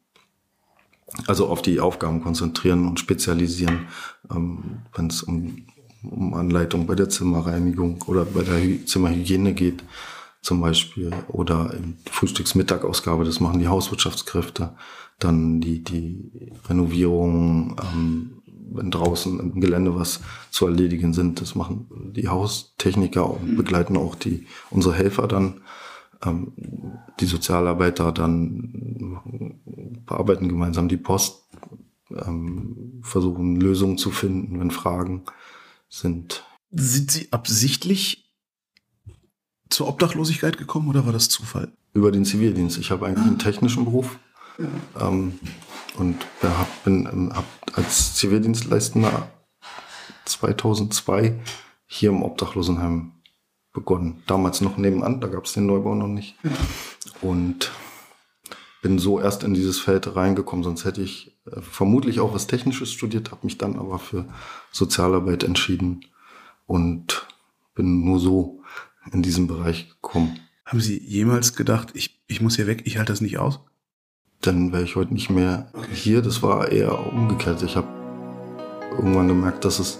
also 1.27 1.47
auf 1.47 1.61
die 1.61 1.79
Aufgaben 1.79 2.21
konzentrieren 2.21 2.87
und 2.87 2.99
spezialisieren, 2.99 3.87
ähm, 4.31 4.81
wenn 4.95 5.07
es 5.07 5.21
um, 5.21 5.67
um 6.03 6.33
Anleitung 6.33 6.87
bei 6.87 6.95
der 6.95 7.09
Zimmerreinigung 7.09 8.01
oder 8.03 8.25
bei 8.25 8.41
der 8.41 8.85
Zimmerhygiene 8.85 9.53
geht 9.53 9.83
zum 10.43 10.61
Beispiel 10.61 11.11
oder 11.29 11.73
im 11.73 11.95
Frühstücksmittagausgabe, 12.11 13.23
das 13.23 13.39
machen 13.39 13.59
die 13.59 13.69
Hauswirtschaftskräfte, 13.69 14.75
dann 15.17 15.61
die, 15.61 15.83
die 15.83 16.51
Renovierung, 16.67 17.77
ähm, 17.81 18.43
wenn 18.45 18.91
draußen 18.91 19.39
im 19.39 19.61
Gelände 19.61 19.95
was 19.95 20.21
zu 20.51 20.67
erledigen 20.67 21.13
sind, 21.13 21.39
das 21.41 21.55
machen 21.55 21.87
die 22.15 22.27
Haustechniker 22.27 23.29
und 23.29 23.55
begleiten 23.55 23.97
auch 23.97 24.15
die 24.15 24.45
unsere 24.69 24.95
Helfer 24.95 25.27
dann 25.27 25.61
ähm, 26.25 26.53
die 27.19 27.25
Sozialarbeiter 27.25 28.11
dann 28.11 29.21
bearbeiten 30.05 30.49
gemeinsam 30.49 30.89
die 30.89 30.97
Post, 30.97 31.45
ähm, 32.09 33.01
versuchen 33.01 33.55
Lösungen 33.55 33.97
zu 33.97 34.11
finden, 34.11 34.59
wenn 34.59 34.71
Fragen 34.71 35.23
sind. 35.87 36.43
Sind 36.71 37.11
Sie 37.11 37.31
absichtlich 37.31 38.32
zur 39.73 39.87
Obdachlosigkeit 39.87 40.57
gekommen 40.57 40.87
oder 40.87 41.05
war 41.05 41.13
das 41.13 41.29
Zufall? 41.29 41.71
Über 41.93 42.11
den 42.11 42.25
Zivildienst. 42.25 42.77
Ich 42.77 42.91
habe 42.91 43.07
eigentlich 43.07 43.25
einen 43.25 43.39
technischen 43.39 43.85
Beruf 43.85 44.19
ja. 44.57 45.07
ähm, 45.07 45.39
und 45.97 46.17
hab, 46.41 46.83
bin 46.83 47.31
hab 47.33 47.45
als 47.73 48.15
Zivildienstleistender 48.15 49.29
2002 50.25 51.39
hier 51.87 52.09
im 52.09 52.23
Obdachlosenheim 52.23 53.13
begonnen. 53.73 54.21
Damals 54.27 54.61
noch 54.61 54.77
nebenan, 54.77 55.19
da 55.19 55.27
gab 55.27 55.45
es 55.45 55.53
den 55.53 55.65
Neubau 55.65 55.95
noch 55.95 56.07
nicht. 56.07 56.35
Und 57.21 57.71
bin 58.83 58.99
so 58.99 59.19
erst 59.19 59.43
in 59.43 59.53
dieses 59.53 59.79
Feld 59.79 60.15
reingekommen, 60.15 60.63
sonst 60.63 60.85
hätte 60.85 61.01
ich 61.01 61.35
äh, 61.45 61.61
vermutlich 61.61 62.19
auch 62.19 62.33
was 62.33 62.47
Technisches 62.47 62.91
studiert, 62.91 63.31
habe 63.31 63.45
mich 63.45 63.57
dann 63.57 63.79
aber 63.79 63.97
für 63.97 64.25
Sozialarbeit 64.71 65.43
entschieden 65.43 66.05
und 66.67 67.25
bin 67.75 68.03
nur 68.03 68.19
so 68.19 68.62
in 69.11 69.21
diesem 69.21 69.47
Bereich 69.47 69.89
gekommen. 69.89 70.39
Haben 70.65 70.79
Sie 70.79 70.97
jemals 71.03 71.55
gedacht, 71.55 71.89
ich, 71.93 72.23
ich 72.27 72.41
muss 72.41 72.55
hier 72.55 72.67
weg, 72.67 72.83
ich 72.85 72.97
halte 72.97 73.11
das 73.11 73.21
nicht 73.21 73.37
aus? 73.37 73.59
Dann 74.41 74.71
wäre 74.71 74.83
ich 74.83 74.95
heute 74.95 75.13
nicht 75.13 75.29
mehr 75.29 75.71
hier. 75.93 76.21
Das 76.21 76.41
war 76.43 76.71
eher 76.71 77.13
umgekehrt. 77.13 77.63
Ich 77.63 77.75
habe 77.75 77.87
irgendwann 78.91 79.27
gemerkt, 79.27 79.65
dass 79.65 79.79
es 79.79 79.99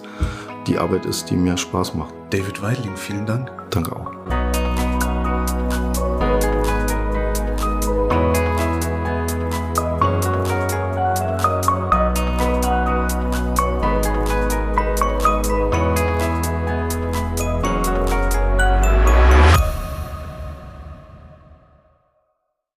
die 0.68 0.78
Arbeit 0.78 1.06
ist, 1.06 1.30
die 1.30 1.36
mir 1.36 1.58
Spaß 1.58 1.96
macht. 1.96 2.14
David 2.30 2.62
Weidling, 2.62 2.96
vielen 2.96 3.26
Dank. 3.26 3.52
Danke 3.70 3.96
auch. 3.96 4.43